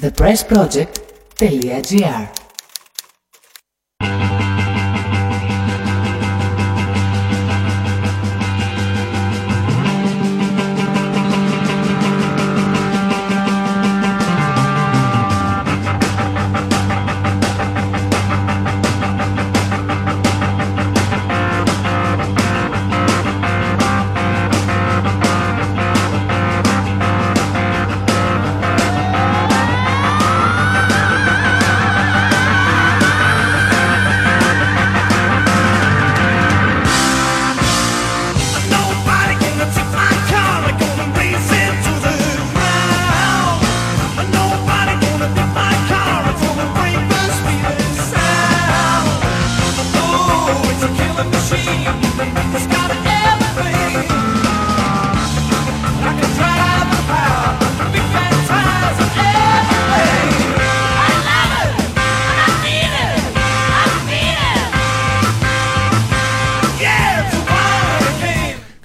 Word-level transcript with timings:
thepressproject.gr 0.00 2.47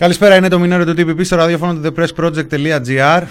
Καλησπέρα, 0.04 0.36
είναι 0.36 0.48
το 0.48 0.60
μηνόριο 0.60 0.86
του 0.86 1.02
TPP 1.02 1.26
στο 1.26 1.36
ραδιόφωνο 1.36 1.74
του 1.74 1.94
thepressproject.gr 1.96 3.24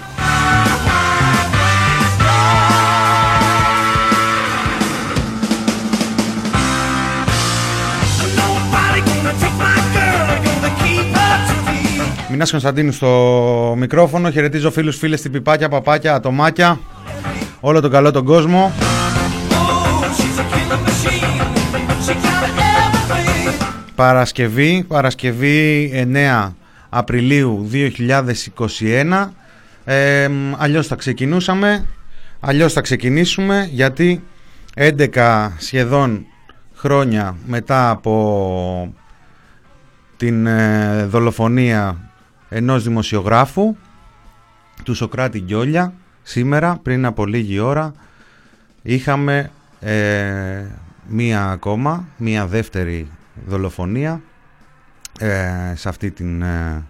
Μινάς 12.31 12.51
Κωνσταντίνου 12.51 12.93
στο 12.93 13.75
μικρόφωνο, 13.79 14.31
χαιρετίζω 14.31 14.71
φίλους, 14.71 14.97
φίλες, 14.97 15.21
τυπιπάκια, 15.21 15.69
παπάκια, 15.69 16.15
ατομάκια, 16.15 16.81
όλο 17.61 17.81
τον 17.81 17.91
καλό 17.91 18.11
τον 18.11 18.25
κόσμο. 18.25 18.73
Παρασκευή, 23.95 24.85
Παρασκευή 24.89 25.91
9 26.13 26.53
Απριλίου 26.95 27.69
2021 28.79 29.29
ε, 29.85 30.29
Αλλιώς 30.57 30.87
θα 30.87 30.97
ξεκινούσαμε. 30.97 31.87
Αλλιώς 32.41 32.73
θα 32.73 32.81
ξεκινήσουμε 32.81 33.69
γιατί 33.71 34.23
11 34.77 35.49
σχεδόν 35.59 36.27
χρόνια 36.75 37.37
μετά 37.47 37.91
από 37.91 38.95
την 40.17 40.47
ε, 40.47 41.05
δολοφονία 41.07 42.11
ενός 42.49 42.83
δημοσιογράφου 42.83 43.77
του 44.83 44.95
Σοκράτη 44.95 45.41
Γκιόλια 45.41 45.93
σήμερα 46.23 46.79
πριν 46.83 47.07
από 47.07 47.27
λίγη 47.27 47.59
ώρα 47.59 47.93
είχαμε 48.83 49.51
ε, 49.81 50.65
μία 51.07 51.45
ακόμα, 51.45 52.09
μία 52.17 52.47
δεύτερη 52.47 53.11
δολοφονία 53.47 54.21
ε, 55.23 55.73
σε 55.75 55.89
αυτή 55.89 56.11
την, 56.11 56.43
ε, 56.43 56.85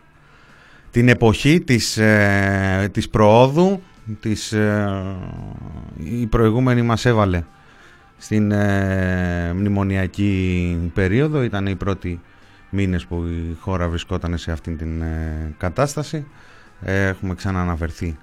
την 0.90 1.08
εποχή 1.08 1.60
της, 1.60 1.96
ε, 1.96 2.88
της 2.92 3.08
προόδου 3.08 3.82
της, 4.20 4.54
η 5.96 6.26
προηγούμενη 6.26 6.82
μας 6.82 7.04
έβαλε 7.04 7.42
στην 8.16 8.52
μνημονιακή 9.54 10.90
περίοδο. 10.94 11.42
Ήταν 11.42 11.66
οι 11.66 11.76
πρώτοι 11.76 12.20
μήνες 12.70 13.06
που 13.06 13.24
η 13.24 13.56
χώρα 13.60 13.88
βρισκόταν 13.88 14.38
σε 14.38 14.52
αυτήν 14.52 14.76
την 14.76 15.02
κατάσταση. 15.58 16.26
Έχουμε 16.80 17.34
ξανααναφερθεί 17.34 18.16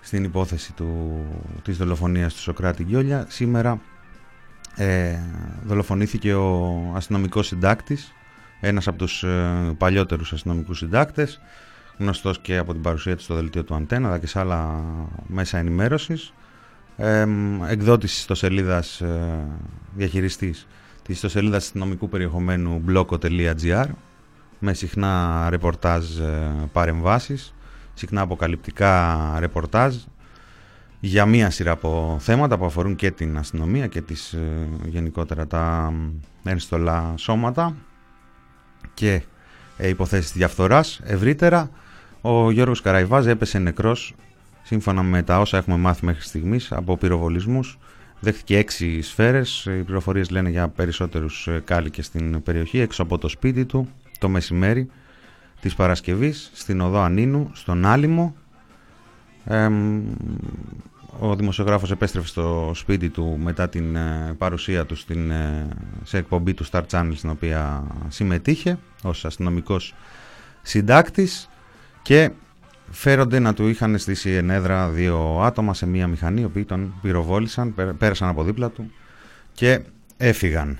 στην 0.00 0.24
υπόθεση 0.24 0.72
του, 0.72 1.20
της 1.62 1.76
δολοφονίας 1.76 2.34
του 2.34 2.40
Σοκράτη 2.40 2.84
Γκιόλια. 2.84 3.26
Σήμερα 3.28 3.80
ε, 4.76 5.18
δολοφονήθηκε 5.64 6.34
ο 6.34 6.92
αστυνομικός 6.94 7.46
συντάκτης, 7.46 8.12
ένας 8.64 8.88
από 8.88 8.98
τους 8.98 9.22
ε, 9.22 9.74
παλιότερους 9.78 10.32
αστυνομικούς 10.32 10.78
συντάκτες, 10.78 11.40
γνωστός 11.98 12.38
και 12.38 12.56
από 12.56 12.72
την 12.72 12.82
παρουσία 12.82 13.16
του 13.16 13.22
στο 13.22 13.34
δελτίο 13.34 13.64
του 13.64 13.74
Αντένα, 13.74 14.08
αλλά 14.08 14.18
και 14.18 14.26
σε 14.26 14.38
άλλα 14.38 14.82
μέσα 15.26 15.58
ενημέρωσης, 15.58 16.32
ε, 16.96 17.26
εκδότης 17.68 18.18
ιστοσελίδας, 18.18 19.00
ε, 19.00 19.46
διαχειριστής 19.94 20.66
της 21.02 21.14
ιστοσελίδας 21.14 21.64
αστυνομικού 21.64 22.08
περιεχομένου 22.08 22.84
bloko.gr 22.88 23.86
με 24.58 24.74
συχνά 24.74 25.46
ρεπορτάζ 25.50 26.18
ε, 26.18 26.52
παρεμβάσεις, 26.72 27.54
συχνά 27.94 28.20
αποκαλυπτικά 28.20 29.34
ρεπορτάζ 29.38 29.96
για 31.00 31.26
μία 31.26 31.50
σειρά 31.50 31.70
από 31.70 32.16
θέματα 32.20 32.58
που 32.58 32.64
αφορούν 32.64 32.96
και 32.96 33.10
την 33.10 33.38
αστυνομία 33.38 33.86
και 33.86 34.00
τις 34.00 34.32
ε, 34.32 34.68
γενικότερα 34.86 35.46
τα 35.46 35.92
ένστολα 36.44 37.14
σώματα 37.16 37.76
και 38.94 39.22
ε, 39.76 39.88
υποθέσεις 39.88 40.32
διαφθοράς. 40.32 41.00
Ευρύτερα, 41.04 41.70
ο 42.20 42.50
Γιώργος 42.50 42.80
Καραϊβάζ 42.80 43.26
έπεσε 43.26 43.58
νεκρός 43.58 44.14
σύμφωνα 44.62 45.02
με 45.02 45.22
τα 45.22 45.40
όσα 45.40 45.56
έχουμε 45.56 45.76
μάθει 45.76 46.04
μέχρι 46.04 46.22
στιγμής 46.22 46.72
από 46.72 46.96
πυροβολισμούς. 46.96 47.78
Δέχτηκε 48.20 48.58
έξι 48.58 49.02
σφαίρες, 49.02 49.64
οι 49.64 49.82
πληροφορίες 49.82 50.30
λένε 50.30 50.50
για 50.50 50.68
περισσότερους 50.68 51.46
ε, 51.46 51.62
κάλικες 51.64 52.06
στην 52.06 52.42
περιοχή, 52.42 52.78
έξω 52.78 53.02
από 53.02 53.18
το 53.18 53.28
σπίτι 53.28 53.64
του 53.64 53.88
το 54.18 54.28
μεσημέρι 54.28 54.88
της 55.60 55.74
Παρασκευής 55.74 56.50
στην 56.54 56.80
οδό 56.80 57.00
Ανίνου, 57.00 57.50
στον 57.52 57.86
Άλυμο 57.86 58.34
ο 61.18 61.34
δημοσιογράφος 61.36 61.90
επέστρεφε 61.90 62.26
στο 62.26 62.72
σπίτι 62.74 63.08
του 63.08 63.38
μετά 63.42 63.68
την 63.68 63.96
ε, 63.96 64.34
παρουσία 64.38 64.84
του 64.84 64.96
στην, 64.96 65.30
ε, 65.30 65.68
σε 66.04 66.18
εκπομπή 66.18 66.54
του 66.54 66.66
Star 66.70 66.82
Channel 66.90 67.12
στην 67.14 67.30
οποία 67.30 67.84
συμμετείχε 68.08 68.78
ως 69.02 69.24
αστυνομικός 69.24 69.94
συντάκτης 70.62 71.48
και 72.02 72.30
φέρονται 72.90 73.38
να 73.38 73.54
του 73.54 73.68
είχαν 73.68 73.98
στήσει 73.98 74.30
ενέδρα 74.30 74.88
δύο 74.88 75.40
άτομα 75.42 75.74
σε 75.74 75.86
μία 75.86 76.06
μηχανή 76.06 76.40
οι 76.40 76.44
οποίοι 76.44 76.64
τον 76.64 76.94
πυροβόλησαν, 77.02 77.74
πέρασαν 77.98 78.28
από 78.28 78.42
δίπλα 78.42 78.68
του 78.68 78.92
και 79.52 79.80
έφυγαν. 80.16 80.78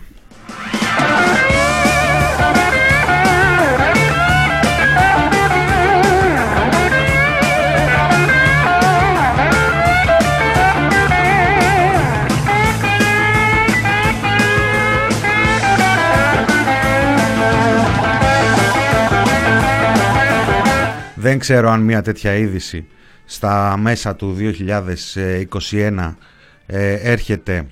Δεν 21.34 21.42
ξέρω 21.42 21.70
αν 21.70 21.80
μια 21.80 22.02
τέτοια 22.02 22.34
είδηση 22.34 22.86
στα 23.24 23.76
μέσα 23.76 24.16
του 24.16 24.36
2021 25.70 26.14
ε, 26.66 26.92
έρχεται 26.92 27.66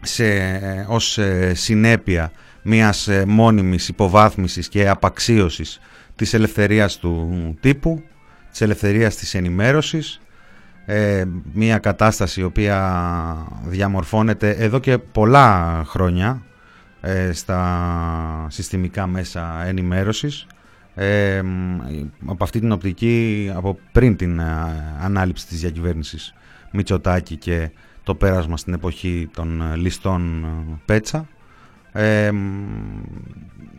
σε, 0.00 0.26
ε, 0.26 0.84
ως 0.88 1.18
ε, 1.18 1.54
συνέπεια 1.54 2.32
μιας 2.62 3.08
μόνιμης 3.26 3.88
υποβάθμισης 3.88 4.68
και 4.68 4.88
απαξίωσης 4.88 5.80
της 6.16 6.34
ελευθερίας 6.34 6.96
του 6.96 7.56
τύπου, 7.60 8.02
της 8.50 8.60
ελευθερίας 8.60 9.16
της 9.16 9.34
ενημέρωσης, 9.34 10.20
μια 11.52 11.78
κατάσταση 11.78 12.40
η 12.40 12.44
οποία 12.44 13.46
διαμορφώνεται 13.64 14.50
εδώ 14.50 14.78
και 14.78 14.98
πολλά 14.98 15.82
χρόνια 15.86 16.42
στα 17.32 18.46
συστημικά 18.48 19.06
μέσα 19.06 19.64
ενημέρωσης 19.66 20.46
ε, 21.00 21.42
από 22.26 22.44
αυτή 22.44 22.60
την 22.60 22.72
οπτική 22.72 23.50
από 23.54 23.78
πριν 23.92 24.16
την 24.16 24.38
ε, 24.38 24.44
ανάληψη 25.00 25.46
της 25.46 25.60
διακυβέρνησης 25.60 26.34
Μητσοτάκη 26.72 27.36
και 27.36 27.70
το 28.02 28.14
πέρασμα 28.14 28.56
στην 28.56 28.72
εποχή 28.72 29.28
των 29.34 29.62
ε, 29.62 29.76
ληστών 29.76 30.44
ε, 30.44 30.48
Πέτσα 30.84 31.28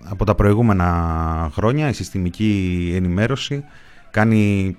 από 0.04 0.26
τα 0.26 0.36
προηγούμενα 0.36 1.50
χρόνια 1.54 1.90
η 1.90 1.94
συστημική 1.94 2.92
ενημέρωση 2.96 3.64
κάνει 4.12 4.76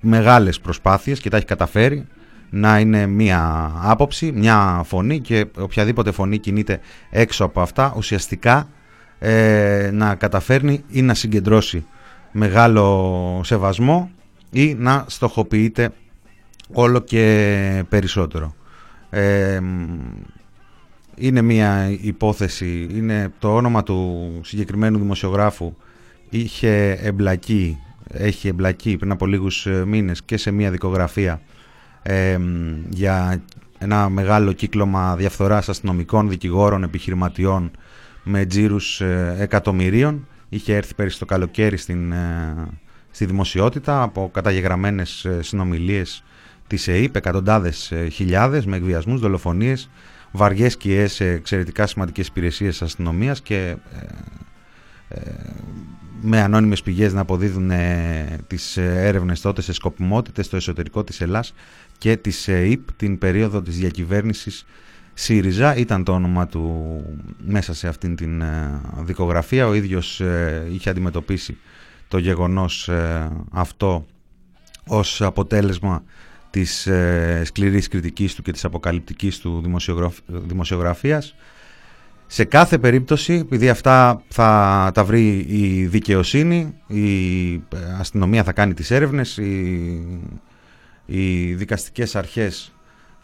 μεγάλες 0.00 0.60
προσπάθειες 0.60 1.20
και 1.20 1.30
τα 1.30 1.36
έχει 1.36 1.46
καταφέρει 1.46 2.06
να 2.50 2.78
είναι 2.78 3.06
μία 3.06 3.72
άποψη, 3.82 4.32
μία 4.32 4.82
φωνή 4.84 5.20
και 5.20 5.46
οποιαδήποτε 5.58 6.10
φωνή 6.10 6.38
κινείται 6.38 6.80
έξω 7.10 7.44
από 7.44 7.60
αυτά 7.60 7.94
ουσιαστικά 7.96 8.68
ε, 9.18 9.90
να 9.92 10.14
καταφέρνει 10.14 10.84
ή 10.88 11.02
να 11.02 11.14
συγκεντρώσει 11.14 11.86
μεγάλο 12.32 13.40
σεβασμό 13.44 14.10
ή 14.50 14.74
να 14.74 15.04
στοχοποιείται 15.08 15.92
όλο 16.72 17.00
και 17.00 17.84
περισσότερο. 17.88 18.54
Ε, 19.10 19.60
είναι 21.16 21.42
μια 21.42 21.90
υπόθεση, 22.00 22.88
είναι 22.90 23.32
το 23.38 23.54
όνομα 23.54 23.82
του 23.82 24.30
συγκεκριμένου 24.44 24.98
δημοσιογράφου 24.98 25.74
είχε 26.30 26.98
εμπλακεί, 27.02 27.78
έχει 28.08 28.48
εμπλακεί 28.48 28.96
πριν 28.96 29.10
από 29.10 29.26
λίγους 29.26 29.66
ε, 29.66 29.84
μήνες 29.86 30.22
και 30.22 30.36
σε 30.36 30.50
μια 30.50 30.70
δικογραφία 30.70 31.40
για 32.88 33.42
ένα 33.78 34.08
μεγάλο 34.08 34.52
κύκλωμα 34.52 35.16
διαφθοράς 35.16 35.68
αστυνομικών, 35.68 36.28
δικηγόρων, 36.28 36.82
επιχειρηματιών 36.82 37.70
με 38.24 38.44
τζίρους 38.44 39.00
ε, 39.00 39.36
εκατομμυρίων. 39.38 40.28
Είχε 40.48 40.74
έρθει 40.74 40.94
πέρυσι 40.94 41.18
το 41.18 41.24
καλοκαίρι 41.24 41.76
στην, 41.76 42.12
ε, 42.12 42.54
στη 43.10 43.24
δημοσιότητα 43.24 44.02
από 44.02 44.30
καταγεγραμμένες 44.32 45.26
συνομιλίες 45.40 46.24
της 46.66 46.88
ΕΕΠ, 46.88 47.16
εκατοντάδες 47.16 47.92
χιλιάδες 48.12 48.66
με 48.66 48.76
εκβιασμούς, 48.76 49.20
δολοφονίες, 49.20 49.90
βαριές 50.30 50.72
σκιές 50.72 51.12
σε 51.12 51.30
εξαιρετικά 51.30 51.86
σημαντικές 51.86 52.26
υπηρεσίες 52.26 52.82
αστυνομίας 52.82 53.42
και 53.42 53.76
με 56.26 56.40
ανώνυμες 56.40 56.82
πηγές 56.82 57.12
να 57.12 57.20
αποδίδουν 57.20 57.70
ε, 57.70 58.38
τις 58.46 58.76
ε, 58.76 58.94
έρευνες 58.96 59.40
τότε 59.40 59.62
σε 59.62 59.72
σκοπιμότητες 59.72 60.46
στο 60.46 60.56
εσωτερικό 60.56 61.04
της 61.04 61.20
Ελλάς 61.20 61.54
και 61.98 62.16
της 62.16 62.48
ΕΕΠ 62.48 62.92
την 62.92 63.18
περίοδο 63.18 63.62
της 63.62 63.76
διακυβέρνησης 63.76 64.66
ΣΥΡΙΖΑ 65.14 65.76
ήταν 65.76 66.04
το 66.04 66.12
όνομα 66.12 66.46
του 66.46 66.84
μέσα 67.46 67.74
σε 67.74 67.88
αυτήν 67.88 68.16
την 68.16 68.40
ε, 68.40 68.80
δικογραφία. 68.98 69.66
Ο 69.66 69.74
ίδιος 69.74 70.22
είχε 70.72 70.90
αντιμετωπίσει 70.90 71.56
το 72.08 72.18
γεγονός 72.18 72.90
αυτό 73.50 74.06
ως 74.86 75.22
αποτέλεσμα 75.22 76.02
της 76.50 76.88
σκληρής 77.44 77.88
κριτικής 77.88 78.34
του 78.34 78.42
και 78.42 78.52
της 78.52 78.64
αποκαλυπτικής 78.64 79.38
του 79.38 79.62
δημοσιογραφίας. 80.26 81.34
Σε 82.26 82.44
κάθε 82.44 82.78
περίπτωση, 82.78 83.32
επειδή 83.32 83.68
αυτά 83.68 84.22
θα 84.28 84.90
τα 84.94 85.04
βρει 85.04 85.46
η 85.48 85.86
δικαιοσύνη, 85.86 86.74
η 86.86 87.62
αστυνομία 87.98 88.44
θα 88.44 88.52
κάνει 88.52 88.74
τις 88.74 88.90
έρευνες, 88.90 89.36
οι, 89.36 90.26
οι 91.06 91.54
δικαστικές 91.54 92.16
αρχές 92.16 92.73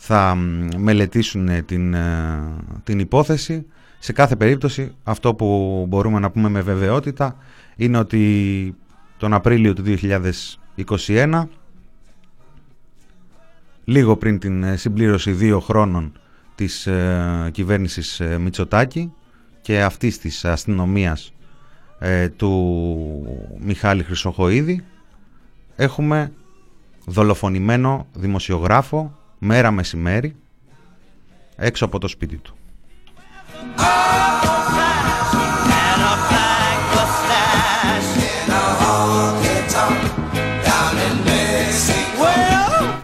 θα 0.02 0.35
μελετήσουν 0.76 1.64
την, 1.64 1.94
ε, 1.94 2.43
την 2.85 2.99
υπόθεση. 2.99 3.67
Σε 3.99 4.12
κάθε 4.12 4.37
περίπτωση 4.37 4.94
αυτό 5.02 5.35
που 5.35 5.85
μπορούμε 5.88 6.19
να 6.19 6.31
πούμε 6.31 6.49
με 6.49 6.61
βεβαιότητα 6.61 7.37
είναι 7.76 7.99
ότι 7.99 8.75
τον 9.17 9.35
Απρίλιο 9.35 9.73
του 9.73 9.82
2021, 9.87 11.43
λίγο 13.85 14.17
πριν 14.17 14.38
την 14.38 14.79
συμπλήρωση 14.79 15.32
δύο 15.32 15.61
χρόνων 15.61 16.12
της 16.55 16.87
ε, 16.87 17.49
κυβέρνησης 17.52 18.20
ε, 18.20 18.38
Μητσοτάκη 18.38 19.12
και 19.61 19.82
αυτής 19.82 20.19
της 20.19 20.44
αστυνομίας 20.44 21.32
ε, 21.99 22.29
του 22.29 23.58
Μιχάλη 23.61 24.02
Χρυσοχοίδη 24.02 24.85
έχουμε 25.76 26.32
δολοφονημένο 27.06 28.06
δημοσιογράφο 28.12 29.19
μέρα 29.42 29.70
μεσημέρι 29.70 30.37
έξω 31.56 31.84
από 31.84 31.98
το 31.98 32.08
σπίτι 32.08 32.37
του. 32.37 32.54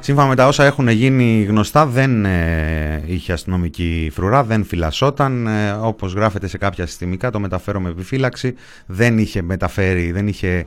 Σύμφωνα 0.00 0.26
με 0.26 0.34
τα 0.34 0.46
όσα 0.46 0.64
έχουν 0.64 0.88
γίνει 0.88 1.42
γνωστά 1.42 1.86
δεν 1.86 2.24
ε, 2.24 3.02
είχε 3.06 3.32
αστυνομική 3.32 4.10
φρουρά, 4.12 4.44
δεν 4.44 4.64
φυλασσόταν, 4.64 5.46
ε, 5.46 5.72
όπως 5.72 6.12
γράφεται 6.12 6.46
σε 6.46 6.58
κάποια 6.58 6.86
συστημικά 6.86 7.30
το 7.30 7.40
μεταφέρω 7.40 7.80
με 7.80 7.88
επιφύλαξη, 7.88 8.54
δεν 8.86 9.18
είχε 9.18 9.42
μεταφέρει, 9.42 10.12
δεν 10.12 10.28
είχε 10.28 10.66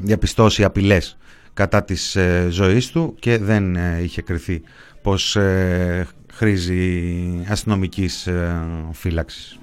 διαπιστώσει 0.00 0.64
απειλές 0.64 1.16
κατά 1.54 1.84
της 1.84 2.16
ε, 2.16 2.46
ζωής 2.50 2.90
του 2.90 3.14
και 3.18 3.38
δεν 3.38 3.76
ε, 3.76 4.00
είχε 4.02 4.22
κριθεί 4.22 4.62
πως 5.02 5.36
χρήζει 6.32 7.44
αστυνομικής 7.48 8.28
φύλαξης. 8.92 9.58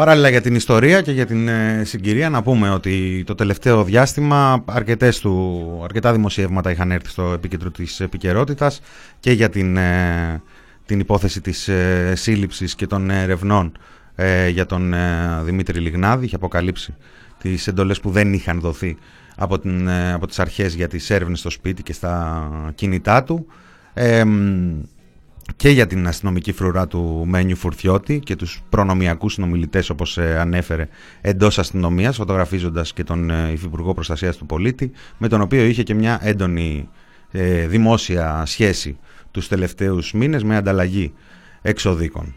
Παράλληλα 0.00 0.28
για 0.28 0.40
την 0.40 0.54
ιστορία 0.54 1.00
και 1.00 1.12
για 1.12 1.26
την 1.26 1.48
ε, 1.48 1.82
συγκυρία 1.84 2.30
να 2.30 2.42
πούμε 2.42 2.70
ότι 2.70 3.24
το 3.26 3.34
τελευταίο 3.34 3.84
διάστημα 3.84 4.64
αρκετές 4.66 5.18
του, 5.18 5.80
αρκετά 5.84 6.12
δημοσιεύματα 6.12 6.70
είχαν 6.70 6.90
έρθει 6.90 7.08
στο 7.08 7.32
επίκεντρο 7.32 7.70
της 7.70 8.00
επικαιρότητας 8.00 8.80
και 9.20 9.32
για 9.32 9.48
την, 9.48 9.76
ε, 9.76 10.42
την 10.86 11.00
υπόθεση 11.00 11.40
της 11.40 11.68
ε, 11.68 12.12
σύλληψης 12.16 12.74
και 12.74 12.86
των 12.86 13.10
ερευνών 13.10 13.72
για 14.50 14.66
τον 14.66 14.94
Δημήτρη 15.42 15.80
Λιγνάδη. 15.80 16.24
Είχε 16.24 16.36
αποκαλύψει 16.36 16.94
τις 17.38 17.66
εντολές 17.66 18.00
που 18.00 18.10
δεν 18.10 18.32
είχαν 18.32 18.60
δοθεί 18.60 18.96
από, 19.36 19.58
την, 19.58 19.90
από 19.90 20.26
τις 20.26 20.38
αρχές 20.38 20.74
για 20.74 20.88
τις 20.88 21.10
έρευνες 21.10 21.38
στο 21.38 21.50
σπίτι 21.50 21.82
και 21.82 21.92
στα 21.92 22.72
κινητά 22.74 23.22
του 23.22 23.46
και 25.56 25.68
για 25.68 25.86
την 25.86 26.06
αστυνομική 26.06 26.52
φρουρά 26.52 26.86
του 26.86 27.24
Μένιου 27.26 27.56
Φουρτιώτη 27.56 28.18
και 28.18 28.36
τους 28.36 28.62
προνομιακούς 28.68 29.32
συνομιλητές 29.32 29.90
όπως 29.90 30.18
ε, 30.18 30.38
ανέφερε 30.38 30.88
εντός 31.20 31.58
αστυνομίας 31.58 32.16
φωτογραφίζοντας 32.16 32.92
και 32.92 33.04
τον 33.04 33.30
ε, 33.30 33.52
Υφυπουργό 33.52 33.94
Προστασίας 33.94 34.36
του 34.36 34.46
Πολίτη 34.46 34.90
με 35.18 35.28
τον 35.28 35.40
οποίο 35.40 35.64
είχε 35.64 35.82
και 35.82 35.94
μια 35.94 36.18
έντονη 36.22 36.88
ε, 37.30 37.66
δημόσια 37.66 38.42
σχέση 38.46 38.98
τους 39.30 39.48
τελευταίους 39.48 40.12
μήνες 40.12 40.44
με 40.44 40.56
ανταλλαγή 40.56 41.12
εξοδίκων. 41.62 42.34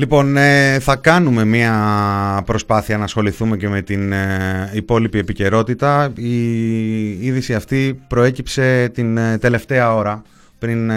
Λοιπόν, 0.00 0.36
ε, 0.36 0.78
θα 0.78 0.96
κάνουμε 0.96 1.44
μία 1.44 2.42
προσπάθεια 2.46 2.98
να 2.98 3.04
ασχοληθούμε 3.04 3.56
και 3.56 3.68
με 3.68 3.82
την 3.82 4.12
ε, 4.12 4.70
υπόλοιπη 4.74 5.18
επικαιρότητα. 5.18 6.12
Η 6.14 7.26
είδηση 7.26 7.54
αυτή 7.54 8.00
προέκυψε 8.08 8.88
την 8.94 9.16
ε, 9.16 9.38
τελευταία 9.38 9.94
ώρα 9.94 10.22
πριν 10.58 10.90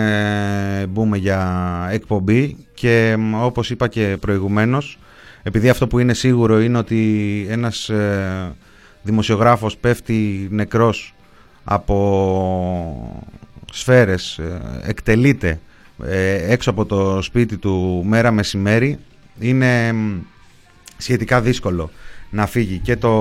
μπούμε 0.89 1.17
για 1.17 1.87
εκπομπή 1.91 2.57
και 2.73 3.17
όπως 3.33 3.69
είπα 3.69 3.87
και 3.87 4.17
προηγουμένως, 4.19 4.99
επειδή 5.43 5.69
αυτό 5.69 5.87
που 5.87 5.99
είναι 5.99 6.13
σίγουρο 6.13 6.61
είναι 6.61 6.77
ότι 6.77 7.47
ένας 7.49 7.91
δημοσιογράφος 9.01 9.77
πέφτει 9.77 10.47
νεκρός 10.51 11.15
από 11.63 13.23
σφαίρες, 13.71 14.39
εκτελείται 14.83 15.49
ε, 15.49 15.59
έξω 16.47 16.69
από 16.69 16.85
το 16.85 17.21
σπίτι 17.21 17.57
του 17.57 18.03
μέρα 18.05 18.31
μεσημέρι 18.31 18.97
είναι 19.39 19.95
σχετικά 20.97 21.41
δύσκολο 21.41 21.91
να 22.29 22.45
φύγει 22.45 22.77
και 22.77 22.95
το 22.95 23.11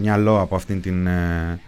μυαλό 0.00 0.40
από 0.40 0.56
αυτήν 0.56 0.80
την 0.82 1.06
ε, 1.06 1.60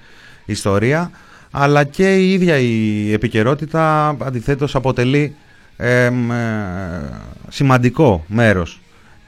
ιστορία 0.44 1.10
αλλά 1.50 1.84
και 1.84 2.16
η 2.16 2.32
ίδια 2.32 2.58
η 2.58 3.12
επικαιρότητα 3.12 4.08
αντιθέτως 4.08 4.74
αποτελεί 4.74 5.34
ε, 5.76 6.10
σημαντικό 7.48 8.24
μέρος 8.26 8.80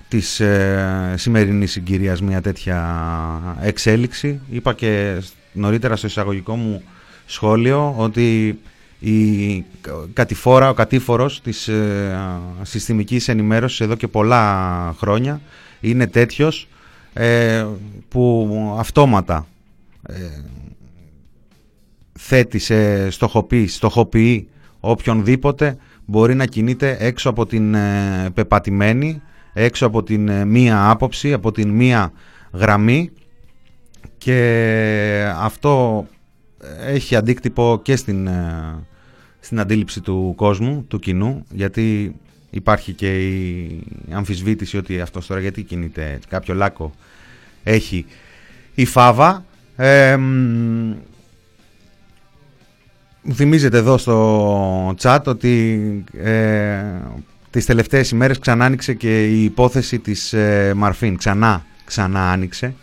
της 0.09 0.41
ε, 0.41 1.15
σημερινής 1.17 1.73
συγκυρίας 1.73 2.23
μια 2.23 2.41
τέτοια 2.41 3.57
εξέλιξη. 3.63 4.41
Είπα 4.51 4.73
και 4.73 5.23
νωρίτερα 5.53 5.97
στο 5.97 6.07
εισαγωγικό 6.07 6.57
μου 6.57 6.83
σχόλιο 7.27 7.95
ότι 7.97 8.59
η 9.05 9.65
κατηφόρα, 10.13 10.69
ο 10.69 10.75
κατήφορος 10.75 11.41
της 11.41 11.69
ε, 11.69 12.19
συστημικής 12.63 13.29
ενημέρωσης 13.29 13.81
εδώ 13.81 13.95
και 13.95 14.09
πολλά 14.09 14.95
χρόνια 14.99 15.41
είναι 15.81 16.07
τέτοιος 16.07 16.69
ε, 17.13 17.67
που 18.09 18.49
αυτόματα 18.79 19.47
ε, 20.09 20.15
θέτει 22.13 22.59
σε 22.59 23.11
στοχοποιεί, 23.11 23.67
στοχοποιεί 23.67 24.49
οποιονδήποτε 24.81 25.77
μπορεί 26.05 26.35
να 26.35 26.47
κινείται 26.47 26.97
έξω 27.01 27.31
από 27.31 27.47
την 27.47 27.75
ε, 27.75 28.31
πεπατημένη, 28.35 29.23
έξω 29.53 29.87
από 29.87 30.03
την 30.03 30.29
ε, 30.29 30.45
μία 30.45 30.91
άποψη, 30.91 31.33
από 31.33 31.53
την 31.53 31.69
μία 31.69 32.13
γραμμή 32.53 33.11
και 34.19 35.33
αυτό 35.37 36.07
έχει 36.87 37.17
αντίκτυπο 37.17 37.81
και 37.83 37.97
στην 37.97 38.29
στην 39.45 39.61
αντίληψη 39.61 40.01
του 40.01 40.33
κόσμου, 40.37 40.85
του 40.89 40.99
κοινού, 40.99 41.47
γιατί 41.51 42.15
υπάρχει 42.51 42.93
και 42.93 43.29
η 43.29 43.83
αμφισβήτηση 44.11 44.77
ότι 44.77 45.01
αυτός 45.01 45.27
τώρα 45.27 45.41
γιατί 45.41 45.63
κινείται, 45.63 46.19
κάποιο 46.29 46.55
λάκκο 46.55 46.93
έχει 47.63 48.07
η 48.75 48.85
Φάβα. 48.85 49.45
Ε, 49.77 50.19
θυμίζετε 53.33 53.79
εδώ 53.79 53.99
στο 53.99 54.95
chat 55.01 55.21
ότι 55.25 56.05
ε, 56.23 56.83
τις 57.51 57.65
τελευταίες 57.65 58.11
ημέρες 58.11 58.39
ξανά 58.39 58.65
άνοιξε 58.65 58.95
και 58.95 59.27
η 59.27 59.45
υπόθεση 59.45 59.99
της 59.99 60.33
ε, 60.33 60.73
Μαρφίν. 60.77 61.17
Ξανά, 61.17 61.65
ξανά 61.85 62.31
άνοιξε. 62.31 62.75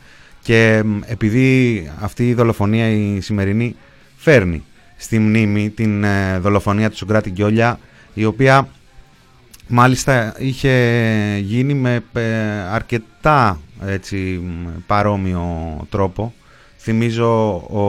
Και 0.41 0.84
επειδή 1.06 1.89
αυτή 2.00 2.30
η 2.30 2.34
δολοφονία 2.34 2.89
η 2.89 3.20
σημερινή 3.22 3.75
φέρνει 4.15 4.63
στη 5.01 5.20
μνήμη 5.20 5.70
την 5.70 6.03
ε, 6.03 6.39
δολοφονία 6.39 6.89
του 6.89 6.98
Σουγκράτη 6.98 7.29
Γκιόλια 7.29 7.79
η 8.13 8.25
οποία 8.25 8.70
μάλιστα 9.67 10.36
είχε 10.38 10.74
γίνει 11.41 11.74
με 11.74 12.03
ε, 12.13 12.22
αρκετά 12.72 13.60
έτσι, 13.86 14.41
παρόμοιο 14.88 15.77
τρόπο. 15.89 16.34
Θυμίζω 16.77 17.53
ο 17.55 17.84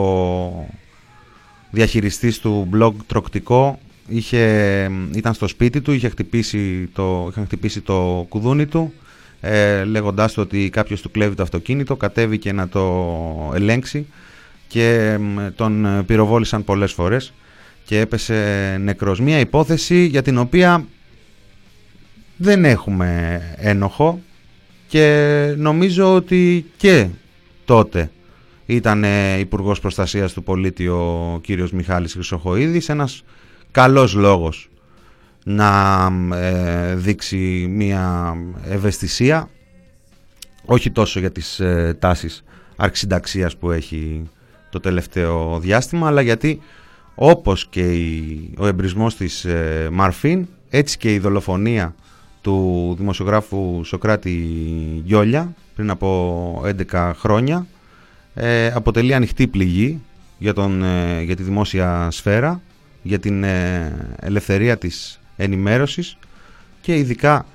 διαχειριστής 1.71 2.39
του 2.39 2.69
blog 2.75 2.93
Τροκτικό 3.07 3.79
είχε, 4.09 4.45
ήταν 5.15 5.35
στο 5.35 5.49
σπίτι 5.49 5.81
του, 5.81 5.93
είχε 5.93 6.09
χτυπήσει 6.09 6.91
το, 6.93 7.27
είχαν 7.31 7.45
χτυπήσει 7.45 7.81
το 7.81 8.27
κουδούνι 8.29 8.67
του 8.67 8.93
ε, 9.41 9.85
λέγοντάς 9.85 10.33
του 10.33 10.43
ότι 10.43 10.69
κάποιος 10.71 11.01
του 11.01 11.11
κλέβει 11.11 11.35
το 11.35 11.43
αυτοκίνητο, 11.43 11.97
κατέβηκε 11.97 12.53
να 12.53 12.69
το 12.69 13.53
ελέγξει 13.55 14.07
και 14.73 15.19
τον 15.55 15.85
ε, 15.85 16.03
πυροβόλησαν 16.03 16.65
πολλές 16.65 16.93
φορές 16.93 17.33
και 17.85 18.01
έπεσε 18.01 18.77
νεκρός. 18.81 19.21
Μια 19.21 19.39
υπόθεση 19.39 20.05
για 20.05 20.23
την 20.23 20.39
οποία 20.39 20.87
δεν 22.37 22.65
έχουμε 22.65 23.41
ένοχο 23.57 24.21
και 24.87 25.55
νομίζω 25.57 26.15
ότι 26.15 26.67
και 26.77 27.09
τότε 27.65 28.11
ήταν 28.67 29.05
Υπουργός 29.39 29.81
Προστασίας 29.81 30.33
του 30.33 30.43
Πολίτη 30.43 30.89
ο 30.89 31.39
κύριος 31.43 31.73
Μιχάλης 31.73 32.13
Χρυσοχοίδης 32.13 32.89
ένας 32.89 33.23
καλός 33.71 34.15
λόγος 34.15 34.71
να 35.45 36.09
ε, 36.35 36.95
δείξει 36.95 37.67
μια 37.71 38.35
ευαισθησία 38.65 39.49
όχι 40.65 40.91
τόσο 40.91 41.21
για 41.21 41.31
τις 41.31 41.61
ε, 41.61 41.97
τάσεις 41.99 42.45
αρξινταξίας 42.77 43.57
που 43.57 43.71
έχει 43.71 44.31
το 44.73 44.81
τελευταίο 44.81 45.59
διάστημα, 45.59 46.07
αλλά 46.07 46.21
γιατί 46.21 46.61
όπως 47.15 47.67
και 47.67 47.83
ο 48.57 48.67
εμπρισμός 48.67 49.17
της 49.17 49.45
ε, 49.45 49.89
Μαρφίν, 49.93 50.47
έτσι 50.71 50.99
και 50.99 51.13
η 51.13 51.19
δολοφονία 51.19 51.95
του 52.41 52.95
δημοσιογράφου 52.99 53.85
Σοκράτη 53.85 54.31
Γιόλια 55.05 55.55
πριν 55.75 55.91
από 55.91 56.63
11 56.91 57.13
χρόνια 57.19 57.67
ε, 58.35 58.67
αποτελεί 58.67 59.15
ανοιχτή 59.15 59.47
πληγή 59.47 60.01
για, 60.39 60.55
τον, 60.55 60.83
ε, 60.83 61.23
για 61.23 61.37
τη 61.37 61.43
δημόσια 61.43 62.09
σφαίρα, 62.11 62.61
για 63.03 63.19
την 63.19 63.45
ελευθερία 64.21 64.79
της 64.79 65.21
ενημέρωσης 65.37 66.17
και 66.81 66.97
ειδικά 66.97 67.47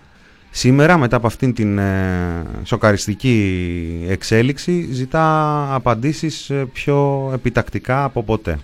Σήμερα 0.51 0.97
μετά 0.97 1.15
από 1.15 1.27
αυτήν 1.27 1.53
την 1.53 1.77
ε, 1.77 2.43
σοκαριστική 2.63 4.05
εξέλιξη 4.07 4.87
ζητά 4.91 5.67
απαντήσεις 5.75 6.49
ε, 6.49 6.65
πιο 6.73 7.29
επιτακτικά 7.33 8.03
από 8.03 8.23
ποτέ. 8.23 8.59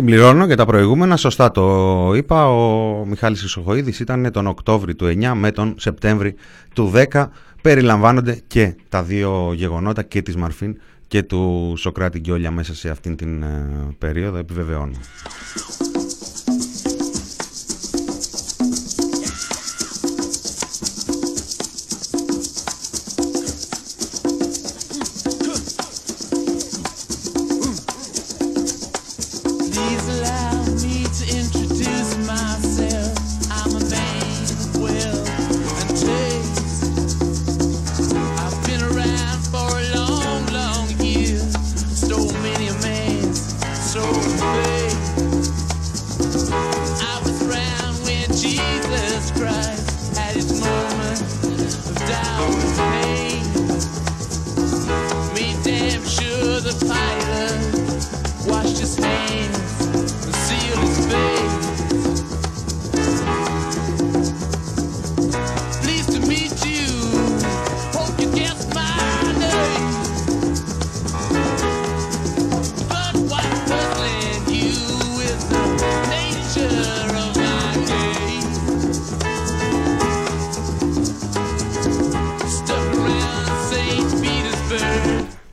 Συμπληρώνω 0.00 0.46
για 0.46 0.56
τα 0.56 0.64
προηγούμενα, 0.64 1.16
σωστά 1.16 1.50
το 1.50 2.12
είπα, 2.14 2.48
ο 2.48 3.04
Μιχάλης 3.04 3.40
Χρυσοχοίδης 3.40 4.00
ήταν 4.00 4.30
τον 4.32 4.46
Οκτώβρη 4.46 4.94
του 4.94 5.06
9 5.06 5.32
με 5.34 5.50
τον 5.50 5.74
Σεπτέμβρη 5.78 6.34
του 6.74 6.92
10. 7.12 7.26
Περιλαμβάνονται 7.62 8.40
και 8.46 8.74
τα 8.88 9.02
δύο 9.02 9.52
γεγονότα 9.54 10.02
και 10.02 10.22
της 10.22 10.36
Μαρφίν 10.36 10.80
και 11.08 11.22
του 11.22 11.74
Σοκράτη 11.76 12.18
Γκιόλια 12.18 12.50
μέσα 12.50 12.74
σε 12.74 12.90
αυτήν 12.90 13.16
την 13.16 13.42
ε, 13.42 13.68
περίοδο, 13.98 14.36
επιβεβαιώνω. 14.36 14.96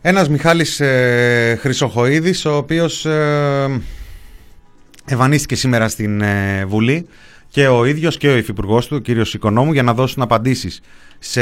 Ένας 0.09 0.29
Μιχάλης 0.29 0.79
ε, 0.79 1.57
Χρυσοχοίδης, 1.59 2.45
ο 2.45 2.57
οποίος 2.57 3.05
ε, 3.05 3.81
εμφανίστηκε 5.05 5.55
σήμερα 5.55 5.89
στην 5.89 6.21
ε, 6.21 6.65
Βουλή 6.65 7.07
και 7.49 7.67
ο 7.67 7.85
ίδιος 7.85 8.17
και 8.17 8.27
ο 8.27 8.37
υφυπουργός 8.37 8.87
του, 8.87 8.95
ο 8.95 8.99
κύριος 8.99 9.33
Οικονόμου, 9.33 9.73
για 9.73 9.83
να 9.83 9.93
δώσουν 9.93 10.21
απαντήσεις 10.21 10.81
σε 11.19 11.41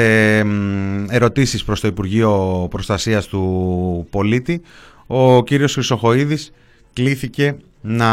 ερωτήσεις 1.10 1.63
προς 1.63 1.79
το 1.79 1.88
Υπουργείο 1.88 2.67
Προστασίας 2.69 3.27
του 3.27 4.07
Πολίτη. 4.10 4.62
Ο 5.07 5.43
κύριος 5.43 5.74
Χρυσοχοίδης 5.74 6.51
κλήθηκε 6.93 7.55
να 7.81 8.10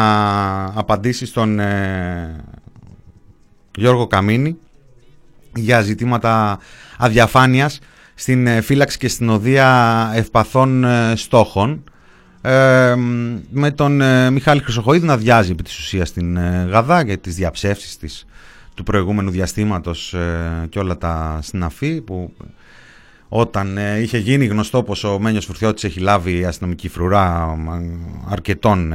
απαντήσει 0.64 1.26
στον 1.26 1.58
ε, 1.58 2.44
Γιώργο 3.76 4.06
Καμίνη 4.06 4.56
για 5.54 5.80
ζητήματα 5.80 6.58
αδιαφάνειας 6.98 7.78
στην 8.14 8.46
ε, 8.46 8.60
φύλαξη 8.60 8.98
και 8.98 9.08
στην 9.08 9.28
οδεία 9.28 10.10
ευπαθών 10.14 10.84
ε, 10.84 11.12
στόχων 11.16 11.84
με 13.50 13.70
τον 13.74 14.02
Μιχάλη 14.32 14.60
Χρυσοχοίδη 14.62 15.06
να 15.06 15.16
διάζει 15.16 15.50
επί 15.50 15.62
της 15.62 15.78
ουσίας 15.78 16.08
στην 16.08 16.38
Γαδά 16.68 17.02
για 17.02 17.18
τις 17.18 17.34
διαψεύσεις 17.34 17.96
της 17.96 18.26
του 18.74 18.82
προηγούμενου 18.82 19.30
διαστήματος 19.30 20.14
και 20.68 20.78
όλα 20.78 20.98
τα 20.98 21.38
συναφή 21.42 22.00
που 22.00 22.32
όταν 23.28 23.78
είχε 24.02 24.18
γίνει 24.18 24.46
γνωστό 24.46 24.82
πως 24.82 25.04
ο 25.04 25.18
Μένιος 25.18 25.44
Φουρτιώτης 25.44 25.84
έχει 25.84 26.00
λάβει 26.00 26.44
αστυνομική 26.44 26.88
φρουρά 26.88 27.56
αρκετών 28.28 28.94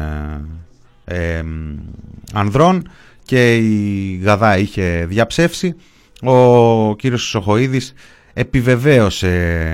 ανδρών 2.34 2.90
και 3.28 3.56
η 3.56 4.20
Γαδά 4.24 4.58
είχε 4.58 5.06
διαψεύσει. 5.08 5.76
Ο 6.22 6.96
κύριος 6.96 7.22
Σοχοίδης 7.22 7.94
επιβεβαίωσε 8.38 9.68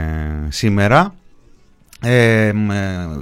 σήμερα. 0.50 1.16
Ε, 2.06 2.52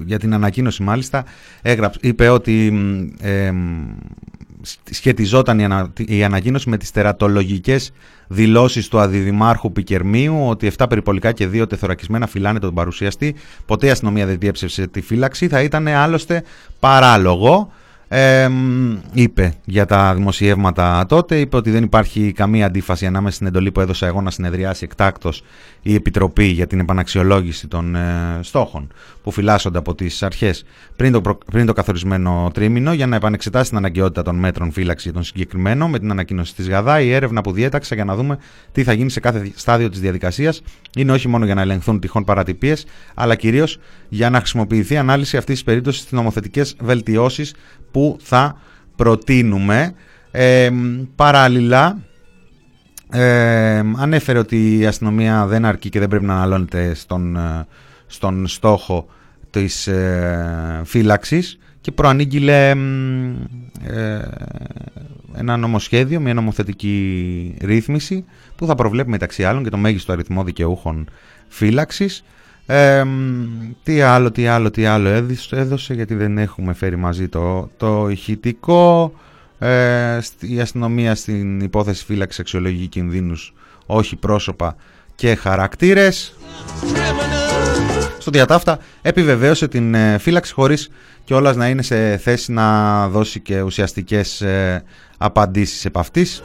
για 0.05 0.19
την 0.19 0.33
ανακοίνωση 0.33 0.83
μάλιστα 0.83 1.25
έγραψε, 1.61 1.99
είπε 2.01 2.29
ότι 2.29 2.73
ε, 3.21 3.51
σχετιζόταν 4.91 5.59
η, 5.59 5.63
ανα, 5.63 5.93
η 5.97 6.23
ανακοίνωση 6.23 6.69
με 6.69 6.77
τις 6.77 6.91
τερατολογικές 6.91 7.91
δηλώσεις 8.27 8.87
του 8.87 8.99
αντιδημάρχου 8.99 9.71
Πικερμίου 9.71 10.47
ότι 10.47 10.71
7 10.77 10.85
περιπολικά 10.89 11.31
και 11.31 11.49
2 11.53 11.69
τεθωρακισμένα 11.69 12.27
φυλάνε 12.27 12.59
τον 12.59 12.73
παρουσιαστή. 12.73 13.35
Ποτέ 13.65 13.87
η 13.87 13.89
αστυνομία 13.89 14.25
δεν 14.25 14.39
διέψευσε 14.39 14.87
τη 14.87 15.01
φύλαξη. 15.01 15.47
Θα 15.47 15.61
ήταν 15.61 15.87
άλλωστε 15.87 16.43
παράλογο 16.79 17.71
είπε 19.13 19.53
για 19.65 19.85
τα 19.85 20.15
δημοσιεύματα 20.15 21.05
τότε, 21.07 21.39
είπε 21.39 21.55
ότι 21.55 21.71
δεν 21.71 21.83
υπάρχει 21.83 22.31
καμία 22.31 22.65
αντίφαση 22.65 23.05
ανάμεσα 23.05 23.35
στην 23.35 23.47
εντολή 23.47 23.71
που 23.71 23.79
έδωσα 23.79 24.07
εγώ 24.07 24.21
να 24.21 24.31
συνεδριάσει 24.31 24.83
εκτάκτος 24.83 25.43
η 25.81 25.93
Επιτροπή 25.93 26.45
για 26.45 26.67
την 26.67 26.79
επαναξιολόγηση 26.79 27.67
των 27.67 27.95
ε, 27.95 28.39
στόχων 28.41 28.91
που 29.23 29.31
φυλάσσονται 29.31 29.77
από 29.77 29.95
τις 29.95 30.23
αρχές 30.23 30.63
πριν 30.95 31.11
το, 31.11 31.37
πριν 31.51 31.65
το 31.65 31.73
καθορισμένο 31.73 32.49
τρίμηνο 32.53 32.93
για 32.93 33.07
να 33.07 33.15
επανεξετάσει 33.15 33.69
την 33.69 33.77
αναγκαιότητα 33.77 34.21
των 34.21 34.35
μέτρων 34.35 34.71
φύλαξη 34.71 35.03
για 35.03 35.13
τον 35.13 35.23
συγκεκριμένο 35.23 35.87
με 35.87 35.99
την 35.99 36.11
ανακοίνωση 36.11 36.55
της 36.55 36.67
ΓΑΔΑ 36.67 37.01
η 37.01 37.11
έρευνα 37.11 37.41
που 37.41 37.51
διέταξα 37.51 37.95
για 37.95 38.05
να 38.05 38.15
δούμε 38.15 38.37
τι 38.71 38.83
θα 38.83 38.93
γίνει 38.93 39.09
σε 39.09 39.19
κάθε 39.19 39.51
στάδιο 39.55 39.89
της 39.89 39.99
διαδικασίας. 39.99 40.61
Είναι 40.97 41.11
όχι 41.11 41.27
μόνο 41.27 41.45
για 41.45 41.55
να 41.55 41.61
ελεγχθούν 41.61 41.99
τυχόν 41.99 42.23
παρατυπίες 42.23 42.85
αλλά 43.13 43.35
κυρίως 43.35 43.79
για 44.09 44.29
να 44.29 44.37
χρησιμοποιηθεί 44.37 44.97
ανάλυση 44.97 45.37
αυτής 45.37 45.55
της 45.55 45.63
περίπτωσης 45.63 46.01
στις 46.01 46.11
νομοθετικές 46.11 46.75
βελτιώσεις 46.79 47.53
που 47.91 48.17
θα 48.21 48.57
προτείνουμε. 48.95 49.93
Ε, 50.31 50.69
παράλληλα, 51.15 51.97
ε, 53.11 53.83
ανέφερε 53.97 54.39
ότι 54.39 54.77
η 54.77 54.85
αστυνομία 54.85 55.45
δεν 55.45 55.65
αρκεί 55.65 55.89
και 55.89 55.99
δεν 55.99 56.07
πρέπει 56.07 56.25
να 56.25 56.33
αναλώνεται 56.33 56.93
στον, 56.93 57.35
ε, 57.35 57.67
στον 58.07 58.47
στόχο 58.47 59.07
της 59.49 59.87
ε, 59.87 60.81
φύλαξης 60.85 61.59
και 61.81 61.91
προανήγγειλε 61.91 62.69
ε, 62.69 64.19
ένα 65.35 65.57
νομοσχέδιο, 65.57 66.19
μια 66.19 66.33
νομοθετική 66.33 67.55
ρύθμιση 67.61 68.25
που 68.55 68.65
θα 68.65 68.75
προβλέπει 68.75 69.09
μεταξύ 69.09 69.43
άλλων 69.43 69.63
και 69.63 69.69
το 69.69 69.77
μέγιστο 69.77 70.11
αριθμό 70.11 70.43
δικαιούχων 70.43 71.09
φύλαξης 71.47 72.23
τι 73.83 74.01
άλλο, 74.01 74.31
τι 74.31 74.47
άλλο, 74.47 74.71
τι 74.71 74.85
άλλο 74.85 75.09
έδωσε 75.49 75.93
γιατί 75.93 76.15
δεν 76.15 76.37
έχουμε 76.37 76.73
φέρει 76.73 76.95
μαζί 76.95 77.27
το, 77.27 77.69
το 77.77 78.09
ηχητικό. 78.09 79.13
Ε, 79.59 80.19
η 80.39 80.59
αστυνομία 80.59 81.15
στην 81.15 81.59
υπόθεση 81.59 82.05
φύλαξη 82.05 82.41
αξιολογεί 82.41 82.87
κινδύνους, 82.87 83.53
όχι 83.85 84.15
πρόσωπα 84.15 84.75
και 85.15 85.35
χαρακτήρες. 85.35 86.35
Στο 88.17 88.31
διατάφτα 88.31 88.79
επιβεβαίωσε 89.01 89.67
την 89.67 89.93
ε, 89.93 90.17
φύλαξη 90.17 90.53
χωρίς 90.53 90.89
κιόλας 91.23 91.55
να 91.55 91.69
είναι 91.69 91.81
σε 91.81 92.17
θέση 92.17 92.51
να 92.51 93.07
δώσει 93.07 93.39
και 93.39 93.61
ουσιαστικές 93.61 94.41
ε, 94.41 94.83
απαντήσεις 95.17 95.85
επ' 95.85 95.97
αυτής. 95.97 96.41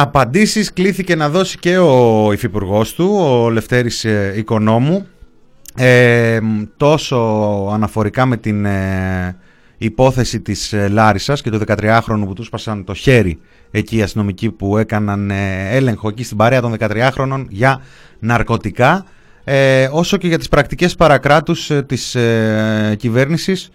Απαντήσεις 0.00 0.72
κλήθηκε 0.72 1.14
να 1.14 1.28
δώσει 1.28 1.58
και 1.58 1.78
ο 1.78 2.32
υφυπουργός 2.32 2.94
του, 2.94 3.16
ο 3.20 3.50
Λευτέρης 3.50 4.04
ε, 4.04 4.32
Οικονόμου, 4.36 5.06
ε, 5.76 6.38
τόσο 6.76 7.16
αναφορικά 7.72 8.26
με 8.26 8.36
την 8.36 8.64
ε, 8.64 9.36
υπόθεση 9.78 10.40
της 10.40 10.72
ε, 10.72 10.88
Λάρισας 10.88 11.42
και 11.42 11.50
του 11.50 11.60
13χρονου 11.66 12.22
που 12.24 12.32
τους 12.32 12.46
σπάσαν 12.46 12.84
το 12.84 12.94
χέρι 12.94 13.40
εκεί 13.70 13.96
οι 13.96 14.02
αστυνομικοί 14.02 14.50
που 14.50 14.76
έκαναν 14.76 15.30
έλεγχο 15.70 16.08
εκεί 16.08 16.24
στην 16.24 16.36
παρέα 16.36 16.60
των 16.60 16.76
13χρονων 16.78 17.44
για 17.48 17.80
ναρκωτικά, 18.18 19.04
όσο 19.90 20.16
και 20.16 20.26
για 20.26 20.38
τις 20.38 20.48
πρακτικές 20.48 20.94
παρακράτους 20.94 21.70
της 21.86 22.16
κυβέρνησης 22.96 23.70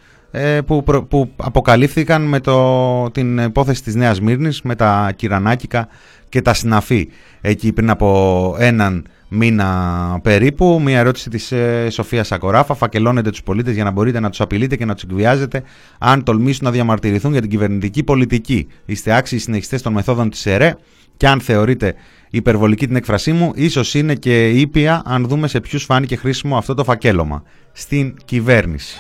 που, 0.66 0.84
που 1.10 1.32
αποκαλύφθηκαν 1.36 2.22
με 2.22 2.40
το, 2.40 3.12
την 3.12 3.38
υπόθεση 3.38 3.84
της 3.84 3.96
Νέας 3.96 4.22
Μύρνης 4.22 4.62
με 4.62 4.76
τα 4.76 5.12
κυρανάκικα 5.16 5.88
και 6.30 6.42
τα 6.42 6.54
συναφή. 6.54 7.10
Εκεί 7.42 7.74
πριν 7.74 7.90
από 7.90 8.56
έναν 8.60 9.08
μήνα 9.28 10.20
περίπου, 10.24 10.82
μια 10.84 11.00
ερώτηση 11.00 11.30
της 11.30 11.52
ε, 11.52 11.88
Σοφίας 11.90 12.28
Σακοράφα, 12.28 12.74
φακελώνετε 12.74 13.30
τους 13.30 13.44
πολίτες 13.44 13.74
για 13.74 13.84
να 13.84 13.92
μπορείτε 13.92 14.20
να 14.20 14.30
τους 14.30 14.42
απειλείτε 14.42 14.76
και 14.76 14.86
να 14.86 14.94
τους 14.94 15.04
εκβιάζετε 15.04 15.64
αν 15.98 16.24
τολμήσουν 16.24 16.66
να 16.66 16.72
διαμαρτυρηθούν 16.72 17.32
για 17.32 17.42
την 17.42 17.50
κυβερνητική 17.50 18.04
πολιτική. 18.04 18.68
Είστε 18.86 19.16
άξιοι 19.16 19.38
συνεχιστές 19.38 19.82
των 19.82 19.94
μεθόδων 19.94 20.30
της 20.30 20.46
ΕΡΕ 20.46 20.76
και 21.18 21.28
αν 21.28 21.40
θεωρείτε 21.40 21.94
υπερβολική 22.30 22.88
την 22.88 22.96
έκφρασή 22.96 23.32
μου, 23.32 23.52
ίσως 23.56 23.94
είναι 23.94 24.16
και 24.16 24.50
ήπια 24.50 25.02
αν 25.06 25.26
δούμε 25.28 25.48
σε 25.48 25.60
ποιους 25.60 25.84
φάνηκε 25.84 26.16
χρήσιμο 26.16 26.58
αυτό 26.58 26.74
το 26.74 26.84
φακέλωμα. 26.84 27.44
Στην 27.72 28.16
κυβέρνηση. 28.26 28.98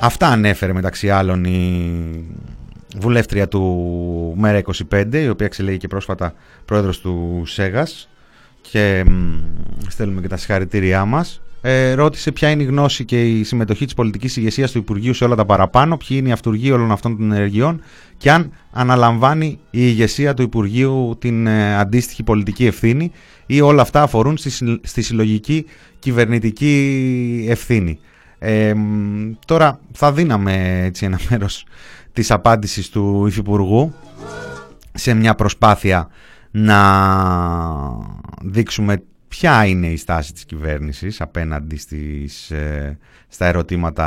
Αυτά 0.00 0.28
ανέφερε 0.28 0.72
μεταξύ 0.72 1.10
άλλων 1.10 1.44
η 1.44 2.24
βουλεύτρια 2.98 3.48
του 3.48 4.36
ΜΕΡΑ25, 4.42 5.14
η 5.14 5.28
οποία 5.28 5.46
εξελέγει 5.46 5.76
και 5.76 5.88
πρόσφατα 5.88 6.34
πρόεδρος 6.64 7.00
του 7.00 7.42
ΣΕΓΑΣ 7.46 8.08
και 8.60 9.04
στέλνουμε 9.88 10.20
και 10.20 10.28
τα 10.28 10.36
συγχαρητήριά 10.36 11.04
μας. 11.04 11.40
Ε, 11.60 11.92
ρώτησε 11.92 12.32
ποια 12.32 12.50
είναι 12.50 12.62
η 12.62 12.66
γνώση 12.66 13.04
και 13.04 13.22
η 13.22 13.44
συμμετοχή 13.44 13.84
της 13.84 13.94
πολιτικής 13.94 14.36
ηγεσίας 14.36 14.72
του 14.72 14.78
Υπουργείου 14.78 15.14
σε 15.14 15.24
όλα 15.24 15.34
τα 15.34 15.44
παραπάνω, 15.44 15.96
ποιοι 15.96 16.16
είναι 16.20 16.28
οι 16.28 16.32
αυτούργοι 16.32 16.70
όλων 16.70 16.92
αυτών 16.92 17.16
των 17.16 17.32
ενεργειών 17.32 17.80
και 18.16 18.30
αν 18.30 18.52
αναλαμβάνει 18.72 19.46
η 19.46 19.58
ηγεσία 19.70 20.34
του 20.34 20.42
Υπουργείου 20.42 21.16
την 21.18 21.46
ε, 21.46 21.76
αντίστοιχη 21.76 22.22
πολιτική 22.22 22.66
ευθύνη 22.66 23.10
ή 23.46 23.60
όλα 23.60 23.82
αυτά 23.82 24.02
αφορούν 24.02 24.36
στη, 24.36 24.50
στη 24.82 25.02
συλλογική 25.02 25.66
κυβερνητική 25.98 27.46
ευθύνη. 27.48 27.98
Ε, 28.38 28.74
τώρα 29.46 29.80
θα 29.92 30.12
δίναμε 30.12 30.82
έτσι 30.84 31.04
ένα 31.04 31.20
μέρος 31.30 31.66
της 32.12 32.30
απάντησης 32.30 32.88
του 32.88 33.26
Υφυπουργού 33.26 33.94
σε 34.94 35.14
μια 35.14 35.34
προσπάθεια 35.34 36.08
να 36.50 36.80
δείξουμε 38.42 39.02
ποια 39.28 39.66
είναι 39.66 39.86
η 39.86 39.96
στάση 39.96 40.32
της 40.32 40.44
κυβέρνησης 40.44 41.20
απέναντι 41.20 41.76
στις, 41.76 42.50
ε, 42.50 42.98
στα 43.28 43.46
ερωτήματα 43.46 44.06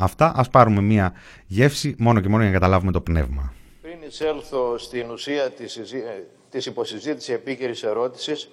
αυτά. 0.00 0.32
Ας 0.36 0.48
πάρουμε 0.48 0.80
μία 0.80 1.12
γεύση 1.46 1.94
μόνο 1.98 2.20
και 2.20 2.28
μόνο 2.28 2.42
για 2.42 2.52
να 2.52 2.58
καταλάβουμε 2.58 2.92
το 2.92 3.00
πνεύμα. 3.00 3.52
Πριν 3.82 3.96
εισέλθω 4.08 4.78
στην 4.78 5.10
ουσία 5.10 5.50
της, 5.50 5.80
της 6.50 6.66
υποσυζήτησης 6.66 7.34
επίκαιρης 7.34 7.82
ερώτησης, 7.82 8.48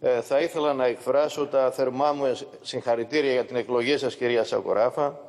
ε, 0.00 0.20
θα 0.20 0.40
ήθελα 0.40 0.74
να 0.74 0.86
εκφράσω 0.86 1.46
τα 1.46 1.70
θερμά 1.70 2.12
μου 2.12 2.38
συγχαρητήρια 2.60 3.32
για 3.32 3.44
την 3.44 3.56
εκλογή 3.56 3.98
σας, 3.98 4.14
κυρία 4.16 4.44
Σακοράφα, 4.44 5.20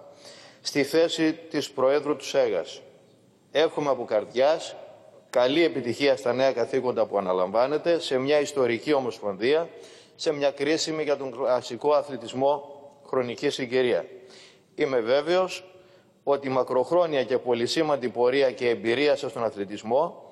στη 0.61 0.83
θέση 0.83 1.33
της 1.33 1.71
Προέδρου 1.71 2.15
του 2.15 2.25
ΣΕΓΑΣ. 2.25 2.81
Εύχομαι 3.51 3.89
από 3.89 4.05
καρδιάς 4.05 4.75
καλή 5.29 5.63
επιτυχία 5.63 6.17
στα 6.17 6.33
νέα 6.33 6.51
καθήκοντα 6.51 7.05
που 7.05 7.17
αναλαμβάνετε 7.17 7.99
σε 7.99 8.17
μια 8.17 8.39
ιστορική 8.39 8.93
ομοσπονδία, 8.93 9.69
σε 10.15 10.33
μια 10.33 10.51
κρίσιμη 10.51 11.03
για 11.03 11.17
τον 11.17 11.31
κλασικό 11.31 11.93
αθλητισμό 11.93 12.79
χρονική 13.05 13.49
συγκυρία. 13.49 14.05
Είμαι 14.75 14.99
βέβαιος 14.99 15.63
ότι 16.23 16.47
η 16.47 16.51
μακροχρόνια 16.51 17.23
και 17.23 17.37
πολυσήμαντη 17.37 18.09
πορεία 18.09 18.51
και 18.51 18.69
εμπειρία 18.69 19.15
σας 19.15 19.31
στον 19.31 19.43
αθλητισμό 19.43 20.30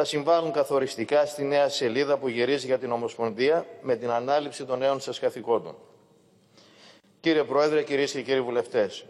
θα 0.00 0.06
συμβάλλουν 0.06 0.52
καθοριστικά 0.52 1.26
στη 1.26 1.44
νέα 1.44 1.68
σελίδα 1.68 2.16
που 2.18 2.28
γυρίζει 2.28 2.66
για 2.66 2.78
την 2.78 2.92
Ομοσπονδία 2.92 3.66
με 3.82 3.96
την 3.96 4.10
ανάληψη 4.10 4.64
των 4.64 4.78
νέων 4.78 5.00
σας 5.00 5.18
καθηκόντων. 5.18 5.76
Κύριε 7.20 7.44
Πρόεδρε, 7.44 7.82
κυρίες 7.82 8.12
και 8.12 8.22
κύριοι 8.22 8.40
βουλευτές, 8.40 9.04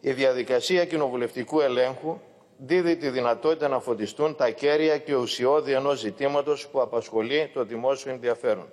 η 0.00 0.12
διαδικασία 0.12 0.84
κοινοβουλευτικού 0.84 1.60
ελέγχου 1.60 2.18
δίδει 2.56 2.96
τη 2.96 3.08
δυνατότητα 3.08 3.68
να 3.68 3.80
φωτιστούν 3.80 4.36
τα 4.36 4.50
κέρια 4.50 4.98
και 4.98 5.14
ουσιώδη 5.14 5.72
ενός 5.72 5.98
ζητήματος 5.98 6.68
που 6.68 6.80
απασχολεί 6.80 7.50
το 7.54 7.64
δημόσιο 7.64 8.12
ενδιαφέρον. 8.12 8.72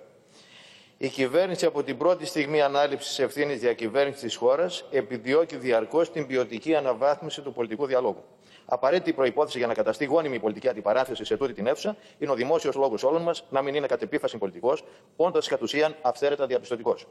Η 0.98 1.08
κυβέρνηση 1.08 1.66
από 1.66 1.82
την 1.82 1.96
πρώτη 1.96 2.26
στιγμή 2.26 2.60
ανάληψης 2.60 3.18
ευθύνης 3.18 3.60
διακυβέρνησης 3.60 4.22
της 4.22 4.34
χώρας 4.36 4.84
επιδιώκει 4.90 5.56
διαρκώς 5.56 6.10
την 6.10 6.26
ποιοτική 6.26 6.74
αναβάθμιση 6.74 7.40
του 7.40 7.52
πολιτικού 7.52 7.86
διαλόγου. 7.86 8.24
Απαραίτητη 8.64 9.12
προπόθεση 9.12 9.58
για 9.58 9.66
να 9.66 9.74
καταστεί 9.74 10.04
γόνιμη 10.04 10.34
η 10.34 10.38
πολιτική 10.38 10.68
αντιπαράθεση 10.68 11.24
σε 11.24 11.36
τούτη 11.36 11.52
την 11.52 11.66
αίθουσα 11.66 11.96
είναι 12.18 12.30
ο 12.30 12.34
δημόσιος 12.34 12.74
λόγος 12.74 13.02
όλων 13.02 13.22
μας 13.22 13.44
να 13.50 13.62
μην 13.62 13.74
είναι 13.74 13.86
κατ' 13.86 14.02
επίφαση 14.02 14.38
πολιτικός, 14.38 14.84
όντα 15.16 15.40
κατ' 15.46 15.62
ουσίαν 15.62 15.96
αυθαίρετα 16.02 16.46
διαπιστωτικός. 16.46 17.06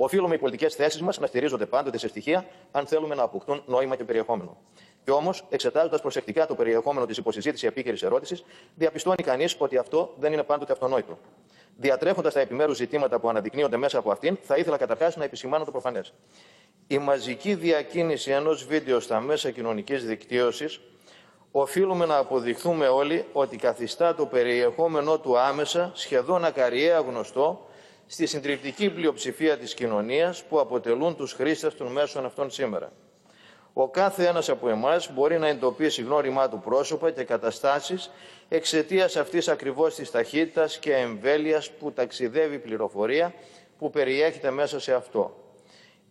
Οφείλουμε 0.00 0.34
οι 0.34 0.38
πολιτικές 0.38 0.74
θέσεις 0.74 1.00
μας 1.02 1.18
να 1.18 1.26
στηρίζονται 1.26 1.66
πάντοτε 1.66 1.98
σε 1.98 2.08
στοιχεία, 2.08 2.46
αν 2.70 2.86
θέλουμε 2.86 3.14
να 3.14 3.22
αποκτούν 3.22 3.62
νόημα 3.66 3.96
και 3.96 4.04
περιεχόμενο. 4.04 4.56
Και 5.04 5.10
όμως, 5.10 5.44
εξετάζοντας 5.50 6.00
προσεκτικά 6.00 6.46
το 6.46 6.54
περιεχόμενο 6.54 7.06
της 7.06 7.16
υποσυζήτησης 7.16 7.68
επίκαιρη 7.68 7.98
ερώτησης, 8.02 8.44
διαπιστώνει 8.74 9.22
κανείς 9.22 9.56
ότι 9.58 9.76
αυτό 9.76 10.14
δεν 10.18 10.32
είναι 10.32 10.42
πάντοτε 10.42 10.72
αυτονόητο. 10.72 11.18
Διατρέχοντας 11.76 12.34
τα 12.34 12.40
επιμέρους 12.40 12.76
ζητήματα 12.76 13.18
που 13.20 13.28
αναδεικνύονται 13.28 13.76
μέσα 13.76 13.98
από 13.98 14.10
αυτήν, 14.10 14.38
θα 14.42 14.56
ήθελα 14.56 14.76
καταρχάς 14.76 15.16
να 15.16 15.24
επισημάνω 15.24 15.64
το 15.64 15.70
προφανές. 15.70 16.12
Η 16.90 16.98
μαζική 16.98 17.54
διακίνηση 17.54 18.30
ενός 18.30 18.66
βίντεο 18.66 19.00
στα 19.00 19.20
μέσα 19.20 19.50
κοινωνικής 19.50 20.04
δικτύωσης 20.04 20.80
οφείλουμε 21.50 22.06
να 22.06 22.16
αποδειχθούμε 22.16 22.88
όλοι 22.88 23.24
ότι 23.32 23.56
καθιστά 23.56 24.14
το 24.14 24.26
περιεχόμενό 24.26 25.18
του 25.18 25.38
άμεσα, 25.38 25.90
σχεδόν 25.94 26.44
ακαριέα 26.44 26.98
γνωστό, 26.98 27.66
στη 28.06 28.26
συντριπτική 28.26 28.90
πλειοψηφία 28.90 29.58
της 29.58 29.74
κοινωνίας 29.74 30.42
που 30.44 30.60
αποτελούν 30.60 31.16
τους 31.16 31.32
χρήστες 31.32 31.74
των 31.76 31.86
μέσων 31.86 32.24
αυτών 32.24 32.50
σήμερα. 32.50 32.92
Ο 33.72 33.88
κάθε 33.88 34.26
ένας 34.26 34.48
από 34.48 34.68
εμάς 34.68 35.12
μπορεί 35.12 35.38
να 35.38 35.48
εντοπίσει 35.48 36.02
γνώριμά 36.02 36.48
του 36.48 36.60
πρόσωπα 36.64 37.10
και 37.10 37.24
καταστάσεις 37.24 38.10
εξαιτίας 38.48 39.16
αυτής 39.16 39.48
ακριβώς 39.48 39.94
της 39.94 40.10
ταχύτητας 40.10 40.78
και 40.78 40.94
εμβέλειας 40.94 41.70
που 41.70 41.92
ταξιδεύει 41.92 42.54
η 42.54 42.58
πληροφορία 42.58 43.34
που 43.78 43.90
περιέχεται 43.90 44.50
μέσα 44.50 44.80
σε 44.80 44.94
αυτό. 44.94 45.47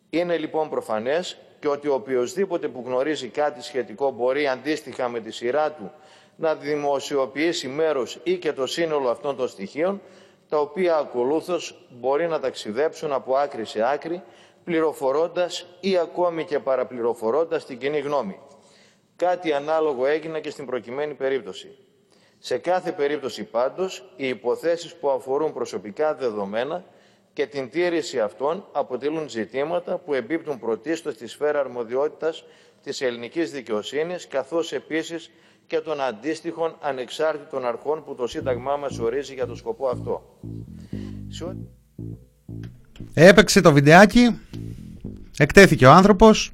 Είναι 0.09 0.37
λοιπόν 0.37 0.69
προφανές 0.69 1.37
και 1.59 1.67
ότι 1.67 1.87
οποιοδήποτε 1.87 2.67
που 2.67 2.83
γνωρίζει 2.85 3.27
κάτι 3.27 3.63
σχετικό 3.63 4.11
μπορεί 4.11 4.47
αντίστοιχα 4.47 5.09
με 5.09 5.19
τη 5.19 5.31
σειρά 5.31 5.71
του 5.71 5.91
να 6.35 6.55
δημοσιοποιήσει 6.55 7.67
μέρος 7.67 8.19
ή 8.23 8.37
και 8.37 8.53
το 8.53 8.65
σύνολο 8.65 9.09
αυτών 9.09 9.35
των 9.35 9.47
στοιχείων, 9.47 10.01
τα 10.49 10.59
οποία 10.59 10.95
ακολούθως 10.95 11.87
μπορεί 11.89 12.27
να 12.27 12.39
ταξιδέψουν 12.39 13.11
από 13.11 13.35
άκρη 13.35 13.65
σε 13.65 13.91
άκρη 13.91 14.23
πληροφορώντας 14.63 15.65
ή 15.79 15.97
ακόμη 15.97 16.43
και 16.45 16.59
παραπληροφορώντας 16.59 17.65
την 17.65 17.77
κοινή 17.77 17.99
γνώμη. 17.99 18.39
Κάτι 19.15 19.53
ανάλογο 19.53 20.05
έγινε 20.05 20.39
και 20.39 20.49
στην 20.49 20.65
προκειμένη 20.65 21.13
περίπτωση. 21.13 21.77
Σε 22.39 22.57
κάθε 22.57 22.91
περίπτωση 22.91 23.43
πάντως, 23.43 24.13
οι 24.15 24.27
υποθέσεις 24.27 24.95
που 24.95 25.09
αφορούν 25.09 25.53
προσωπικά 25.53 26.15
δεδομένα 26.15 26.85
και 27.37 27.45
την 27.45 27.69
τήρηση 27.69 28.19
αυτών 28.19 28.65
αποτελούν 28.71 29.29
ζητήματα 29.29 29.97
που 29.97 30.13
εμπίπτουν 30.13 30.59
πρωτίστως 30.59 31.13
στη 31.13 31.27
σφαίρα 31.27 31.59
αρμοδιότητας 31.59 32.43
της 32.83 33.01
ελληνικής 33.01 33.51
δικαιοσύνης, 33.51 34.27
καθώς 34.27 34.71
επίσης 34.71 35.31
και 35.67 35.79
των 35.79 36.01
αντίστοιχων 36.01 36.75
ανεξάρτητων 36.81 37.65
αρχών 37.65 38.03
που 38.03 38.15
το 38.15 38.27
Σύνταγμά 38.27 38.75
μας 38.75 38.99
ορίζει 38.99 39.33
για 39.33 39.45
το 39.45 39.55
σκοπό 39.55 39.87
αυτό. 39.87 40.39
Έπαιξε 43.13 43.61
το 43.61 43.73
βιντεάκι, 43.73 44.39
εκτέθηκε 45.37 45.85
ο 45.85 45.91
άνθρωπος, 45.91 46.51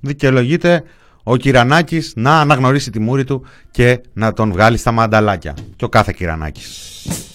δικαιολογείται 0.00 0.84
ο 1.22 1.36
Κυρανάκης 1.36 2.12
να 2.16 2.40
αναγνωρίσει 2.40 2.90
τη 2.90 2.98
μούρη 2.98 3.24
του 3.24 3.46
και 3.70 4.00
να 4.12 4.32
τον 4.32 4.52
βγάλει 4.52 4.76
στα 4.76 4.92
μανταλάκια. 4.92 5.56
Και 5.76 5.84
ο 5.84 5.88
κάθε 5.88 6.12
Κυρανάκης. 6.16 7.31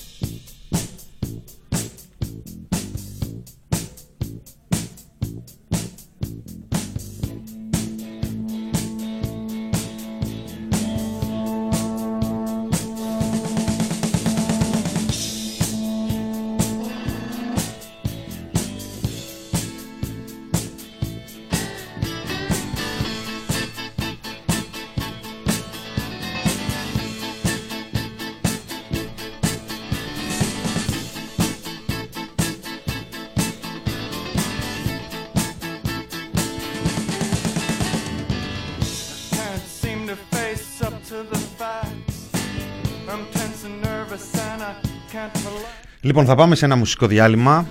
Λοιπόν, 46.02 46.26
θα 46.26 46.36
πάμε 46.36 46.56
σε 46.56 46.66
ένα 46.66 46.76
μουσικό 46.76 47.08
διάλειμμα. 47.08 47.68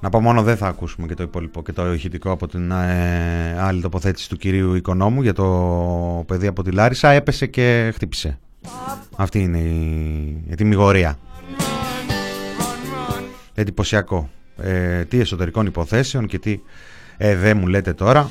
Να 0.00 0.08
πω 0.08 0.20
μόνο 0.20 0.42
δεν 0.42 0.56
θα 0.56 0.66
ακούσουμε 0.66 1.06
και 1.06 1.14
το 1.14 1.22
υπόλοιπο 1.22 1.62
και 1.62 1.72
το 1.72 1.92
ηχητικό 1.92 2.30
από 2.30 2.48
την 2.48 2.70
ε, 2.70 3.56
άλλη 3.58 3.80
τοποθέτηση 3.80 4.28
του 4.28 4.36
κυρίου 4.36 4.74
Οικονόμου 4.74 5.22
για 5.22 5.32
το 5.32 5.44
παιδί 6.26 6.46
από 6.46 6.62
τη 6.62 6.70
Λάρισα. 6.70 7.10
Έπεσε 7.10 7.46
και 7.46 7.90
χτύπησε. 7.94 8.38
Αυτή 9.16 9.40
είναι 9.42 9.58
η, 9.58 10.44
η 10.50 10.54
τιμιγορία. 10.54 11.18
Εντυπωσιακό. 13.54 14.30
Ε, 14.56 15.04
τι 15.04 15.20
εσωτερικών 15.20 15.66
υποθέσεων 15.66 16.26
και 16.26 16.38
τι 16.38 16.60
ε, 17.16 17.36
δεν 17.36 17.58
μου 17.58 17.66
λέτε 17.66 17.92
τώρα. 17.92 18.30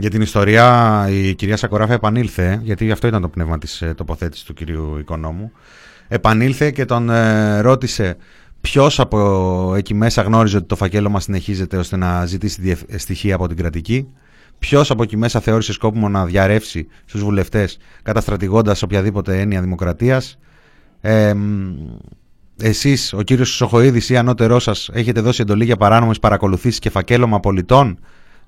Για 0.00 0.10
την 0.10 0.20
ιστορία 0.20 1.06
η 1.10 1.34
κυρία 1.34 1.56
Σακοράφα 1.56 1.92
επανήλθε, 1.92 2.60
γιατί 2.62 2.90
αυτό 2.90 3.06
ήταν 3.06 3.22
το 3.22 3.28
πνεύμα 3.28 3.58
της 3.58 3.82
ε, 3.82 3.94
τοποθέτησης 3.94 4.44
του 4.44 4.54
κυρίου 4.54 4.98
Οικονόμου. 4.98 5.52
Επανήλθε 6.08 6.70
και 6.70 6.84
τον 6.84 7.10
ε, 7.10 7.60
ρώτησε 7.60 8.16
ποιος 8.60 9.00
από 9.00 9.74
εκεί 9.76 9.94
μέσα 9.94 10.22
γνώριζε 10.22 10.56
ότι 10.56 10.66
το 10.66 10.76
φακέλωμα 10.76 11.20
συνεχίζεται 11.20 11.76
ώστε 11.76 11.96
να 11.96 12.26
ζητήσει 12.26 12.76
στοιχεία 12.96 13.34
από 13.34 13.48
την 13.48 13.56
κρατική. 13.56 14.08
Ποιος 14.58 14.90
από 14.90 15.02
εκεί 15.02 15.16
μέσα 15.16 15.40
θεώρησε 15.40 15.72
σκόπιμο 15.72 16.08
να 16.08 16.24
διαρρεύσει 16.24 16.86
στους 17.04 17.22
βουλευτές 17.22 17.78
καταστρατηγώντας 18.02 18.82
οποιαδήποτε 18.82 19.40
έννοια 19.40 19.60
δημοκρατίας. 19.60 20.38
Ε, 21.00 21.34
Εσείς, 22.62 23.12
ο 23.12 23.22
κύριος 23.22 23.48
Σοχοίδης 23.48 24.08
ή 24.08 24.16
ανώτερός 24.16 24.62
σας, 24.62 24.90
έχετε 24.92 25.20
δώσει 25.20 25.42
εντολή 25.42 25.64
για 25.64 25.76
παράνομες 25.76 26.18
παρακολουθήσεις 26.18 26.78
και 26.78 26.90
φακέλωμα 26.90 27.40
πολιτών; 27.40 27.98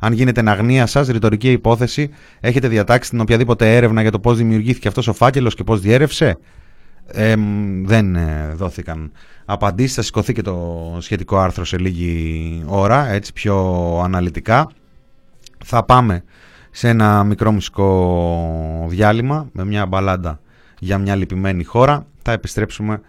Αν 0.05 0.13
γίνεται 0.13 0.41
εν 0.41 0.49
αγνία 0.49 0.87
σας, 0.87 1.09
ρητορική 1.09 1.51
υπόθεση, 1.51 2.11
έχετε 2.41 2.69
διατάξει 2.69 3.11
την 3.11 3.21
οποιαδήποτε 3.21 3.77
έρευνα 3.77 4.03
για 4.03 4.11
το 4.11 4.19
πώς 4.19 4.37
δημιουργήθηκε 4.37 4.89
αυτός 4.89 5.09
ο 5.09 5.13
φάκελος 5.13 5.55
και 5.55 5.65
πώς 5.65 5.81
διέρευσε; 5.81 6.39
δεν 7.85 8.17
δόθηκαν 8.55 9.13
απαντήσεις. 9.45 9.95
Θα 9.95 10.03
σηκωθεί 10.03 10.33
και 10.33 10.43
το 10.43 10.97
σχετικό 11.01 11.39
άρθρο 11.39 11.65
σε 11.65 11.79
λίγη 11.79 12.63
ώρα, 12.67 13.09
έτσι 13.11 13.33
πιο 13.33 13.99
αναλυτικά. 14.05 14.71
Θα 15.65 15.85
πάμε 15.85 16.25
σε 16.71 16.89
ένα 16.89 17.25
μικρό 17.25 17.53
μουσικό 17.53 18.87
διάλειμμα 18.89 19.49
με 19.53 19.65
μια 19.65 19.87
μπαλάντα 19.87 20.41
για 20.79 20.99
μια 20.99 21.15
λυπημένη 21.15 21.65
χώρα. 21.65 22.07
Θα 22.23 22.33
επιστρέψουμε 22.33 23.01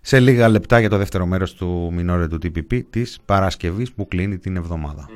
σε 0.00 0.20
λίγα 0.20 0.48
λεπτά 0.48 0.80
για 0.80 0.88
το 0.88 0.96
δεύτερο 0.96 1.26
μέρος 1.26 1.54
του 1.54 1.90
μινόρε 1.94 2.28
του 2.28 2.38
TPP 2.42 2.82
της 2.90 3.18
Παρασκευής 3.24 3.92
που 3.92 4.08
κλείνει 4.08 4.38
την 4.38 4.56
εβδομάδα. 4.56 5.08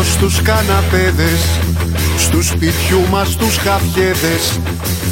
Στους 0.00 0.42
καναπέδες 0.42 1.40
Στους 2.18 2.46
σπιτιού 2.46 3.00
μας 3.10 3.36
τους 3.36 3.56
χαφιέδες. 3.56 4.60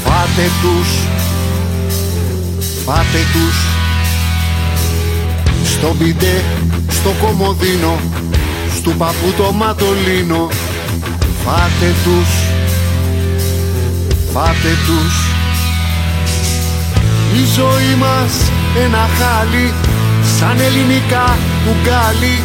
Φάτε 0.05 0.51
τους 0.63 0.89
Φάτε 2.85 3.23
τους. 3.33 3.57
Στο 5.65 5.95
μπιντέ, 5.99 6.43
στο 6.89 7.15
κομμωδίνο 7.23 8.01
Στου 8.77 8.95
παππού 8.97 9.33
το 9.37 9.53
ματολίνο 9.53 10.49
Φάτε 11.45 11.95
τους 12.05 12.29
Φάτε 14.33 14.77
τους. 14.87 15.15
Η 17.35 17.45
ζωή 17.57 17.95
μας 17.99 18.51
ένα 18.85 19.09
χάλι 19.19 19.73
Σαν 20.39 20.61
ελληνικά 20.61 21.39
κουγκάλι 21.65 22.43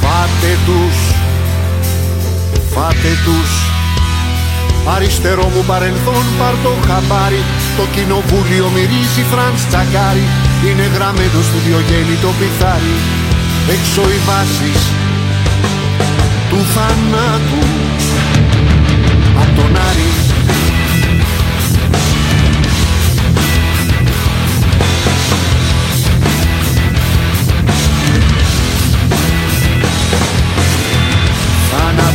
Φάτε 0.00 0.58
τους 0.66 1.03
φάτε 2.74 3.12
τους. 3.24 3.52
Αριστερό 4.94 5.46
μου 5.54 5.62
παρελθόν 5.70 6.24
πάρ 6.38 6.54
το 6.64 6.72
χαμπάρι. 6.86 7.42
Το 7.78 7.84
κοινοβούλιο 7.94 8.66
μυρίζει 8.74 9.24
Φραντς 9.30 9.62
Τσακάρι. 9.68 10.26
Είναι 10.66 10.86
γραμμένο 10.94 11.40
στο 11.48 11.58
Διογέννη 11.66 12.16
το 12.24 12.30
πιθάρι. 12.38 12.96
Έξω 13.74 14.02
οι 14.12 14.18
βάσεις 14.28 14.80
του 16.50 16.60
θανάτου. 16.74 17.62
Απ' 19.42 19.52
τον 19.58 19.72
Άρη 19.88 20.08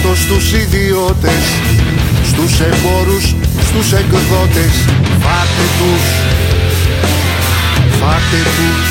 Θάνατος 0.10 0.24
στους 0.24 0.54
ιδιώτες 0.54 1.44
στους 2.30 2.60
εμπόρους, 2.60 3.26
στους 3.68 3.92
εκδότες. 3.92 4.74
Φάτε 5.24 5.66
τους, 5.78 6.06
φάτε 8.00 8.42
τους. 8.56 8.88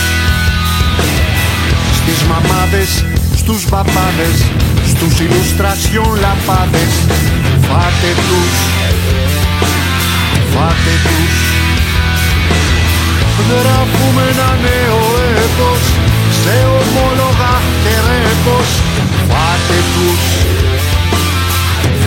Στις 1.98 2.20
μαμάδες, 2.30 2.90
στους 3.36 3.64
παπάδες 3.64 4.36
Στους 4.92 5.20
ηλουστρασιόν 5.20 6.12
λαπάδες. 6.24 6.92
Φάτε 7.68 8.10
τους, 8.28 8.56
φάτε 10.52 10.94
τους. 11.06 11.36
Γράφουμε 13.48 14.22
ένα 14.32 14.50
νέο 14.66 15.00
έπος 15.44 15.82
Σε 16.42 16.56
ομόλογα 16.78 17.54
και 17.82 17.94
ρέπος. 18.06 18.68
Φάτε 19.28 19.78
τους, 19.94 20.37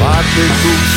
φάτε 0.02 0.46
τους. 0.62 0.92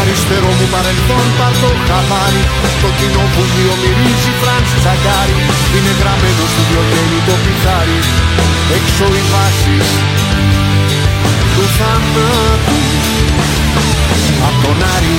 Αριστερό 0.00 0.50
μου 0.58 0.66
παρελθόν 0.74 1.26
πάρ' 1.38 1.56
το 1.62 1.70
χαμάρι 1.88 2.44
Το 2.82 2.88
κοινοβούλιο 2.98 3.74
μυρίζει 3.82 4.32
Φραντς 4.40 4.72
Τσαγκάρι 4.80 5.36
Είναι 5.76 5.92
γραμμένο 6.00 6.44
στο 6.52 6.62
διογέννη 6.68 7.20
το 7.28 7.34
πιθάρι. 7.44 7.98
Έξω 8.78 9.06
οι 9.16 9.22
βάσεις 9.32 9.88
του 11.54 11.64
θανάτου. 11.76 12.80
Απ' 14.48 14.58
τον 14.64 14.78
Άρη 14.94 15.16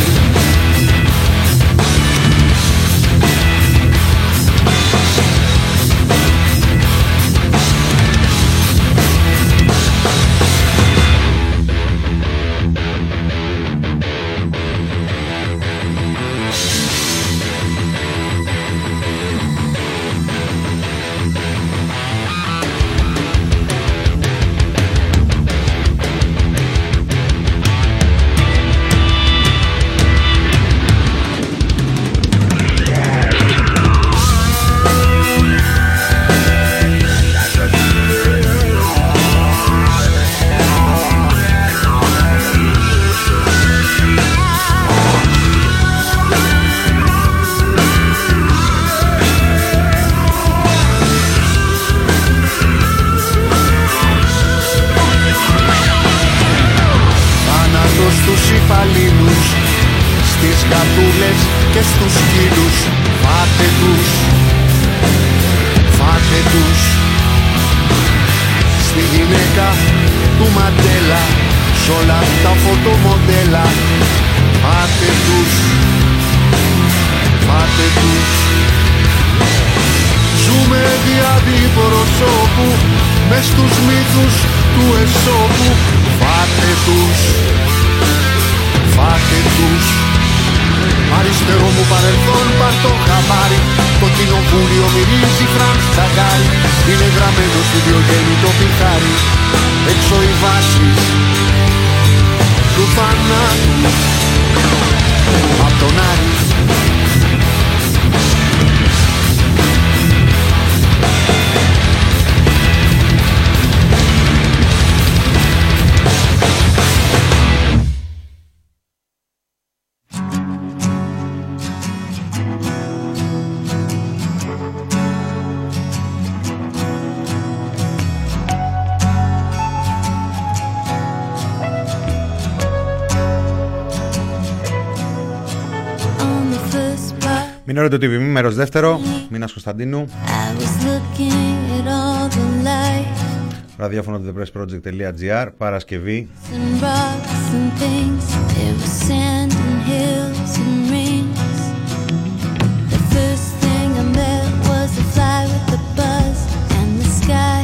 a 155.03 155.05
fly 155.15 155.43
with 155.51 155.77
a 155.77 155.81
buzz 155.97 156.39
and 156.77 156.89
the 156.99 157.09
sky 157.19 157.63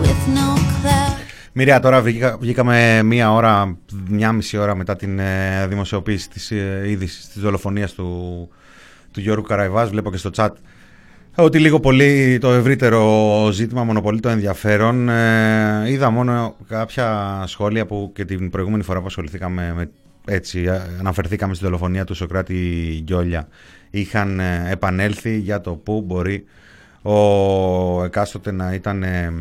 with 0.00 0.22
no 0.38 0.48
clouds. 0.80 1.22
Μοιραία, 1.52 1.80
τώρα 1.80 2.00
βγήκα, 2.00 2.36
βγήκαμε 2.40 3.02
μία 3.02 3.32
ώρα, 3.32 3.78
μια 4.08 4.32
μισή 4.32 4.56
ώρα 4.56 4.74
μετά 4.74 4.96
την 4.96 5.18
ε, 5.18 5.66
δημοσιοποίηση 5.68 6.28
της 6.28 6.50
ε, 6.50 6.82
είδησης 6.86 7.28
της 7.28 7.42
δολοφονίας 7.42 7.92
του, 7.92 8.48
του 9.14 9.20
Γιώργου 9.20 9.42
Καραϊβάς. 9.42 9.90
Βλέπω 9.90 10.10
και 10.10 10.16
στο 10.16 10.30
chat 10.36 10.50
ότι 11.34 11.58
λίγο 11.58 11.80
πολύ 11.80 12.38
το 12.40 12.52
ευρύτερο 12.52 13.48
ζήτημα 13.52 13.84
μονοπολεί 13.84 14.20
το 14.20 14.28
ενδιαφέρον. 14.28 15.08
Ε, 15.08 15.84
είδα 15.86 16.10
μόνο 16.10 16.56
κάποια 16.68 17.42
σχόλια 17.46 17.86
που 17.86 18.10
και 18.14 18.24
την 18.24 18.50
προηγούμενη 18.50 18.82
φορά 18.82 19.00
που 19.00 19.06
ασχοληθήκαμε 19.06 19.72
με, 19.76 19.90
έτσι, 20.24 20.62
ε, 20.62 20.80
αναφερθήκαμε 20.98 21.54
στη 21.54 21.64
δολοφονία 21.64 22.04
του 22.04 22.14
Σοκράτη 22.14 23.00
Γκιόλια. 23.02 23.48
Είχαν 23.90 24.40
ε, 24.40 24.66
επανέλθει 24.70 25.38
για 25.38 25.60
το 25.60 25.72
πού 25.74 26.02
μπορεί 26.06 26.44
ο 27.02 28.04
εκάστοτε 28.04 28.52
να 28.52 28.74
ήταν 28.74 29.02
ε, 29.02 29.32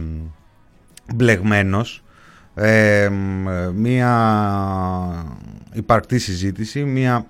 μπλεγμένος 1.16 2.04
ε, 2.56 3.10
μία 3.74 4.12
υπαρκτή 5.74 6.20
συζήτηση, 6.20 6.84
μία 6.84 7.26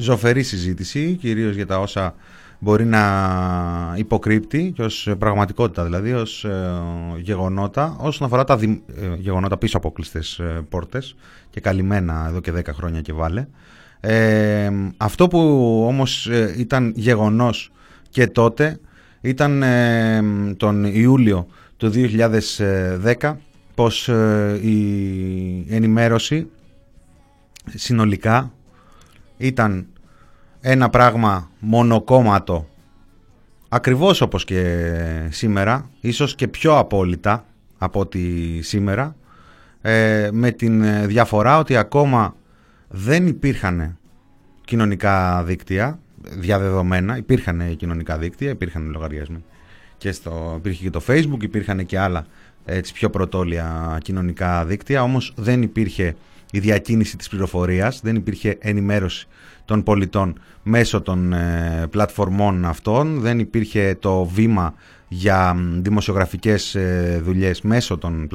ζωφερή 0.00 0.42
συζήτηση 0.42 1.16
κυρίως 1.20 1.54
για 1.54 1.66
τα 1.66 1.78
όσα 1.78 2.14
μπορεί 2.58 2.84
να 2.84 3.02
υποκρύπτει 3.96 4.72
και 4.76 4.82
ως 4.82 5.08
πραγματικότητα 5.18 5.84
δηλαδή 5.84 6.12
ως 6.12 6.44
ε, 6.44 6.80
γεγονότα 7.20 7.96
όσον 8.00 8.26
αφορά 8.26 8.44
τα 8.44 8.56
δι- 8.56 8.82
ε, 9.00 9.14
γεγονότα 9.18 9.56
πίσω 9.56 9.76
από 9.76 9.92
κλειστές 9.92 10.38
ε, 10.38 10.64
πόρτες 10.68 11.14
και 11.50 11.60
καλυμμένα 11.60 12.26
εδώ 12.28 12.40
και 12.40 12.52
10 12.56 12.60
χρόνια 12.72 13.00
και 13.00 13.12
βάλε. 13.12 13.46
Ε, 14.00 14.70
αυτό 14.96 15.28
που 15.28 15.38
όμως 15.86 16.26
ε, 16.26 16.54
ήταν 16.58 16.92
γεγονός 16.96 17.72
και 18.10 18.26
τότε 18.26 18.78
ήταν 19.20 19.62
ε, 19.62 20.22
τον 20.56 20.84
Ιούλιο 20.84 21.46
του 21.76 21.90
2010 23.20 23.34
πως 23.74 24.08
ε, 24.08 24.58
η 24.62 25.66
ενημέρωση 25.68 26.46
συνολικά 27.74 28.52
ήταν 29.40 29.86
ένα 30.60 30.88
πράγμα 30.88 31.50
μονοκόμματο. 31.58 32.68
Ακριβώς 33.68 34.20
όπως 34.20 34.44
και 34.44 34.86
σήμερα 35.30 35.90
ίσως 36.00 36.34
και 36.34 36.48
πιο 36.48 36.78
απόλυτα 36.78 37.44
από 37.78 38.00
ότι 38.00 38.58
σήμερα 38.62 39.16
ε, 39.82 40.28
με 40.32 40.50
την 40.50 40.82
ε, 40.82 41.06
διαφορά 41.06 41.58
ότι 41.58 41.76
ακόμα 41.76 42.34
δεν 42.88 43.26
υπήρχαν 43.26 43.98
κοινωνικά 44.64 45.42
δίκτυα 45.44 45.98
διαδεδομένα, 46.22 47.16
υπήρχαν 47.16 47.76
κοινωνικά 47.76 48.18
δίκτυα, 48.18 48.50
υπήρχαν 48.50 48.90
λογαριασμοί 48.90 49.44
και 49.96 50.12
στο, 50.12 50.54
υπήρχε 50.56 50.82
και 50.82 50.90
το 50.90 51.02
facebook, 51.06 51.42
υπήρχαν 51.42 51.86
και 51.86 51.98
άλλα 51.98 52.26
έτσι, 52.64 52.92
πιο 52.92 53.10
πρωτόλια 53.10 53.98
κοινωνικά 54.02 54.64
δίκτυα, 54.64 55.02
όμως 55.02 55.32
δεν 55.36 55.62
υπήρχε 55.62 56.16
η 56.52 56.58
διακίνηση 56.58 57.16
της 57.16 57.28
πληροφορίας, 57.28 58.00
δεν 58.02 58.14
υπήρχε 58.16 58.58
ενημέρωση 58.60 59.26
των 59.64 59.82
πολιτών 59.82 60.40
μέσω 60.62 61.00
των 61.00 61.32
ε, 61.32 61.86
πλατφορμών 61.90 62.64
αυτών, 62.64 63.20
δεν 63.20 63.38
υπήρχε 63.38 63.96
το 64.00 64.24
βήμα 64.24 64.74
για 65.08 65.56
δημοσιογραφικές 65.80 66.74
ε, 66.74 67.20
δουλειές 67.24 67.60
μέσω 67.60 67.98
των 67.98 68.28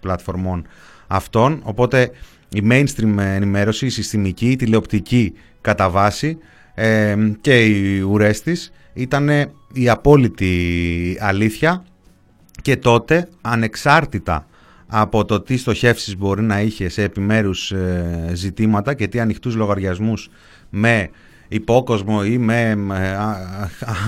πλατφορμών 0.00 0.66
αυτών, 1.06 1.60
οπότε 1.62 2.10
η 2.48 2.62
mainstream 2.70 3.18
ενημέρωση, 3.18 3.86
η 3.86 3.90
συστημική, 3.90 4.50
η 4.50 4.56
τηλεοπτική 4.56 5.32
κατά 5.60 5.90
βάση 5.90 6.38
ε, 6.74 7.16
και 7.40 7.64
οι 7.64 8.00
ουρές 8.00 8.42
της 8.42 8.72
ήταν 8.92 9.28
η 9.72 9.88
απόλυτη 9.88 11.16
αλήθεια. 11.20 11.84
Και 12.62 12.76
τότε 12.76 13.28
ανεξάρτητα 13.40 14.46
από 14.88 15.24
το 15.24 15.40
τι 15.40 15.56
στοχεύσεις 15.56 16.16
μπορεί 16.16 16.42
να 16.42 16.60
είχε 16.60 16.88
σε 16.88 17.02
επιμέρους 17.02 17.72
ε, 17.72 18.30
ζητήματα 18.32 18.94
και 18.94 19.08
τι 19.08 19.20
ανοιχτούς 19.20 19.54
λογαριασμούς 19.54 20.30
με 20.70 21.08
υπόκοσμο 21.48 22.20
ή 22.24 22.38
με 22.38 22.76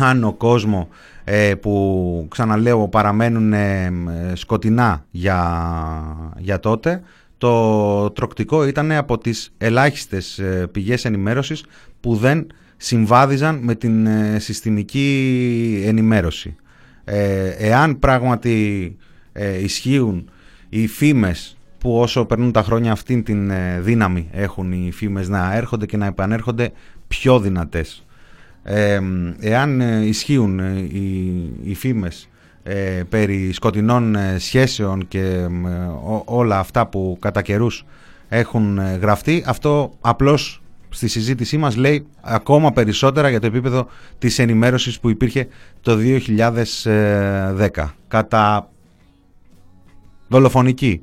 άνω 0.00 0.32
κόσμο 0.32 0.88
ε, 1.24 1.54
που 1.54 2.26
ξαναλέω 2.30 2.88
παραμένουν 2.88 3.52
ε, 3.52 3.92
σκοτεινά 4.34 5.04
για, 5.10 6.32
για 6.38 6.60
τότε 6.60 7.02
το 7.38 8.10
τροκτικό 8.10 8.66
ήταν 8.66 8.92
από 8.92 9.18
τις 9.18 9.52
ελάχιστες 9.58 10.40
πηγές 10.72 11.04
ενημέρωσης 11.04 11.64
που 12.00 12.16
δεν 12.16 12.46
συμβάδιζαν 12.76 13.58
με 13.62 13.74
την 13.74 14.08
συστημική 14.36 15.82
ενημέρωση. 15.86 16.56
εάν 17.58 17.98
πράγματι 17.98 18.96
ισχύουν 19.62 20.30
οι 20.70 20.86
φήμες 20.86 21.56
που 21.78 21.98
όσο 21.98 22.24
περνούν 22.24 22.52
τα 22.52 22.62
χρόνια 22.62 22.92
αυτήν 22.92 23.22
την 23.22 23.50
ε, 23.50 23.80
δύναμη 23.80 24.28
έχουν 24.32 24.72
οι 24.72 24.90
φήμες 24.92 25.28
να 25.28 25.54
έρχονται 25.54 25.86
και 25.86 25.96
να 25.96 26.06
επανέρχονται 26.06 26.72
πιο 27.08 27.40
δυνατές. 27.40 28.06
Ε, 28.62 29.00
εάν 29.40 29.80
ε, 29.80 30.06
ισχύουν 30.06 30.58
οι, 30.58 31.50
οι 31.62 31.74
φήμες 31.74 32.28
περί 33.08 33.52
σκοτεινών 33.52 34.16
σχέσεων 34.38 35.08
και 35.08 35.46
όλα 36.24 36.58
αυτά 36.58 36.86
που 36.86 37.16
κατά 37.20 37.42
καιρούς 37.42 37.84
έχουν 38.28 38.80
γραφτεί, 39.00 39.42
αυτό 39.46 39.92
απλώς 40.00 40.62
στη 40.88 41.08
συζήτησή 41.08 41.56
μας 41.56 41.76
λέει 41.76 42.06
ακόμα 42.20 42.72
περισσότερα 42.72 43.28
για 43.28 43.40
το 43.40 43.46
επίπεδο 43.46 43.86
της 44.18 44.38
ενημέρωσης 44.38 45.00
που 45.00 45.08
υπήρχε 45.08 45.46
το 45.80 45.98
2010. 47.64 47.68
Κατά 48.08 48.70
δολοφονική 50.30 51.02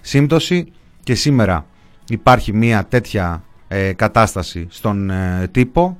σύμπτωση 0.00 0.66
και 1.02 1.14
σήμερα 1.14 1.66
υπάρχει 2.08 2.52
μια 2.52 2.84
τέτοια 2.84 3.44
ε, 3.68 3.92
κατάσταση 3.92 4.66
στον 4.70 5.10
ε, 5.10 5.48
τύπο, 5.50 5.98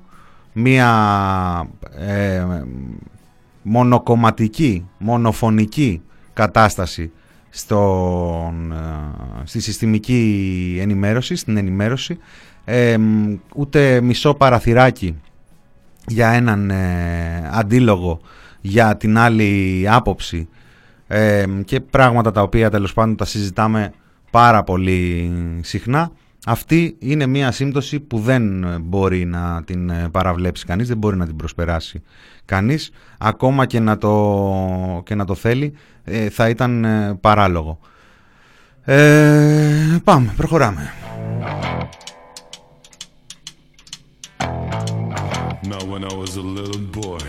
μια 0.53 0.91
ε, 1.99 2.45
μονοκομματική, 3.63 4.89
μονοφωνική 4.99 6.03
κατάσταση 6.33 7.13
στον, 7.51 8.75
στη 9.45 9.61
συστημική 9.61 10.79
ενημέρωση, 10.81 11.37
στην 11.37 11.57
ενημέρωση, 11.57 12.19
ούτε 13.55 14.01
μισό 14.01 14.35
παραθυράκι 14.35 15.21
για 16.07 16.31
έναν 16.31 16.73
αντίλογο 17.51 18.21
για 18.61 18.97
την 18.97 19.19
άλλη 19.19 19.85
άποψη 19.89 20.49
και 21.65 21.81
πράγματα 21.81 22.31
τα 22.31 22.43
οποία 22.43 22.71
τέλος 22.71 22.93
πάντων 22.93 23.17
τα 23.17 23.25
συζητάμε 23.25 23.93
πάρα 24.31 24.63
πολύ 24.63 25.31
συχνά. 25.63 26.11
Αυτή 26.47 26.97
είναι 26.99 27.27
μια 27.27 27.53
σύμπτωση 27.53 28.01
που 28.01 28.19
δεν 28.19 28.65
μπορεί 28.81 29.25
να 29.25 29.63
την 29.65 29.91
ε, 29.91 30.09
παραβλέψει 30.11 30.65
κανείς, 30.65 30.89
δεν 30.89 30.97
μπορεί 30.97 31.17
να 31.17 31.27
την 31.27 31.37
προσπεράσει 31.37 32.03
κανείς, 32.45 32.91
ακόμα 33.19 33.67
και 33.67 33.81
να 33.81 33.99
το, 33.99 35.03
και 35.05 35.15
να 35.15 35.25
το 35.25 35.35
θέλει 35.35 35.73
ε, 36.05 36.29
θα 36.29 36.49
ήταν 36.49 36.85
ε, 36.85 37.19
παράλογο. 37.21 37.79
Ε, 38.85 39.97
πάμε, 40.05 40.33
προχωράμε. 40.37 40.93
Now 45.73 45.85
when 45.93 46.03
I 46.05 46.15
was 46.23 46.37
a 46.37 46.45
little 46.57 46.83
boy, 47.01 47.23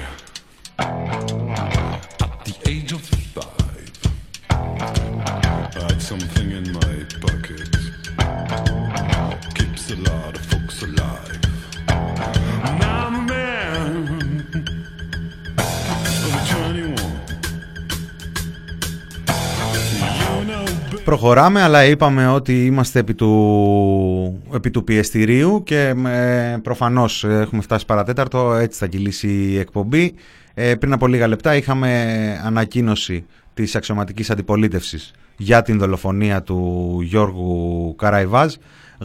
Προχωράμε, 21.03 21.61
αλλά 21.61 21.85
είπαμε 21.85 22.27
ότι 22.27 22.65
είμαστε 22.65 22.99
επί 22.99 23.13
του, 23.13 24.41
επί 24.53 24.71
του 24.71 24.83
πιεστηρίου 24.83 25.63
και 25.63 25.93
ε, 26.05 26.57
προφανώς 26.63 27.23
έχουμε 27.23 27.61
φτάσει 27.61 27.85
παρατέταρτο, 27.85 28.53
έτσι 28.53 28.79
θα 28.79 28.87
κυλήσει 28.87 29.27
η 29.27 29.57
εκπομπή. 29.57 30.13
Ε, 30.53 30.75
πριν 30.75 30.93
από 30.93 31.07
λίγα 31.07 31.27
λεπτά 31.27 31.55
είχαμε 31.55 32.41
ανακοίνωση 32.43 33.25
της 33.53 33.75
αξιωματικής 33.75 34.29
αντιπολίτευσης 34.29 35.11
για 35.37 35.61
την 35.61 35.77
δολοφονία 35.79 36.41
του 36.41 36.99
Γιώργου 37.03 37.95
Καραϊβάζ. 37.95 38.53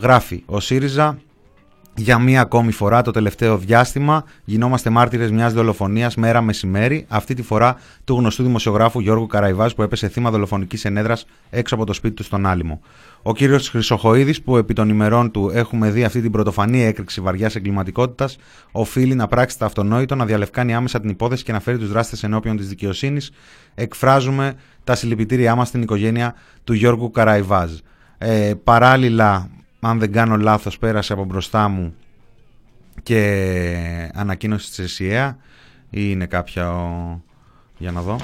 Γράφει 0.01 0.43
ο 0.47 0.61
ΣΥΡΙΖΑ 0.61 1.19
για 1.95 2.19
μία 2.19 2.41
ακόμη 2.41 2.73
φορά 2.73 3.03
το 3.03 3.11
τελευταίο 3.11 3.59
διάστημα 3.59 4.25
γινόμαστε 4.45 4.91
μάρτυρες 4.91 5.31
μιας 5.31 5.53
δολοφονίας 5.53 6.15
μέρα 6.15 6.41
μεσημέρι, 6.41 7.05
αυτή 7.09 7.35
τη 7.35 7.43
φορά 7.43 7.77
του 8.05 8.15
γνωστού 8.15 8.43
δημοσιογράφου 8.43 9.01
Γιώργου 9.01 9.27
Καραϊβάζ 9.27 9.73
που 9.73 9.83
έπεσε 9.83 10.09
θύμα 10.09 10.31
δολοφονικής 10.31 10.85
ενέδρας 10.85 11.27
έξω 11.51 11.75
από 11.75 11.87
το 11.87 11.93
σπίτι 11.93 12.15
του 12.15 12.23
στον 12.23 12.47
Άλυμο. 12.47 12.81
Ο 13.23 13.35
κύριος 13.35 13.69
Χρυσοχοίδης 13.69 14.43
που 14.43 14.57
επί 14.57 14.73
των 14.73 14.89
ημερών 14.89 15.31
του 15.31 15.51
έχουμε 15.55 15.91
δει 15.91 16.05
αυτή 16.05 16.21
την 16.21 16.31
πρωτοφανή 16.31 16.85
έκρηξη 16.85 17.21
βαριάς 17.21 17.57
εγκληματικότητας 17.57 18.37
οφείλει 18.73 19.15
να 19.15 19.27
πράξει 19.27 19.59
τα 19.59 19.67
αυτονόητο, 19.67 20.15
να 20.15 20.25
διαλευκάνει 20.25 20.75
άμεσα 20.75 21.01
την 21.01 21.11
υπόθεση 21.11 21.45
και 21.45 21.53
να 21.53 21.61
φέρει 21.61 21.79
τους 21.79 21.89
δράστες 21.89 22.23
ενώπιον 22.23 22.57
της 22.57 22.69
δικαιοσύνης. 22.69 23.31
Εκφράζουμε 23.75 24.55
τα 24.85 24.95
συλληπιτήριά 24.95 25.55
μας 25.55 25.69
στην 25.69 25.83
οικογένεια 25.83 26.35
του 26.65 26.73
Γιώργου 26.73 27.11
Καραϊβάζ. 27.11 27.71
Ε, 28.19 28.53
παράλληλα 28.65 29.51
αν 29.89 29.99
δεν 29.99 30.13
κάνω 30.13 30.37
λάθος 30.37 30.79
πέρασε 30.79 31.13
από 31.13 31.25
μπροστά 31.25 31.69
μου 31.69 31.95
και 33.03 34.11
ανακοίνωση 34.15 34.69
της 34.69 34.79
ΕΣΥΑ 34.79 35.39
ή 35.91 36.01
είναι 36.11 36.27
κάποια 36.27 36.73
ο... 36.73 37.21
για 37.79 37.93
να 37.93 38.01
δω. 38.01 38.17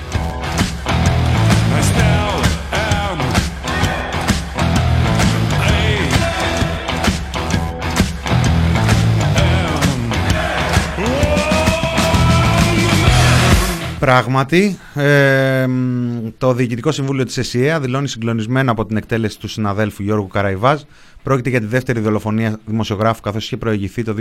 Πράγματι, 14.03 14.79
ε, 14.95 15.67
το 16.39 16.53
Διοικητικό 16.53 16.93
Συμβούλιο 16.93 17.25
της 17.25 17.39
ΕΣΥΑ 17.39 17.81
δηλώνει 17.81 18.09
συγκλονισμένο 18.09 18.71
από 18.71 18.87
την 18.87 18.97
εκτέλεση 18.97 19.39
του 19.39 19.49
συναδέλφου 19.49 20.03
Γιώργου 20.03 20.27
Καραϊβάζ 20.27 20.81
Πρόκειται 21.23 21.51
για 21.51 21.61
τη 21.61 21.67
δεύτερη 21.67 22.01
δολοφονία 22.01 22.59
δημοσιογράφου, 22.67 23.21
καθώς 23.21 23.45
είχε 23.45 23.57
προηγηθεί 23.57 24.03
το 24.03 24.15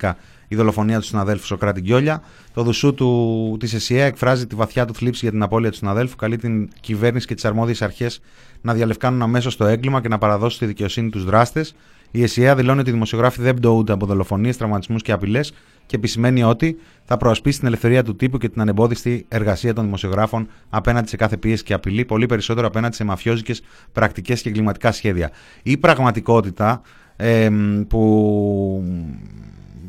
2010 0.00 0.12
η 0.48 0.56
δολοφονία 0.56 0.98
του 0.98 1.04
συναδέλφου 1.04 1.46
Σοκράτη 1.46 1.80
Γκιόλια. 1.80 2.22
Το 2.54 2.62
δουσού 2.62 2.94
του 2.94 3.56
της 3.60 3.74
ΕΣΥΑ 3.74 4.04
εκφράζει 4.04 4.46
τη 4.46 4.54
βαθιά 4.54 4.84
του 4.84 4.94
θλίψη 4.94 5.20
για 5.22 5.30
την 5.30 5.42
απώλεια 5.42 5.70
του 5.70 5.76
συναδέλφου, 5.76 6.16
καλεί 6.16 6.36
την 6.36 6.68
κυβέρνηση 6.80 7.26
και 7.26 7.34
τις 7.34 7.44
αρμόδιες 7.44 7.82
αρχές 7.82 8.20
να 8.60 8.74
διαλευκάνουν 8.74 9.22
αμέσως 9.22 9.56
το 9.56 9.64
έγκλημα 9.64 10.00
και 10.00 10.08
να 10.08 10.18
παραδώσουν 10.18 10.56
στη 10.56 10.66
δικαιοσύνη 10.66 11.10
τους 11.10 11.24
δράστες. 11.24 11.74
Η 12.10 12.22
ΕΣΥΑ 12.22 12.54
δηλώνει 12.54 12.80
ότι 12.80 12.88
οι 12.88 12.92
δημοσιογράφοι 12.92 13.42
δεν 13.42 13.54
πτωούνται 13.54 13.92
από 13.92 14.06
δολοφονίες, 14.06 14.56
τραυματισμούς 14.56 15.02
και 15.02 15.12
απειλές 15.12 15.52
και 15.90 15.96
επισημαίνει 15.96 16.42
ότι 16.42 16.76
θα 17.04 17.16
προασπίσει 17.16 17.58
την 17.58 17.66
ελευθερία 17.66 18.02
του 18.02 18.16
τύπου 18.16 18.38
και 18.38 18.48
την 18.48 18.60
ανεμπόδιστη 18.60 19.24
εργασία 19.28 19.74
των 19.74 19.84
δημοσιογράφων 19.84 20.48
απέναντι 20.70 21.08
σε 21.08 21.16
κάθε 21.16 21.36
πίεση 21.36 21.62
και 21.62 21.72
απειλή, 21.72 22.04
πολύ 22.04 22.26
περισσότερο 22.26 22.66
απέναντι 22.66 22.94
σε 22.94 23.04
μαφιόζικες 23.04 23.62
πρακτικές 23.92 24.42
και 24.42 24.48
εγκληματικά 24.48 24.92
σχέδια. 24.92 25.30
Η 25.62 25.76
πραγματικότητα 25.76 26.82
ε, 27.16 27.50
που 27.88 28.84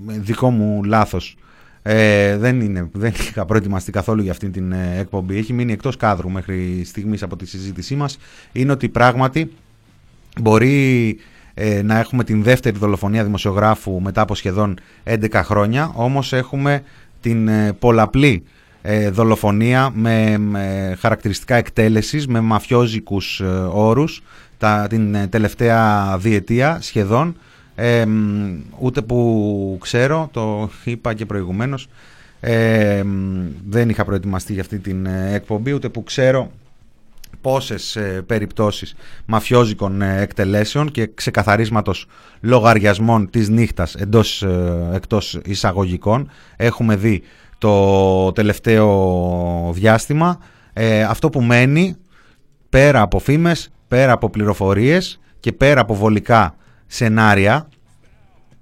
δικό 0.05 0.49
μου 0.49 0.83
λάθος 0.83 1.37
ε, 1.81 2.37
δεν, 2.37 2.61
είναι, 2.61 2.89
δεν 2.93 3.13
είχα 3.19 3.45
προετοιμαστεί 3.45 3.91
καθόλου 3.91 4.21
για 4.21 4.31
αυτή 4.31 4.49
την 4.49 4.71
ε, 4.71 4.97
εκπομπή 4.99 5.37
έχει 5.37 5.53
μείνει 5.53 5.71
εκτός 5.71 5.97
κάδρου 5.97 6.29
μέχρι 6.29 6.83
στιγμής 6.85 7.23
από 7.23 7.35
τη 7.35 7.45
συζήτησή 7.45 7.95
μας 7.95 8.17
είναι 8.51 8.71
ότι 8.71 8.89
πράγματι 8.89 9.51
Μπορεί 10.39 11.17
ε, 11.53 11.81
να 11.81 11.99
έχουμε 11.99 12.23
την 12.23 12.43
δεύτερη 12.43 12.77
δολοφονία 12.77 13.23
δημοσιογράφου 13.23 14.01
μετά 14.01 14.21
από 14.21 14.35
σχεδόν 14.35 14.79
11 15.03 15.41
χρόνια, 15.43 15.91
όμως 15.95 16.33
έχουμε 16.33 16.83
την 17.21 17.47
ε, 17.47 17.73
πολλαπλή 17.79 18.43
ε, 18.81 19.09
δολοφονία 19.09 19.91
με, 19.93 20.39
χαρακτηριστικά 20.99 21.55
εκτέλεσης, 21.55 22.27
με 22.27 22.39
μαφιόζικους 22.39 23.39
ε, 23.39 23.45
όρους 23.71 24.23
τα, 24.57 24.87
την 24.89 25.29
τελευταία 25.29 26.15
διετία 26.17 26.77
σχεδόν, 26.81 27.35
ούτε 28.79 29.01
που 29.01 29.77
ξέρω, 29.81 30.29
το 30.31 30.69
είπα 30.83 31.13
και 31.13 31.25
προηγουμένως, 31.25 31.87
δεν 33.69 33.89
είχα 33.89 34.05
προετοιμαστεί 34.05 34.53
για 34.53 34.61
αυτή 34.61 34.79
την 34.79 35.05
εκπομπή, 35.33 35.73
ούτε 35.73 35.89
που 35.89 36.03
ξέρω 36.03 36.51
πόσες 37.41 37.95
ε, 37.95 38.21
περιπτώσεις 38.25 38.95
μαφιόζικων 39.25 40.01
ε, 40.01 40.21
εκτελέσεων 40.21 40.91
και 40.91 41.11
ξεκαθαρίσματος 41.13 42.05
λογαριασμών 42.41 43.29
της 43.29 43.49
νύχτας 43.49 43.95
εντός, 43.95 44.43
ε, 44.43 44.89
εκτός 44.93 45.39
εισαγωγικών 45.45 46.29
έχουμε 46.55 46.95
δει 46.95 47.21
το 47.57 48.31
τελευταίο 48.31 49.71
διάστημα. 49.73 50.39
αυτό 51.07 51.29
που 51.29 51.41
μένει 51.41 51.95
πέρα 52.69 53.01
από 53.01 53.19
φήμες, 53.19 53.71
πέρα 53.87 54.11
από 54.11 54.29
πληροφορίες 54.29 55.19
και 55.39 55.51
πέρα 55.51 55.81
από 55.81 55.95
βολικά 55.95 56.55
σενάρια 56.87 57.67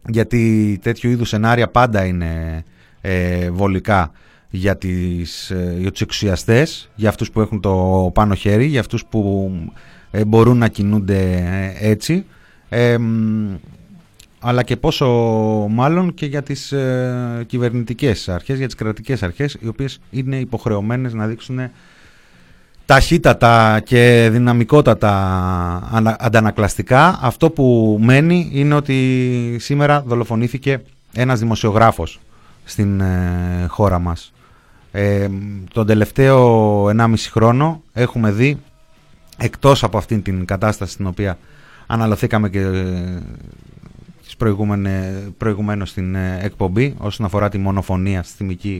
γιατί 0.08 0.80
τέτοιου 0.82 1.10
είδους 1.10 1.30
σενάρια 1.30 1.68
πάντα 1.68 2.06
είναι 2.06 2.64
βολικά 3.52 4.12
για, 4.50 4.78
τις, 4.78 5.50
ε, 5.50 5.76
για 5.80 5.92
τους 5.92 6.02
εξουσιαστές, 6.02 6.90
για 6.96 7.10
αυτούς 7.10 7.32
που 7.32 7.42
έχουν 7.42 7.62
το 7.62 8.12
πάνω 8.14 8.34
χέρι, 8.34 8.66
για 8.66 8.80
αυτούς 8.80 9.06
που 9.06 9.52
ε, 10.12 10.26
μπορούν 10.26 10.58
να 10.58 10.68
κινούνται 10.68 11.18
ε, 11.80 11.90
έτσι, 11.90 12.26
αλλά 14.40 14.64
και 14.64 14.78
πόσο 14.78 15.08
μάλλον 15.70 16.14
και 16.14 16.26
για 16.26 16.44
τις 16.44 16.72
ε, 16.72 17.44
κυβερνητικές 17.48 18.30
αρχές, 18.30 18.58
για 18.58 18.66
τις 18.66 18.76
κρατικές 18.76 19.24
αρχές, 19.24 19.58
οι 19.60 19.68
οποίες 19.68 20.00
είναι 20.10 20.36
υποχρεωμένες 20.36 21.14
να 21.14 21.28
δείξουν 21.28 21.60
ταχύτατα 22.86 23.82
και 23.86 24.30
δυναμικότατα 24.32 26.16
αντανακλαστικά. 26.20 27.20
Αυτό 27.22 27.50
που 27.50 27.98
μένει 28.02 28.50
είναι 28.54 28.74
ότι 28.76 29.56
σήμερα 29.60 30.04
δολοφονήθηκε 30.08 30.82
ένας 31.14 31.40
δημοσιογράφος 31.40 32.20
στην 32.64 33.02
χώρα 33.68 34.00
μας. 34.00 34.34
Ε, 34.92 35.30
τον 35.74 35.88
τελευταίο 35.88 36.86
1,5 36.86 37.14
χρόνο 37.32 37.84
έχουμε 37.94 38.32
δει 38.32 38.58
εκτός 39.38 39.84
από 39.84 39.98
αυτήν 39.98 40.22
την 40.22 40.46
κατάσταση 40.46 40.92
στην 40.92 41.08
οποία 41.08 41.38
αναλωθήκαμε 41.88 42.50
και 42.50 42.60
ε, 42.60 43.22
προηγουμένως 45.38 45.90
στην 45.90 46.16
ε, 46.16 46.40
εκπομπή 46.42 46.96
όσον 46.98 47.26
αφορά 47.26 47.50
τη 47.50 47.58
μονοφωνία 47.58 48.24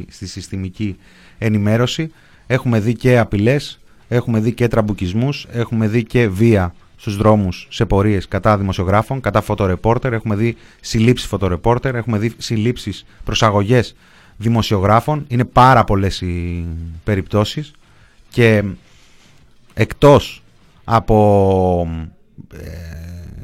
στη 0.10 0.28
συστημική 0.28 0.98
ενημέρωση 1.38 2.12
έχουμε 2.48 2.80
δει 2.80 2.94
και 2.94 3.18
απειλές, 3.18 3.80
έχουμε 4.08 4.40
δει 4.40 4.54
και 4.54 4.68
τραμπουκισμούς, 4.68 5.48
έχουμε 5.52 5.88
δει 5.88 6.04
και 6.04 6.28
βία 6.28 6.74
στους 6.96 7.18
δρόμους 7.18 7.68
σε 7.70 7.86
πορείες 7.86 8.28
κατά 8.28 8.58
δημοσιογράφων, 8.58 9.22
κατά 9.22 9.42
φωτορεπόρτερ, 9.42 10.14
έχουμε 10.14 10.36
δει 10.36 10.58
συλλήψεις 10.82 11.28
φωτορεπόρτερ, 11.28 11.96
έχουμε 11.96 12.18
δει 12.18 12.34
συλλήψεις 12.38 13.06
προσαγωγές 13.24 13.96
δημοσιογράφων. 14.40 15.26
Είναι 15.28 15.46
πάρα 15.46 15.84
πολλές 15.84 16.22
οι 16.22 16.66
περιπτώσεις 17.04 17.72
και 18.30 18.64
εκτός 19.74 20.44
από 20.84 21.88
ε, 22.54 22.68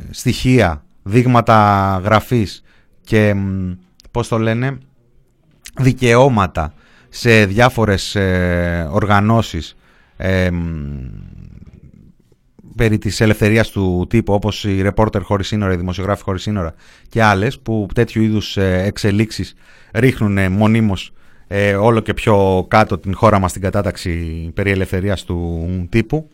στοιχεία, 0.10 0.84
δείγματα 1.04 2.02
γραφής 2.04 2.64
και 3.02 3.36
πώς 4.12 4.28
το 4.28 4.38
λένε 4.38 4.78
δικαιώματα 5.78 6.74
σε 7.10 7.46
διάφορες 7.46 8.16
ε, 8.16 8.88
οργανώσεις 8.92 9.78
ε, 10.18 10.50
περί 12.76 12.98
της 12.98 13.22
ελευθερίας 13.22 13.70
του 13.70 14.06
τύπου 14.10 14.34
όπως 14.34 14.64
οι 14.64 14.82
ρεπόρτερ 14.82 15.22
χωρίς 15.22 15.48
σύνορα, 15.48 15.74
οι 15.74 15.76
δημοσιογράφοι 15.76 16.24
χωρίς 16.24 16.42
σύνορα 16.42 16.74
και 17.10 17.24
άλλες 17.24 17.60
που 17.60 17.88
τέτοιου 17.94 18.22
είδους 18.22 18.58
ε, 18.58 18.84
εξελίξεις 18.86 19.56
ρίχνουν 19.94 20.52
μονίμως 20.52 21.14
ε, 21.48 21.76
όλο 21.76 22.00
και 22.00 22.14
πιο 22.14 22.66
κάτω 22.68 22.98
την 22.98 23.16
χώρα 23.16 23.40
μας 23.40 23.50
στην 23.50 23.62
κατάταξη 23.62 24.12
περί 24.54 24.72
ελευθερίας 24.72 25.24
του 25.24 25.68
τύπου. 25.90 26.30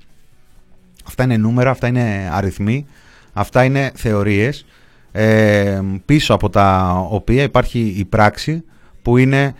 Αυτά 1.06 1.24
είναι 1.24 1.38
νούμερα, 1.38 1.70
αυτά 1.70 1.88
είναι 1.88 2.30
αριθμοί, 2.32 2.86
αυτά 3.34 3.64
είναι 3.64 3.92
θεωρίες 3.96 4.66
ε, 5.12 5.80
πίσω 6.06 6.34
από 6.34 6.50
τα 6.50 6.98
οποία 7.10 7.44
υπάρχει 7.44 7.96
η 7.98 8.06
πράξη 8.06 8.64
που 9.02 9.18
είναι 9.18 9.56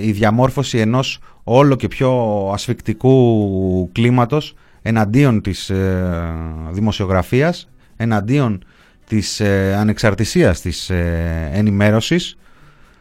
η 0.00 0.12
διαμόρφωση 0.12 0.78
ενός 0.78 1.18
όλο 1.44 1.74
και 1.74 1.88
πιο 1.88 2.10
ασφικτικού 2.52 3.88
κλίματος 3.92 4.54
εναντίον 4.86 5.40
της 5.40 5.70
ε, 5.70 6.34
δημοσιογραφίας, 6.70 7.68
εναντίον 7.96 8.64
της 9.06 9.40
ε, 9.40 9.74
ανεξαρτησίας 9.78 10.60
της 10.60 10.90
ε, 10.90 11.50
ενημέρωσης, 11.52 12.36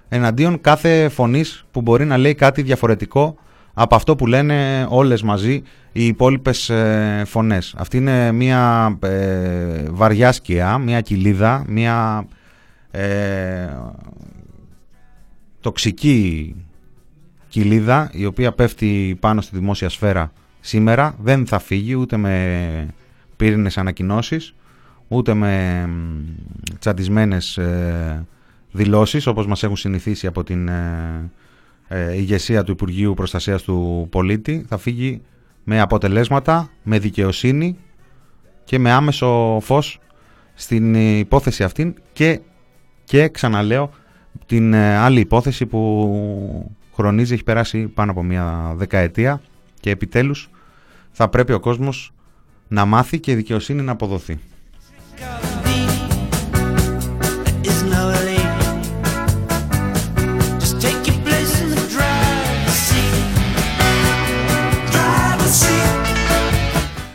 εναντίον 0.10 0.62
κάθε 0.62 1.10
φωνής 1.10 1.66
που 1.72 1.82
μπορεί 1.82 2.06
να 2.06 2.18
λέει 2.18 2.36
κάτι 2.36 2.62
διαφορετικό 2.62 3.36
από 3.74 3.96
αυτό 3.96 4.16
που 4.16 4.28
λένε 4.28 4.86
όλες 4.90 5.22
μαζί 5.22 5.62
οι 5.92 6.06
υπόλοιπες 6.06 6.72
φωνές. 7.26 7.74
Αυτή 7.78 7.98
είναι 7.98 8.32
μια 8.32 8.98
βαριά 9.90 10.32
σκιά, 10.32 10.78
μια 10.78 11.02
κοιλίδα, 11.02 11.64
μια 11.68 12.26
τοξική 15.60 16.56
κοιλίδα 17.48 18.10
η 18.14 18.26
οποία 18.26 18.52
πέφτει 18.52 19.18
πάνω 19.20 19.42
στη 19.42 19.58
δημόσια 19.58 19.90
σφαίρα 19.90 20.32
σήμερα 20.66 21.16
δεν 21.22 21.48
θα 21.48 21.60
φύγει 21.60 21.96
ούτε 21.96 22.18
με 22.18 22.88
πύρινες 23.36 23.78
ανακοινώσεις 23.78 24.56
ούτε 25.08 25.34
με 25.34 25.86
τσαντισμένες 26.80 27.58
ε, 27.58 28.26
δηλώσεις 28.72 29.28
όπως 29.28 29.48
μας 29.48 29.64
έχουν 29.64 29.76
συνηθίσει 29.76 30.28
από 30.28 30.44
την 30.44 30.68
ε, 30.68 31.32
ε, 31.88 32.16
ηγεσία 32.16 32.64
του 32.64 32.72
Υπουργείου 32.72 33.14
Προστασίας 33.14 33.64
του 33.64 34.08
Πολίτη. 34.12 34.66
Θα 34.68 34.78
φύγει 34.78 35.22
με 35.64 35.80
αποτελέσματα, 35.80 36.70
με 36.84 37.00
δικαιοσύνη 37.00 37.78
και 38.64 38.80
με 38.80 38.92
άμεσο 38.92 39.60
φως 39.62 40.00
στην 40.54 40.96
υπόθεση 41.20 41.64
αυτή 41.64 41.94
και, 42.14 42.40
και 43.04 43.30
ξαναλέω 43.30 43.90
την 44.46 44.76
άλλη 44.76 45.20
υπόθεση 45.20 45.66
που 45.66 46.72
χρονίζει, 46.94 47.34
έχει 47.34 47.44
περάσει 47.44 47.88
πάνω 47.88 48.12
από 48.12 48.24
μια 48.24 48.74
δεκαετία 48.76 49.42
και 49.84 49.90
επιτέλους 49.90 50.50
θα 51.12 51.30
πρέπει 51.30 51.54
ο 51.54 51.60
κόσμος 51.60 52.14
να 52.68 52.86
μάθει 52.86 53.20
και 53.20 53.32
η 53.32 53.36
δικαιοσύνη 53.36 53.82
να 53.82 53.92
αποδοθεί. 53.92 54.40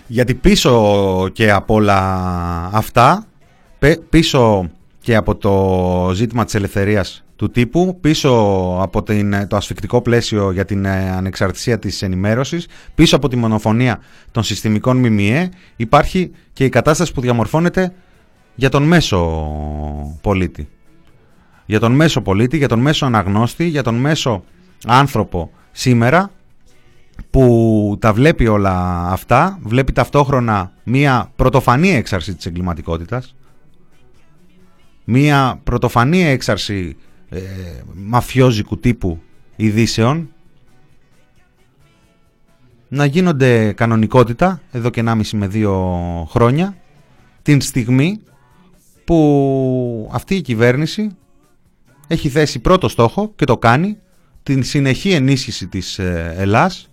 Γιατί 0.06 0.34
πίσω 0.34 1.28
και 1.32 1.50
από 1.50 1.74
όλα 1.74 2.00
αυτά, 2.72 3.26
πίσω 4.10 4.70
και 5.00 5.16
από 5.16 5.36
το 5.36 6.10
ζήτημα 6.14 6.44
της 6.44 6.54
ελευθερίας 6.54 7.24
του 7.38 7.50
τύπου 7.50 7.98
πίσω 8.00 8.30
από 8.80 9.02
την, 9.02 9.48
το 9.48 9.56
ασφικτικό 9.56 10.02
πλαίσιο 10.02 10.50
για 10.52 10.64
την 10.64 10.84
ε, 10.84 11.10
ανεξαρτησία 11.10 11.78
της 11.78 12.02
ενημέρωσης, 12.02 12.66
πίσω 12.94 13.16
από 13.16 13.28
τη 13.28 13.36
μονοφωνία 13.36 14.00
των 14.30 14.42
συστημικών 14.42 14.96
ΜΜΕ 14.96 15.48
υπάρχει 15.76 16.30
και 16.52 16.64
η 16.64 16.68
κατάσταση 16.68 17.12
που 17.12 17.20
διαμορφώνεται 17.20 17.92
για 18.54 18.68
τον 18.68 18.82
μέσο 18.82 19.18
πολίτη. 20.20 20.68
Για 21.66 21.80
τον 21.80 21.92
μέσο 21.92 22.20
πολίτη, 22.20 22.56
για 22.56 22.68
τον 22.68 22.80
μέσο 22.80 23.06
αναγνώστη, 23.06 23.64
για 23.64 23.82
τον 23.82 23.94
μέσο 23.94 24.44
άνθρωπο 24.86 25.50
σήμερα 25.72 26.30
που 27.30 27.96
τα 28.00 28.12
βλέπει 28.12 28.46
όλα 28.46 29.06
αυτά, 29.10 29.58
βλέπει 29.62 29.92
ταυτόχρονα 29.92 30.72
μία 30.84 31.32
πρωτοφανή 31.36 31.90
έξαρση 31.94 32.34
της 32.34 32.46
εγκληματικότητας, 32.46 33.34
μία 35.04 35.60
πρωτοφανή 35.64 36.24
έξαρση 36.24 36.96
ε, 37.28 37.40
μαφιόζικου 37.94 38.78
τύπου 38.78 39.20
ειδήσεων. 39.56 40.32
Να 42.88 43.04
γίνονται 43.04 43.72
κανονικότητα 43.72 44.62
εδώ 44.70 44.90
και 44.90 45.02
1,5 45.06 45.22
με 45.32 45.50
2 45.52 46.24
χρόνια 46.26 46.76
την 47.42 47.60
στιγμή 47.60 48.20
που 49.04 50.10
αυτή 50.12 50.34
η 50.34 50.40
κυβέρνηση 50.40 51.16
έχει 52.06 52.28
θέσει 52.28 52.58
πρώτο 52.58 52.88
στόχο 52.88 53.32
και 53.36 53.44
το 53.44 53.58
κάνει 53.58 53.98
την 54.42 54.62
συνεχή 54.62 55.10
ενίσχυση 55.10 55.66
της 55.66 55.98
ε, 55.98 56.34
Ελλάς 56.36 56.90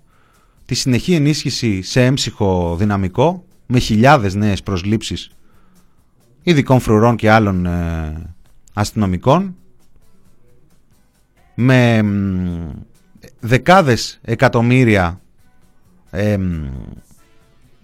τη 0.65 0.75
συνεχή 0.75 1.13
ενίσχυση 1.13 1.81
σε 1.81 2.05
έμψυχο 2.05 2.75
δυναμικό 2.75 3.45
με 3.65 3.79
χιλιάδες 3.79 4.35
νέες 4.35 4.63
προσλήψεις 4.63 5.29
ειδικών 6.43 6.79
φρουρών 6.79 7.15
και 7.15 7.31
άλλων 7.31 7.65
ε, 7.65 8.35
αστυνομικών 8.73 9.55
με 11.55 12.01
δεκάδες 13.39 14.19
εκατομμύρια 14.23 15.19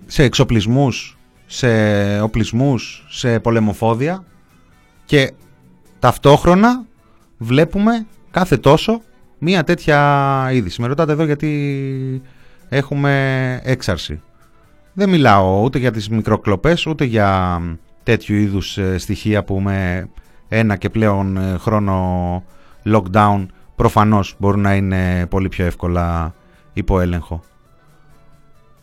σε 0.06 0.24
εξοπλισμούς, 0.24 1.18
σε 1.46 2.22
οπλισμούς, 2.22 3.06
σε 3.10 3.40
πολεμοφόδια 3.40 4.24
και 5.06 5.34
ταυτόχρονα 6.00 6.86
βλέπουμε 7.38 8.06
κάθε 8.32 8.58
τόσο 8.58 9.02
μία 9.38 9.64
τέτοια 9.64 10.50
είδηση. 10.52 10.82
Με 10.82 10.88
ρωτάτε 10.88 11.12
εδώ 11.12 11.24
γιατί 11.24 12.22
έχουμε 12.70 13.60
έξαρση. 13.64 14.22
Δεν 14.94 15.10
μιλάω 15.10 15.62
ούτε 15.64 15.80
για 15.80 15.92
τις 15.92 16.10
μικροκλοπές, 16.10 16.86
ούτε 16.86 17.04
για 17.04 17.62
τέτοιου 18.04 18.36
είδους 18.36 18.78
ε, 18.78 18.98
στοιχεία 18.98 19.44
που 19.44 19.60
με 19.60 20.10
ένα 20.48 20.76
και 20.76 20.90
πλέον 20.90 21.38
ε, 21.38 21.58
χρόνο 21.58 22.44
lockdown 22.86 23.46
προφανώς 23.82 24.36
μπορούν 24.38 24.62
να 24.62 24.76
είναι 24.76 25.26
πολύ 25.30 25.50
πιο 25.50 25.66
εύκολα 25.66 26.34
υπό 26.74 27.00
έλεγχο. 27.00 27.42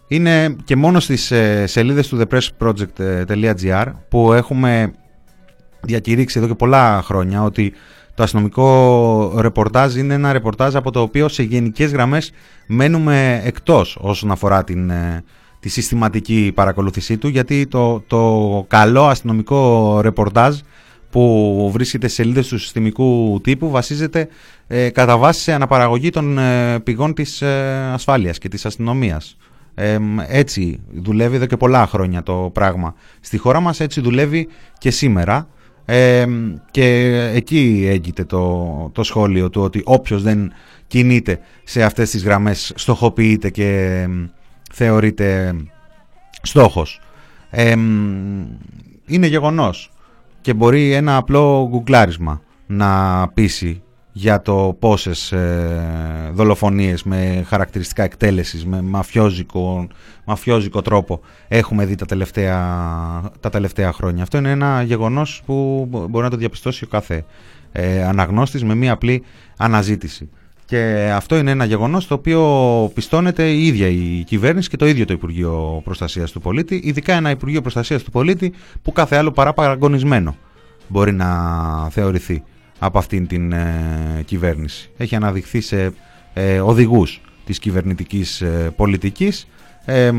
Είναι 0.09 0.57
και 0.65 0.77
μόνο 0.77 1.01
στις 1.01 1.31
ε, 1.31 1.67
σελίδες 1.67 2.09
του 2.09 2.21
thepressproject.gr 2.21 3.87
που 4.09 4.33
έχουμε 4.33 4.93
διακηρύξει 5.81 6.39
εδώ 6.39 6.49
και 6.49 6.55
πολλά 6.55 7.03
χρόνια 7.03 7.43
ότι 7.43 7.73
το 8.15 8.23
αστυνομικό 8.23 9.41
ρεπορτάζ 9.41 9.97
είναι 9.97 10.15
ένα 10.15 10.33
ρεπορτάζ 10.33 10.77
από 10.77 10.91
το 10.91 11.01
οποίο 11.01 11.29
σε 11.29 11.43
γενικές 11.43 11.93
γραμμές 11.93 12.33
μένουμε 12.67 13.41
εκτός 13.45 13.99
όσον 14.01 14.31
αφορά 14.31 14.65
την, 14.65 14.91
ε, 14.91 15.25
τη 15.61 15.69
συστηματική 15.69 16.53
παρακολούθησή 16.55 17.17
του 17.17 17.29
γιατί 17.29 17.67
το, 17.67 18.01
το 18.07 18.65
καλό 18.69 19.07
αστυνομικό 19.07 20.01
ρεπορτάζ 20.01 20.59
που 21.11 21.71
βρίσκεται 21.73 22.09
σε 22.09 22.15
σελίδες 22.15 22.49
του 22.49 22.59
συστημικού 22.59 23.41
τύπου 23.43 23.71
βασίζεται 23.71 24.29
ε, 24.67 24.91
κατά 24.91 25.19
βάση 25.19 25.41
σε 25.41 25.53
αναπαραγωγή 25.53 26.11
των 26.11 26.39
ε, 26.39 26.81
πηγών 26.81 27.15
της 27.15 27.43
ε, 27.43 27.91
ασφάλειας 27.93 28.39
και 28.39 28.49
της 28.49 28.67
αστυνομίας. 28.67 29.37
έτσι 30.29 30.81
δουλεύει 30.91 31.37
εδώ 31.37 31.47
και 31.47 31.57
πολλά 31.57 31.87
χρόνια 31.87 32.23
το 32.23 32.51
πράγμα. 32.53 32.95
Στη 33.21 33.37
χώρα 33.37 33.61
μας 33.61 33.81
έτσι 33.81 34.01
δουλεύει 34.01 34.49
και 34.79 34.91
σήμερα 34.91 35.49
και 36.71 37.13
εκεί 37.35 37.87
έγκυται 37.91 38.25
το, 38.25 38.91
το 38.93 39.03
σχόλιο 39.03 39.51
του 39.51 39.63
ότι 39.63 39.83
όποιος 39.85 40.23
δεν 40.23 40.53
κινείται 40.87 41.39
σε 41.65 41.83
αυτές 41.83 42.11
τις 42.11 42.25
γραμμές 42.25 42.73
στοχοποιείται 42.77 43.51
και 43.51 44.07
θεωρείται 44.73 45.55
στόχος. 46.43 47.01
είναι 49.07 49.27
γεγονός 49.27 49.91
και 50.41 50.55
μπορεί 50.55 50.93
ένα 50.93 51.17
απλό 51.17 51.69
γκουγκλάρισμα 51.71 52.41
να 52.67 53.29
πείσει 53.35 53.83
για 54.13 54.43
το 54.43 54.77
πόσες 54.79 55.33
ε, 55.33 56.31
δολοφονίες 56.33 57.03
με 57.03 57.45
χαρακτηριστικά 57.47 58.03
εκτέλεσης, 58.03 58.67
με 58.67 58.83
μαφιόζικο, 58.83 59.87
μαφιόζικο 60.25 60.83
τρόπο 60.83 61.21
έχουμε 61.49 61.85
δει 61.85 61.95
τα 61.95 62.07
τελευταία, 62.07 62.57
τα 63.41 63.51
τελευταία 63.51 63.93
χρόνια. 63.93 64.23
Αυτό 64.23 64.39
είναι 64.39 64.51
ένα 64.51 64.83
γεγονός 64.83 65.43
που 65.47 65.87
μπορεί 65.91 66.25
να 66.25 66.31
το 66.31 66.37
διαπιστώσει 66.37 66.85
ο 66.85 66.89
κάθε 66.89 67.25
ε, 67.73 68.05
αναγνώστης 68.05 68.65
με 68.65 68.75
μία 68.75 68.93
απλή 68.93 69.23
αναζήτηση. 69.57 70.31
Και 70.69 71.11
αυτό 71.15 71.37
είναι 71.37 71.51
ένα 71.51 71.65
γεγονός 71.65 72.07
το 72.07 72.15
οποίο 72.15 72.91
πιστώνεται 72.95 73.51
η 73.51 73.67
ίδια 73.67 73.87
η 73.87 74.25
κυβέρνηση 74.27 74.69
και 74.69 74.77
το 74.77 74.87
ίδιο 74.87 75.05
το 75.05 75.13
Υπουργείο 75.13 75.81
Προστασίας 75.85 76.33
του 76.33 76.41
Πολίτη, 76.41 76.81
ειδικά 76.85 77.15
ένα 77.15 77.31
Υπουργείο 77.31 77.61
Προστασίας 77.61 78.03
του 78.03 78.11
Πολίτη 78.11 78.53
που 78.83 78.93
κάθε 78.93 79.17
άλλο 79.17 79.31
παρά 79.31 79.53
παραγωνισμένο 79.53 80.37
μπορεί 80.89 81.13
να 81.13 81.29
θεωρηθεί 81.91 82.43
από 82.79 82.99
αυτήν 82.99 83.27
την 83.27 83.53
ε, 83.53 84.23
κυβέρνηση. 84.25 84.91
Έχει 84.97 85.15
αναδειχθεί 85.15 85.61
σε 85.61 85.93
ε, 86.35 86.61
οδηγούς 86.61 87.21
της 87.45 87.59
κυβερνητικής 87.59 88.41
ε, 88.41 88.73
πολιτικής 88.77 89.49
ε, 89.85 90.11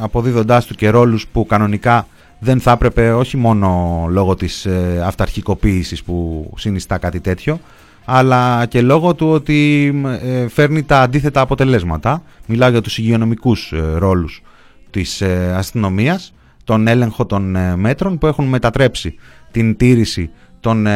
αποδίδοντάς 0.00 0.66
του 0.66 0.74
και 0.74 0.88
ρόλους 0.88 1.26
που 1.26 1.46
κανονικά 1.46 2.06
δεν 2.38 2.60
θα 2.60 2.70
έπρεπε 2.70 3.12
όχι 3.12 3.36
μόνο 3.36 4.04
λόγω 4.10 4.34
της 4.34 4.66
ε, 4.66 5.02
αυταρχικοποίησης 5.04 6.02
που 6.02 6.50
συνιστά 6.56 6.98
κάτι 6.98 7.20
τέτοιο 7.20 7.60
αλλά 8.08 8.66
και 8.66 8.82
λόγω 8.82 9.14
του 9.14 9.28
ότι 9.28 9.92
ε, 10.22 10.48
φέρνει 10.48 10.82
τα 10.82 11.00
αντίθετα 11.00 11.40
αποτελέσματα. 11.40 12.22
Μιλάω 12.46 12.70
για 12.70 12.80
τους 12.80 12.98
υγειονομικούς 12.98 13.72
ε, 13.72 13.80
ρόλους 13.98 14.42
της 14.90 15.20
ε, 15.20 15.52
αστυνομίας, 15.56 16.34
τον 16.64 16.86
έλεγχο 16.86 17.26
των 17.26 17.56
μέτρων 17.80 18.18
που 18.18 18.26
έχουν 18.26 18.44
μετατρέψει 18.44 19.14
την 19.50 19.76
τήρηση 19.76 20.30
των 20.60 20.86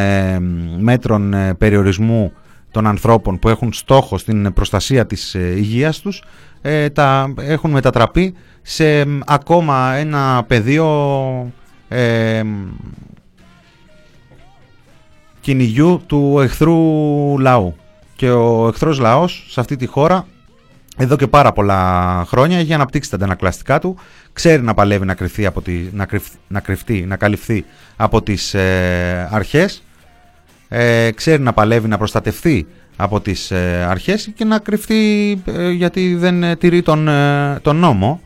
μέτρων 0.79 1.35
περιορισμού 1.59 2.33
των 2.71 2.87
ανθρώπων 2.87 3.39
που 3.39 3.49
έχουν 3.49 3.73
στόχο 3.73 4.19
στην 4.19 4.53
προστασία 4.53 5.07
της 5.07 5.35
υγείας 5.35 6.01
τους 6.01 6.23
τα 6.93 7.33
έχουν 7.41 7.71
μετατραπεί 7.71 8.35
σε 8.63 9.05
ακόμα 9.27 9.95
ένα 9.95 10.45
πεδίο 10.47 10.87
κυνηγιού 15.51 16.03
του 16.07 16.41
εχθρού 16.41 16.79
λαού. 17.39 17.77
Και 18.17 18.31
ο 18.31 18.69
εχθρός 18.69 18.99
λαός 18.99 19.47
σε 19.49 19.61
αυτή 19.61 19.77
τη 19.77 19.87
χώρα 19.87 20.27
εδώ 20.97 21.17
και 21.17 21.27
πάρα 21.27 21.53
πολλά 21.53 22.25
χρόνια 22.27 22.59
έχει 22.59 22.75
αναπτύξει 22.75 23.11
τα 23.11 23.17
αντανακλαστικά 23.17 23.79
του, 23.79 23.97
ξέρει 24.33 24.63
να 24.63 24.75
παλεύει 24.75 25.05
να 25.05 25.15
κρυφτεί, 25.15 25.47
από 25.47 25.63
τη, 25.63 25.73
να, 25.93 26.07
να, 26.49 26.61
κρυφτεί, 26.61 27.05
να 27.07 27.17
καλυφθεί 27.17 27.65
από 27.97 28.23
τις 28.23 28.55
ε, 28.55 29.29
αρχές, 29.31 29.83
ε, 30.69 31.11
ξέρει 31.11 31.43
να 31.43 31.53
παλεύει 31.53 31.89
να 31.89 31.99
προστατευτεί 31.99 32.67
από 32.97 33.21
τις 33.21 33.51
ε, 33.51 33.87
αρχές 33.89 34.31
και 34.35 34.45
να 34.45 34.59
κρυφτεί 34.59 35.43
ε, 35.45 35.71
γιατί 35.71 36.15
δεν 36.15 36.59
τηρεί 36.59 36.83
τον, 36.83 37.09
τον 37.63 37.77
νόμο. 37.77 38.21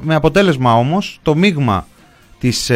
με 0.00 0.14
αποτέλεσμα 0.14 0.74
όμως 0.74 1.20
το 1.22 1.34
μείγμα 1.34 1.86
της 2.38 2.70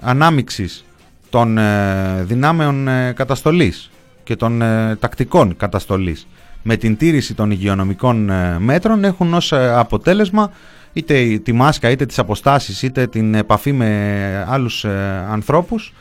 ανάμιξης 0.00 0.82
των 1.30 1.58
ε, 1.58 2.22
δυνάμεων 2.22 2.88
ε, 2.88 3.12
καταστολής 3.12 3.90
και 4.24 4.36
των 4.36 4.62
ε, 4.62 4.96
τακτικών 5.00 5.56
καταστολής 5.56 6.26
με 6.62 6.76
την 6.76 6.96
τήρηση 6.96 7.34
των 7.34 7.50
υγειονομικών 7.50 8.30
μέτρων 8.58 9.04
έχουν 9.04 9.34
ως 9.34 9.52
αποτέλεσμα 9.52 10.50
είτε 10.92 11.38
τη 11.42 11.52
μάσκα 11.52 11.90
είτε 11.90 12.06
τις 12.06 12.18
αποστάσεις 12.18 12.82
είτε 12.82 13.06
την 13.06 13.34
επαφή 13.34 13.72
με 13.72 14.46
άλλους 14.48 14.84
ανθρώπους 15.30 15.92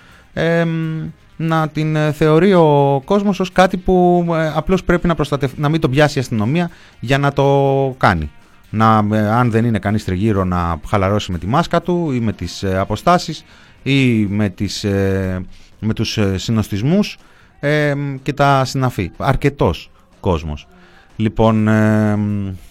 να 1.35 1.67
την 1.67 2.13
θεωρεί 2.13 2.53
ο 2.53 3.01
κόσμος 3.05 3.39
ως 3.39 3.51
κάτι 3.51 3.77
που 3.77 4.25
απλώς 4.55 4.83
πρέπει 4.83 5.07
να, 5.07 5.15
προστατευ... 5.15 5.51
να 5.55 5.69
μην 5.69 5.81
το 5.81 5.89
πιάσει 5.89 6.17
η 6.17 6.21
αστυνομία 6.21 6.69
για 6.99 7.17
να 7.17 7.33
το 7.33 7.95
κάνει. 7.97 8.31
Να, 8.69 8.97
αν 9.37 9.51
δεν 9.51 9.65
είναι 9.65 9.79
κανείς 9.79 10.03
τριγύρω 10.03 10.43
να 10.43 10.79
χαλαρώσει 10.87 11.31
με 11.31 11.37
τη 11.37 11.47
μάσκα 11.47 11.81
του 11.81 12.11
ή 12.11 12.19
με 12.19 12.33
τις 12.33 12.63
αποστάσεις 12.63 13.45
ή 13.83 14.25
με, 14.25 14.49
τις, 14.49 14.83
ε, 14.83 15.45
με 15.79 15.93
τους 15.93 16.17
ε, 16.17 16.37
συνοστισμούς 16.37 17.17
ε, 17.59 17.93
και 18.23 18.33
τα 18.33 18.65
συναφή. 18.65 19.11
Αρκετός 19.17 19.91
κόσμος. 20.19 20.67
Λοιπόν, 21.15 21.67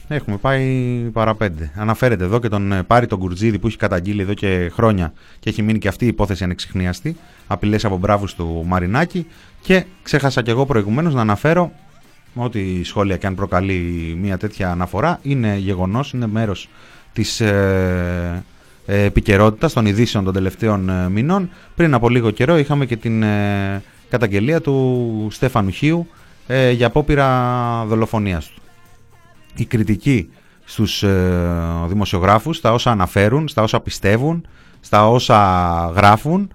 έχουμε 0.08 0.36
πάει 0.40 0.64
παραπέντε. 1.12 1.70
Αναφέρεται 1.76 2.24
εδώ 2.24 2.38
και 2.38 2.48
τον 2.48 2.84
Πάρη 2.86 3.06
τον 3.06 3.18
Κουρτζίδη 3.18 3.58
που 3.58 3.66
έχει 3.66 3.76
καταγγείλει 3.76 4.22
εδώ 4.22 4.34
και 4.34 4.70
χρόνια 4.74 5.12
και 5.38 5.50
έχει 5.50 5.62
μείνει 5.62 5.78
και 5.78 5.88
αυτή 5.88 6.04
η 6.04 6.08
υπόθεση 6.08 6.44
ανεξιχνίαστη. 6.44 7.16
Απειλές 7.46 7.84
από 7.84 7.96
μπράβους 7.96 8.34
του 8.34 8.64
Μαρινάκη 8.66 9.26
και 9.60 9.84
ξέχασα 10.02 10.42
και 10.42 10.50
εγώ 10.50 10.66
προηγουμένως 10.66 11.14
να 11.14 11.20
αναφέρω 11.20 11.72
ότι 12.34 12.84
σχόλια 12.84 13.16
και 13.16 13.26
αν 13.26 13.34
προκαλεί 13.34 14.16
μια 14.20 14.38
τέτοια 14.38 14.70
αναφορά 14.70 15.18
είναι 15.22 15.56
γεγονός, 15.56 16.12
είναι 16.12 16.26
μέρος 16.26 16.68
της 17.12 17.40
ε, 17.40 18.44
επικαιρότητα 18.86 19.70
των 19.70 19.86
ειδήσεων 19.86 20.24
των 20.24 20.32
τελευταίων 20.32 20.88
ε, 20.88 21.08
μηνών. 21.08 21.50
Πριν 21.74 21.94
από 21.94 22.08
λίγο 22.08 22.30
καιρό 22.30 22.58
είχαμε 22.58 22.86
και 22.86 22.96
την 22.96 23.22
ε, 23.22 23.82
καταγγελία 24.08 24.60
του 24.60 25.28
Στέφανου 25.30 25.70
Χίου 25.70 26.06
για 26.72 26.86
απόπειρα 26.86 27.84
δολοφονίας 27.86 28.46
του. 28.48 28.62
Η 29.56 29.64
κριτική 29.64 30.28
στους 30.64 31.04
δημοσιογράφους, 31.86 32.56
στα 32.56 32.72
όσα 32.72 32.90
αναφέρουν, 32.90 33.48
στα 33.48 33.62
όσα 33.62 33.80
πιστεύουν, 33.80 34.46
στα 34.80 35.08
όσα 35.08 35.92
γράφουν, 35.94 36.52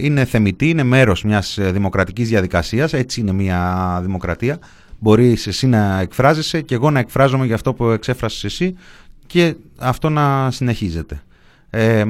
είναι 0.00 0.24
θεμητή, 0.24 0.68
είναι 0.68 0.82
μέρος 0.82 1.24
μιας 1.24 1.58
δημοκρατικής 1.60 2.28
διαδικασίας, 2.28 2.92
έτσι 2.92 3.20
είναι 3.20 3.32
μια 3.32 3.98
δημοκρατία. 4.02 4.58
Μπορείς 4.98 5.46
εσύ 5.46 5.66
να 5.66 6.00
εκφράζεσαι 6.00 6.60
και 6.60 6.74
εγώ 6.74 6.90
να 6.90 6.98
εκφράζομαι 6.98 7.46
για 7.46 7.54
αυτό 7.54 7.72
που 7.72 7.84
εξέφρασες 7.84 8.44
εσύ 8.44 8.74
και 9.32 9.54
αυτό 9.78 10.08
να 10.08 10.50
συνεχίζεται. 10.50 11.22
Ε, 11.70 12.04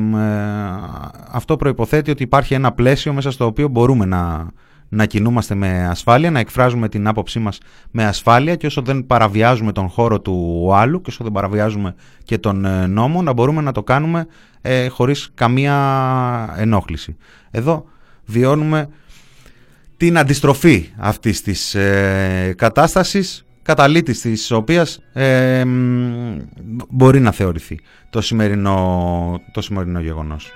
αυτό 1.30 1.56
προϋποθέτει 1.56 2.10
ότι 2.10 2.22
υπάρχει 2.22 2.54
ένα 2.54 2.72
πλαίσιο 2.72 3.12
μέσα 3.12 3.30
στο 3.30 3.46
οποίο 3.46 3.68
μπορούμε 3.68 4.04
να, 4.04 4.46
να 4.88 5.06
κινούμαστε 5.06 5.54
με 5.54 5.86
ασφάλεια, 5.86 6.30
να 6.30 6.38
εκφράζουμε 6.38 6.88
την 6.88 7.06
άποψή 7.06 7.38
μας 7.38 7.58
με 7.90 8.04
ασφάλεια 8.04 8.56
και 8.56 8.66
όσο 8.66 8.82
δεν 8.82 9.06
παραβιάζουμε 9.06 9.72
τον 9.72 9.88
χώρο 9.88 10.20
του 10.20 10.68
άλλου 10.74 11.00
και 11.00 11.10
όσο 11.10 11.24
δεν 11.24 11.32
παραβιάζουμε 11.32 11.94
και 12.24 12.38
τον 12.38 12.64
ε, 12.64 12.86
νόμο 12.86 13.22
να 13.22 13.32
μπορούμε 13.32 13.62
να 13.62 13.72
το 13.72 13.82
κάνουμε 13.82 14.26
ε, 14.60 14.88
χωρίς 14.88 15.30
καμία 15.34 16.54
ενόχληση. 16.56 17.16
Εδώ 17.50 17.84
βιώνουμε 18.24 18.88
την 19.96 20.18
αντιστροφή 20.18 20.88
αυτής 20.96 21.42
της 21.42 21.74
ε, 21.74 22.54
κατάστασης 22.56 23.44
καταλήτης 23.62 24.20
της 24.20 24.50
οποίας 24.50 25.00
ε, 25.12 25.62
μπορεί 26.88 27.20
να 27.20 27.32
θεωρηθεί 27.32 27.80
το 28.10 28.20
σημερινό, 28.20 29.40
το 29.52 29.60
σημερινό 29.60 30.00
γεγονός. 30.00 30.52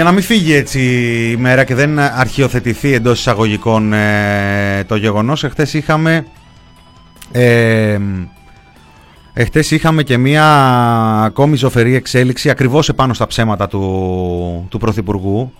Για 0.00 0.08
να 0.08 0.14
μην 0.14 0.24
φύγει 0.24 0.54
έτσι 0.54 0.80
η 1.30 1.36
μέρα 1.36 1.64
και 1.64 1.74
δεν 1.74 1.98
αρχιοθετηθεί 1.98 2.92
εντός 2.92 3.18
εισαγωγικών 3.18 3.92
ε, 3.92 4.84
το 4.86 4.96
γεγονός, 4.96 5.44
εχθές 5.44 5.74
είχαμε, 5.74 6.26
ε, 7.32 7.98
εχθές 9.32 9.70
είχαμε 9.70 10.02
και 10.02 10.18
μία 10.18 10.44
ακόμη 11.22 11.56
ζωφερή 11.56 11.94
εξέλιξη 11.94 12.50
ακριβώς 12.50 12.88
επάνω 12.88 13.14
στα 13.14 13.26
ψέματα 13.26 13.68
του, 13.68 14.66
του 14.70 14.78
Πρωθυπουργού. 14.78 15.52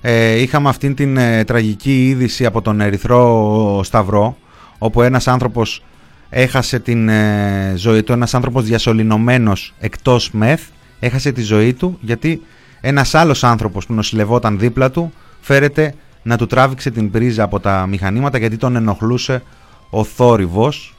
Ε, 0.00 0.40
είχαμε 0.40 0.68
αυτήν 0.68 0.94
την 0.94 1.16
ε, 1.16 1.44
τραγική 1.44 2.08
είδηση 2.08 2.46
από 2.46 2.62
τον 2.62 2.80
Ερυθρό 2.80 3.80
Σταυρό, 3.84 4.36
όπου 4.78 5.02
ένας 5.02 5.28
άνθρωπος 5.28 5.82
έχασε 6.30 6.78
την 6.78 7.08
ε, 7.08 7.72
ζωή 7.76 8.02
του, 8.02 8.12
ένας 8.12 8.34
άνθρωπος 8.34 8.64
διασωληνωμένος 8.64 9.74
εκτός 9.78 10.30
μεθ, 10.30 10.62
έχασε 11.00 11.32
τη 11.32 11.42
ζωή 11.42 11.74
του 11.74 11.98
γιατί 12.00 12.42
ένας 12.80 13.14
άλλος 13.14 13.44
άνθρωπος 13.44 13.86
που 13.86 13.94
νοσηλευόταν 13.94 14.58
δίπλα 14.58 14.90
του 14.90 15.12
φέρεται 15.40 15.94
να 16.22 16.36
του 16.36 16.46
τράβηξε 16.46 16.90
την 16.90 17.10
πρίζα 17.10 17.42
από 17.42 17.60
τα 17.60 17.86
μηχανήματα 17.86 18.38
γιατί 18.38 18.56
τον 18.56 18.76
ενοχλούσε 18.76 19.42
ο 19.90 20.04
θόρυβος. 20.04 20.94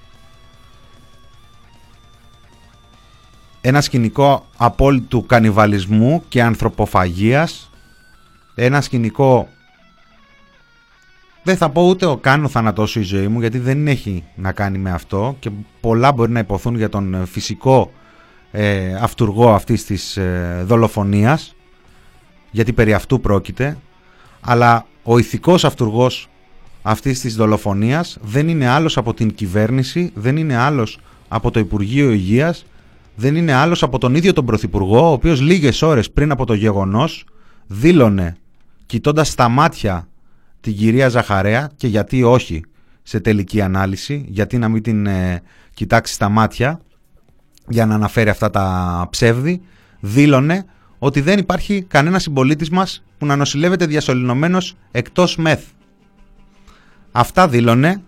Ένα 3.62 3.82
σκηνικό 3.82 4.46
απόλυτου 4.58 5.26
κανιβαλισμού 5.26 6.24
και 6.28 6.44
ανθρωποφαγίας. 6.44 7.72
Ένα 8.56 8.82
σκηνικό 8.82 9.48
δεν 11.44 11.58
θα 11.58 11.70
πω 11.70 11.82
ούτε 11.82 12.06
ο 12.06 12.18
κάνω 12.18 12.48
θανατώσω 12.48 13.00
η 13.00 13.04
ζωή 13.04 13.28
μου 13.28 13.40
γιατί 13.40 13.60
δεν 13.60 13.88
έχει 13.88 14.24
να 14.36 14.52
κάνει 14.52 14.78
με 14.78 14.92
αυτό 14.92 15.36
και 15.40 15.50
πολλά 15.82 16.12
μπορεί 16.12 16.32
να 16.32 16.40
υποθούν 16.40 16.76
για 16.76 16.90
τον 16.90 17.26
φυσικό 17.26 17.92
ε, 18.52 18.96
αυτούργο 18.96 19.54
αυτής 19.54 19.86
της 19.86 20.18
ε, 20.18 20.64
δολοφονίας 20.66 21.56
γιατί 22.52 22.74
περί 22.74 22.94
αυτού 22.94 23.20
πρόκειται, 23.20 23.78
αλλά 24.42 24.86
ο 25.04 25.18
ηθικός 25.18 25.66
αυτούργος 25.66 26.30
αυτής 26.82 27.20
της 27.20 27.36
δολοφονίας 27.36 28.18
δεν 28.22 28.48
είναι 28.48 28.68
άλλος 28.68 28.98
από 28.98 29.14
την 29.14 29.34
κυβέρνηση, 29.34 30.12
δεν 30.16 30.38
είναι 30.38 30.56
άλλος 30.56 31.00
από 31.28 31.52
το 31.52 31.60
Υπουργείο 31.60 32.12
Υγείας, 32.12 32.66
δεν 33.16 33.36
είναι 33.36 33.54
άλλος 33.54 33.84
από 33.84 33.98
τον 33.98 34.16
ίδιο 34.16 34.34
τον 34.34 34.46
Πρωθυπουργό, 34.46 35.10
ο 35.10 35.12
οποίος 35.12 35.42
λίγες 35.42 35.82
ώρες 35.82 36.12
πριν 36.12 36.32
από 36.32 36.46
το 36.46 36.54
γεγονός 36.54 37.26
δήλωνε, 37.68 38.36
κοιτώντας 38.86 39.28
στα 39.28 39.50
μάτια 39.50 40.08
την 40.62 40.76
κυρία 40.76 41.10
Ζαχαρέα 41.10 41.72
και 41.76 41.88
γιατί 41.88 42.24
όχι 42.24 42.62
σε 43.04 43.20
τελική 43.20 43.62
ανάλυση, 43.62 44.26
γιατί 44.28 44.58
να 44.58 44.70
μην 44.70 44.82
την 44.82 45.06
ε, 45.06 45.42
κοιτάξει 45.74 46.14
στα 46.14 46.30
μάτια 46.30 46.82
για 47.68 47.86
να 47.86 47.96
αναφέρει 47.96 48.30
αυτά 48.30 48.50
τα 48.50 49.08
ψεύδη, 49.10 49.62
δήλωνε 50.00 50.66
ότι 51.00 51.22
δεν 51.22 51.40
υπάρχει 51.40 51.82
κανένα 51.82 52.20
συμπολίτης 52.20 52.70
μας 52.70 53.04
που 53.18 53.26
να 53.26 53.36
νοσηλεύεται 53.36 53.86
διασωληνωμένος 53.86 54.76
εκτός 54.92 55.36
μεθ. 55.36 55.66
Αυτά 57.12 57.48
δήλωνε 57.48 58.02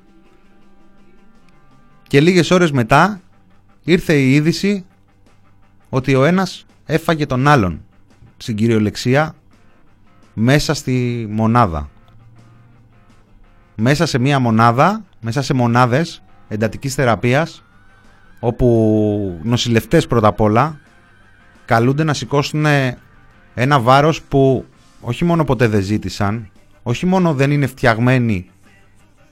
και 2.08 2.22
λίγες 2.22 2.52
ώρες 2.52 2.72
μετά 2.72 3.22
ήρθε 3.84 4.14
η 4.14 4.34
είδηση 4.34 4.86
ότι 5.90 6.16
ο 6.16 6.24
ένας 6.24 6.66
έφαγε 6.86 7.26
τον 7.26 7.48
άλλον 7.48 7.82
στην 8.38 8.56
κυριολεξία 8.56 9.36
μέσα 10.34 10.74
στη 10.74 11.28
μονάδα. 11.30 11.90
Μέσα 13.76 14.06
σε 14.06 14.18
μία 14.18 14.40
μονάδα, 14.40 15.06
μέσα 15.22 15.42
σε 15.42 15.54
μονάδες 15.54 16.24
εντατικής 16.48 16.94
θεραπείας 16.96 17.64
όπου 18.40 19.40
νοσηλευτές 19.44 20.08
πρώτα 20.08 20.28
απ' 20.28 20.42
όλα 20.42 20.80
καλούνται 21.70 22.04
να 22.04 22.14
σηκώσουν 22.14 22.66
ένα 23.54 23.80
βάρος 23.80 24.22
που 24.22 24.66
όχι 25.02 25.26
μόνο 25.26 25.44
ποτέ 25.44 25.68
δεν 25.68 25.82
ζήτησαν, 25.82 26.50
όχι 26.84 27.06
μόνο 27.06 27.34
δεν 27.34 27.52
είναι 27.52 27.68
φτιαγμένοι 27.68 28.50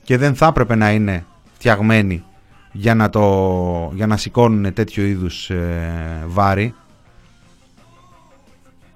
και 0.04 0.16
δεν 0.16 0.34
θα 0.34 0.46
έπρεπε 0.46 0.74
να 0.74 0.90
είναι 0.90 1.24
φτιαγμένοι 1.52 2.24
για 2.72 2.94
να, 2.94 3.10
το, 3.10 3.92
για 3.94 4.06
να 4.06 4.16
σηκώνουν 4.16 4.72
τέτοιο 4.72 5.04
είδους 5.04 5.50
ε, 5.50 6.24
βάρη, 6.26 6.74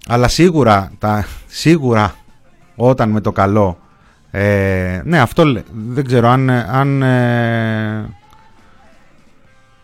αλλά 0.07 0.29
σίγουρα, 0.29 0.93
τα, 0.99 1.27
σίγουρα 1.47 2.15
όταν 2.75 3.11
με 3.11 3.21
το 3.21 3.33
καλό, 3.33 3.79
ε, 4.31 5.01
ναι 5.05 5.21
αυτό 5.21 5.63
δεν 5.73 6.05
ξέρω 6.05 6.29
αν, 6.29 6.51
αν 6.51 7.03
ε, 7.03 8.09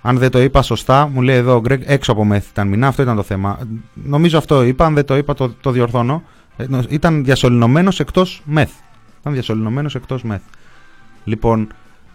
αν 0.01 0.18
δεν 0.18 0.30
το 0.30 0.42
είπα 0.42 0.62
σωστά, 0.62 1.09
μου 1.09 1.22
λέει 1.22 1.36
εδώ 1.36 1.55
ο 1.57 1.61
Γκρέγκ 1.61 1.82
έξω 1.86 2.12
από 2.12 2.24
μεθ 2.24 2.51
ήταν 2.51 2.68
μηνά. 2.68 2.86
Αυτό 2.86 3.03
ήταν 3.03 3.16
το 3.16 3.22
θέμα. 3.22 3.59
Νομίζω 3.92 4.38
αυτό 4.38 4.62
είπα. 4.62 4.84
Αν 4.84 4.94
δεν 4.94 5.05
το 5.05 5.16
είπα, 5.16 5.34
το, 5.34 5.49
το 5.61 5.70
διορθώνω. 5.70 6.22
Ε, 6.57 6.66
ήταν 6.88 7.24
διασωληνωμένος 7.24 8.01
εκτός 8.01 8.42
μεθ. 8.44 8.70
Ήταν 9.20 9.32
διασωληνωμένος 9.32 9.94
εκτός 9.94 10.22
μεθ. 10.22 10.40
Λοιπόν, 11.24 11.68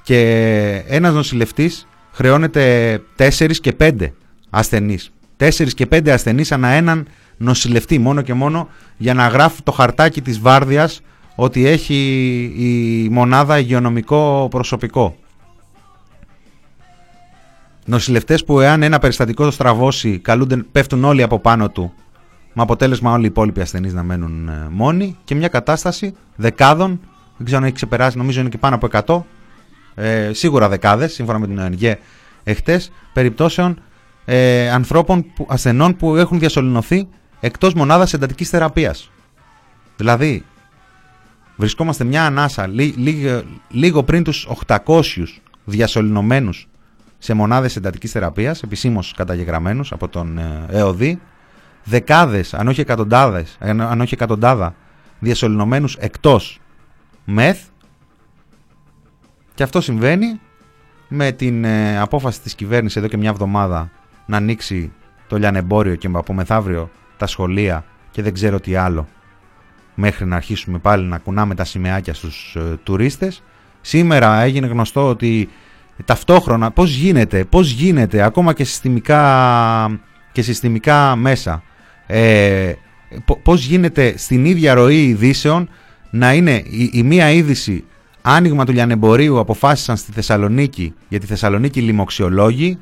και 0.03 0.83
ένας 0.87 1.13
νοσηλευτής 1.13 1.87
χρεώνεται 2.11 3.01
4 3.17 3.51
και 3.61 3.75
5 3.79 4.11
ασθενείς. 4.49 5.11
4 5.37 5.73
και 5.73 5.87
5 5.91 6.09
ασθενείς 6.09 6.51
ανά 6.51 6.67
έναν 6.67 7.07
νοσηλευτή 7.37 7.99
μόνο 7.99 8.21
και 8.21 8.33
μόνο 8.33 8.67
για 8.97 9.13
να 9.13 9.27
γράφει 9.27 9.61
το 9.61 9.71
χαρτάκι 9.71 10.21
της 10.21 10.39
βάρδιας 10.39 11.01
ότι 11.35 11.67
έχει 11.67 11.95
η 12.57 13.09
μονάδα 13.09 13.59
υγειονομικό 13.59 14.47
προσωπικό. 14.49 15.15
Νοσηλευτές 17.85 18.43
που 18.43 18.59
εάν 18.59 18.83
ένα 18.83 18.99
περιστατικό 18.99 19.43
το 19.43 19.51
στραβώσει, 19.51 20.19
καλούνται, 20.19 20.57
πέφτουν 20.71 21.03
όλοι 21.03 21.23
από 21.23 21.39
πάνω 21.39 21.69
του. 21.69 21.93
Με 22.53 22.61
αποτέλεσμα 22.61 23.11
όλοι 23.11 23.23
οι 23.23 23.27
υπόλοιποι 23.27 23.61
ασθενείς 23.61 23.93
να 23.93 24.03
μένουν 24.03 24.47
ε, 24.47 24.67
μόνοι 24.69 25.17
και 25.23 25.35
μια 25.35 25.47
κατάσταση 25.47 26.13
δεκάδων, 26.35 26.99
δεν 27.37 27.45
ξέρω 27.45 27.57
αν 27.61 27.63
έχει 27.63 27.75
ξεπεράσει, 27.75 28.17
νομίζω 28.17 28.39
είναι 28.39 28.49
και 28.49 28.57
πάνω 28.57 28.75
από 28.75 28.87
100, 29.95 30.03
ε, 30.03 30.33
σίγουρα 30.33 30.69
δεκάδες, 30.69 31.13
σύμφωνα 31.13 31.39
με 31.39 31.47
την 31.47 31.59
ΟΕΝΓΕ 31.59 31.99
εχθές, 32.43 32.91
περιπτώσεων 33.13 33.81
ε, 34.25 34.69
ανθρώπων, 34.71 35.25
που, 35.35 35.45
ασθενών 35.49 35.95
που 35.95 36.15
έχουν 36.15 36.39
διασωληνωθεί 36.39 37.07
εκτός 37.39 37.73
μονάδας 37.73 38.13
εντατικής 38.13 38.49
θεραπείας. 38.49 39.11
Δηλαδή, 39.97 40.43
βρισκόμαστε 41.55 42.03
μια 42.03 42.25
ανάσα 42.25 42.69
λίγο 43.69 44.03
πριν 44.03 44.23
τους 44.23 44.47
800 44.67 45.41
διασωληνωμένους 45.63 46.67
σε 47.23 47.33
μονάδες 47.33 47.75
εντατικής 47.75 48.11
θεραπείας, 48.11 48.63
επισήμως 48.63 49.13
καταγεγραμμένους 49.17 49.91
από 49.91 50.07
τον 50.07 50.37
ε, 50.37 50.65
ΕΟΔΗ, 50.69 51.21
δεκάδες, 51.83 52.53
αν 52.53 52.67
όχι 52.67 52.81
εκατοντάδες, 52.81 53.57
αν 53.59 54.01
όχι 54.01 54.13
εκατοντάδα 54.13 54.75
διασωληνωμένους 55.19 55.95
εκτός 55.95 56.59
μεθ. 57.25 57.61
Και 59.53 59.63
αυτό 59.63 59.81
συμβαίνει 59.81 60.39
με 61.07 61.31
την 61.31 61.63
ε, 61.63 61.99
απόφαση 61.99 62.41
της 62.41 62.55
κυβέρνησης 62.55 62.97
εδώ 62.97 63.07
και 63.07 63.17
μια 63.17 63.29
εβδομάδα 63.29 63.91
να 64.25 64.37
ανοίξει 64.37 64.91
το 65.27 65.37
λιανεμπόριο 65.37 65.95
και 65.95 66.09
από 66.13 66.33
μεθαύριο 66.33 66.89
τα 67.17 67.27
σχολεία 67.27 67.85
και 68.11 68.21
δεν 68.21 68.33
ξέρω 68.33 68.59
τι 68.59 68.75
άλλο. 68.75 69.07
Μέχρι 69.95 70.25
να 70.25 70.35
αρχίσουμε 70.35 70.77
πάλι 70.77 71.05
να 71.05 71.17
κουνάμε 71.17 71.55
τα 71.55 71.63
σημαίακια 71.63 72.13
στους 72.13 72.55
ε, 72.55 72.77
τουρίστες. 72.83 73.43
Σήμερα 73.81 74.41
έγινε 74.41 74.67
γνωστό 74.67 75.07
ότι 75.07 75.49
ταυτόχρονα 76.05 76.71
πώς 76.71 76.95
γίνεται, 76.95 77.43
πώς 77.43 77.71
γίνεται 77.71 78.23
ακόμα 78.23 78.53
και 78.53 78.63
συστημικά, 78.63 79.99
και 80.31 80.41
συστημικά 80.41 81.15
μέσα 81.15 81.63
ε, 82.07 82.71
πώς 83.43 83.65
γίνεται 83.65 84.13
στην 84.17 84.45
ίδια 84.45 84.73
ροή 84.73 85.03
ειδήσεων 85.03 85.69
να 86.09 86.33
είναι 86.33 86.63
η, 86.69 86.89
η 86.93 87.03
μία 87.03 87.31
είδηση 87.31 87.83
άνοιγμα 88.21 88.65
του 88.65 88.71
λιανεμπορίου 88.71 89.39
αποφάσισαν 89.39 89.97
στη 89.97 90.11
Θεσσαλονίκη 90.11 90.93
για 91.07 91.19
τη 91.19 91.25
Θεσσαλονίκη 91.25 91.81
λοιμοξιολόγοι 91.81 92.77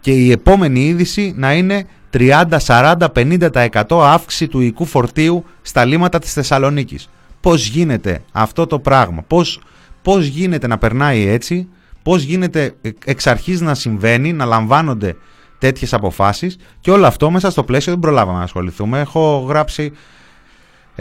και 0.00 0.10
η 0.10 0.30
επόμενη 0.30 0.80
είδηση 0.80 1.34
να 1.36 1.54
είναι 1.54 1.86
30, 2.12 2.44
40, 2.66 2.94
50% 3.14 3.82
αύξηση 3.90 4.48
του 4.48 4.60
οικού 4.60 4.84
φορτίου 4.84 5.44
στα 5.62 5.84
λίματα 5.84 6.18
της 6.18 6.32
Θεσσαλονίκης. 6.32 7.08
Πώς 7.40 7.66
γίνεται 7.66 8.22
αυτό 8.32 8.66
το 8.66 8.78
πράγμα, 8.78 9.22
πώς, 9.22 9.60
πώς 10.02 10.26
γίνεται 10.26 10.66
να 10.66 10.78
περνάει 10.78 11.26
έτσι, 11.26 11.68
πώς 12.02 12.22
γίνεται 12.22 12.74
εξ 13.04 13.26
αρχής 13.26 13.60
να 13.60 13.74
συμβαίνει, 13.74 14.32
να 14.32 14.44
λαμβάνονται 14.44 15.16
τέτοιες 15.58 15.92
αποφάσεις 15.92 16.56
και 16.80 16.90
όλο 16.90 17.06
αυτό 17.06 17.30
μέσα 17.30 17.50
στο 17.50 17.64
πλαίσιο 17.64 17.92
δεν 17.92 18.00
προλάβαμε 18.00 18.38
να 18.38 18.44
ασχοληθούμε. 18.44 19.00
Έχω 19.00 19.44
γράψει 19.48 19.92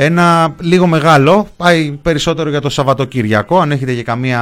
ένα 0.02 0.56
λίγο 0.60 0.88
μεγάλο, 0.88 1.47
πάει 1.58 1.91
περισσότερο 2.02 2.50
για 2.50 2.62
το 2.62 2.70
Σαββατοκύριακο, 2.70 3.60
αν 3.60 3.72
έχετε 3.72 3.93
και 3.93 4.04
καμία 4.04 4.41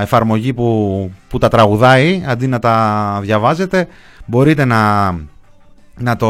εφαρμογή 0.00 0.52
που, 0.52 1.10
που 1.28 1.38
τα 1.38 1.48
τραγουδάει, 1.48 2.22
αντί 2.26 2.46
να 2.46 2.58
τα 2.58 3.18
διαβάζετε, 3.22 3.88
μπορείτε 4.26 4.64
να, 4.64 5.10
να 5.96 6.16
το 6.16 6.28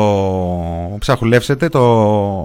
ψαχουλεύσετε, 0.98 1.68
το 1.68 1.80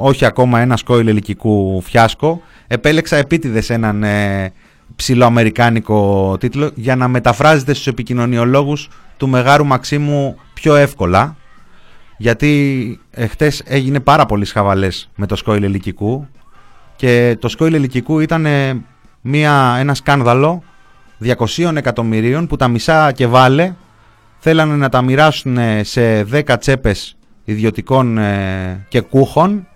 όχι 0.01 0.25
ακόμα 0.25 0.59
ένα 0.59 0.77
σκόιλ 0.77 1.07
ελικικού 1.07 1.81
φιάσκο. 1.81 2.41
Επέλεξα 2.67 3.15
επίτηδες 3.15 3.69
έναν 3.69 4.03
ε, 4.03 4.51
ψηλοαμερικάνικο 4.95 6.37
τίτλο 6.39 6.71
για 6.75 6.95
να 6.95 7.07
μεταφράζετε 7.07 7.73
στους 7.73 7.87
επικοινωνιολόγους 7.87 8.89
του 9.17 9.27
Μεγάρου 9.27 9.65
Μαξίμου 9.65 10.37
πιο 10.53 10.75
εύκολα 10.75 11.35
γιατί 12.17 12.99
εχθές 13.11 13.61
έγινε 13.65 13.99
πάρα 13.99 14.25
πολύ 14.25 14.45
σχαβαλές 14.45 15.09
με 15.15 15.25
το 15.25 15.35
σκόιλ 15.35 15.63
ελικικού 15.63 16.27
και 16.95 17.37
το 17.39 17.47
σκόιλ 17.47 17.73
ελικικού 17.73 18.19
ήταν 18.19 18.47
μια, 19.21 19.75
ένα 19.79 19.93
σκάνδαλο 19.93 20.63
200 21.23 21.75
εκατομμυρίων 21.75 22.47
που 22.47 22.55
τα 22.55 22.67
μισά 22.67 23.11
και 23.11 23.27
βάλε 23.27 23.73
θέλανε 24.37 24.75
να 24.75 24.89
τα 24.89 25.01
μοιράσουν 25.01 25.57
σε 25.81 26.21
10 26.31 26.55
τσέπες 26.59 27.17
ιδιωτικών 27.43 28.17
ε, 28.17 28.85
και 28.87 29.01
κούχων 29.01 29.67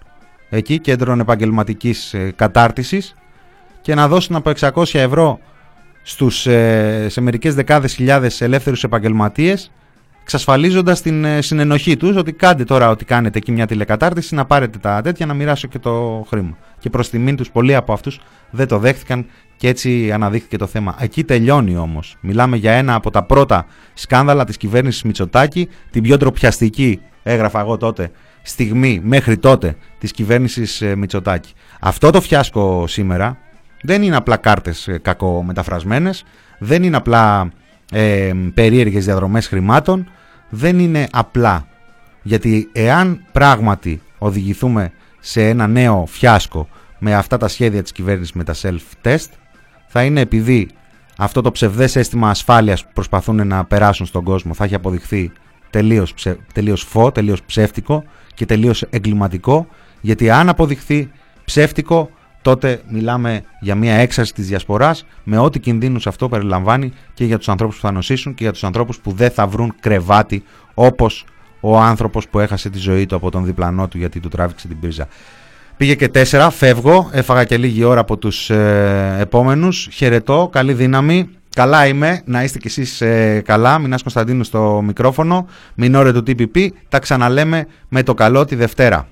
εκεί 0.49 0.79
κέντρων 0.79 1.19
επαγγελματικής 1.19 2.13
ε, 2.13 2.33
κατάρτισης 2.35 3.15
και 3.87 3.95
να 3.95 4.07
δώσουν 4.07 4.35
από 4.35 4.51
600 4.59 4.99
ευρώ 4.99 5.39
στους, 6.03 6.47
ε, 6.47 7.07
σε 7.09 7.21
μερικές 7.21 7.55
δεκάδες 7.55 7.93
χιλιάδες 7.93 8.41
ελεύθερους 8.41 8.83
επαγγελματίες 8.83 9.71
εξασφαλίζοντας 10.21 11.01
την 11.01 11.25
ε, 11.25 11.41
συνενοχή 11.41 11.97
τους 11.97 12.15
ότι 12.15 12.33
κάντε 12.33 12.63
τώρα 12.63 12.89
ότι 12.89 13.05
κάνετε 13.05 13.37
εκεί 13.37 13.51
μια 13.51 13.65
τηλεκατάρτιση, 13.65 14.35
να 14.35 14.45
πάρετε 14.45 14.77
τα 14.77 15.01
τέτοια, 15.01 15.25
να 15.25 15.33
μοιράσω 15.33 15.67
και 15.67 15.79
το 15.79 16.25
χρήμα. 16.29 16.57
Και 16.79 16.89
προς 16.89 17.09
τιμήν 17.09 17.35
τους, 17.35 17.51
πολλοί 17.51 17.75
από 17.75 17.93
αυτούς 17.93 18.19
δεν 18.49 18.67
το 18.67 18.77
δέχτηκαν 18.77 19.25
και 19.57 19.67
έτσι 19.67 20.11
αναδείχθηκε 20.11 20.57
το 20.57 20.67
θέμα. 20.67 20.95
Εκεί 20.99 21.23
τελειώνει 21.23 21.77
όμως. 21.77 22.17
Μιλάμε 22.21 22.57
για 22.57 22.71
ένα 22.71 22.93
από 22.93 23.11
τα 23.11 23.23
πρώτα 23.23 23.65
σκάνδαλα 23.93 24.43
της 24.43 24.57
κυβέρνησης 24.57 25.03
Μητσοτάκη, 25.03 25.69
την 25.91 26.03
πιο 26.03 26.17
ντροπιαστική, 26.17 27.01
έγραφα 27.23 27.59
εγώ 27.59 27.77
τότε, 27.77 28.11
στιγμή 28.41 29.01
μέχρι 29.03 29.37
τότε 29.37 29.75
της 29.97 30.11
κυβέρνησης 30.11 30.81
ε, 30.81 30.95
Μητσοτάκη. 30.95 31.53
Αυτό 31.79 32.09
το 32.09 32.21
φιάσκο 32.21 32.87
σήμερα 32.87 33.37
δεν 33.81 34.01
είναι 34.01 34.15
απλά 34.15 34.37
κάρτες 34.37 34.89
κακομεταφρασμένες, 35.01 36.23
δεν 36.59 36.83
είναι 36.83 36.97
απλά 36.97 37.51
ε, 37.91 38.31
περίεργες 38.53 39.05
διαδρομές 39.05 39.47
χρημάτων 39.47 40.09
δεν 40.49 40.79
είναι 40.79 41.07
απλά. 41.11 41.67
Γιατί 42.21 42.69
εάν 42.71 43.25
πράγματι 43.31 44.01
οδηγηθούμε 44.17 44.91
σε 45.19 45.47
ένα 45.47 45.67
νέο 45.67 46.05
φιάσκο 46.07 46.67
με 46.99 47.15
αυτά 47.15 47.37
τα 47.37 47.47
σχέδια 47.47 47.81
της 47.81 47.91
κυβέρνησης 47.91 48.33
με 48.33 48.43
τα 48.43 48.53
self-test 48.61 49.27
θα 49.87 50.03
είναι 50.03 50.21
επειδή 50.21 50.69
αυτό 51.17 51.41
το 51.41 51.51
ψευδές 51.51 51.95
αίσθημα 51.95 52.29
ασφάλειας 52.29 52.83
που 52.83 52.89
προσπαθούν 52.93 53.47
να 53.47 53.65
περάσουν 53.65 54.05
στον 54.05 54.23
κόσμο 54.23 54.53
θα 54.53 54.63
έχει 54.63 54.75
αποδειχθεί 54.75 55.31
τελείως, 55.69 56.13
ψε, 56.13 56.37
τελείως 56.53 56.83
φω, 56.83 57.11
τελείως 57.11 57.43
ψεύτικο 57.43 58.03
και 58.33 58.45
τελείως 58.45 58.81
εγκληματικό 58.81 59.67
γιατί 60.01 60.29
αν 60.29 60.49
αποδειχθεί 60.49 61.11
ψεύτικο 61.45 62.09
τότε 62.47 62.81
μιλάμε 62.89 63.41
για 63.59 63.75
μια 63.75 63.93
έξαρση 63.93 64.33
της 64.33 64.47
διασποράς 64.47 65.05
με 65.23 65.37
ό,τι 65.37 65.59
κινδύνους 65.59 66.07
αυτό 66.07 66.29
περιλαμβάνει 66.29 66.93
και 67.13 67.25
για 67.25 67.37
τους 67.37 67.49
ανθρώπους 67.49 67.75
που 67.75 67.81
θα 67.81 67.91
νοσήσουν 67.91 68.33
και 68.33 68.43
για 68.43 68.51
τους 68.51 68.63
ανθρώπους 68.63 68.99
που 68.99 69.11
δεν 69.11 69.29
θα 69.29 69.47
βρουν 69.47 69.73
κρεβάτι 69.79 70.43
όπως 70.73 71.25
ο 71.59 71.79
άνθρωπος 71.79 72.27
που 72.27 72.39
έχασε 72.39 72.69
τη 72.69 72.77
ζωή 72.77 73.05
του 73.05 73.15
από 73.15 73.31
τον 73.31 73.45
διπλανό 73.45 73.87
του 73.87 73.97
γιατί 73.97 74.19
του 74.19 74.27
τράβηξε 74.29 74.67
την 74.67 74.79
πρίζα. 74.79 75.07
Πήγε 75.77 75.95
και 75.95 76.07
τέσσερα, 76.07 76.49
φεύγω, 76.49 77.09
έφαγα 77.11 77.43
και 77.43 77.57
λίγη 77.57 77.83
ώρα 77.83 77.99
από 77.99 78.17
τους 78.17 78.49
ε, 78.49 79.17
επόμενους. 79.19 79.87
Χαιρετώ, 79.91 80.49
καλή 80.51 80.73
δύναμη. 80.73 81.29
Καλά 81.55 81.87
είμαι, 81.87 82.21
να 82.25 82.43
είστε 82.43 82.57
κι 82.57 82.67
εσείς 82.67 83.01
ε, 83.01 83.41
καλά. 83.45 83.79
Μινάς 83.79 84.01
Κωνσταντίνου 84.01 84.43
στο 84.43 84.81
μικρόφωνο. 84.85 85.47
Μινόρε 85.75 86.11
του 86.11 86.23
TPP. 86.27 86.67
Τα 86.89 86.99
ξαναλέμε 86.99 87.67
με 87.87 88.03
το 88.03 88.13
καλό 88.13 88.45
τη 88.45 88.55
Δευτέρα. 88.55 89.07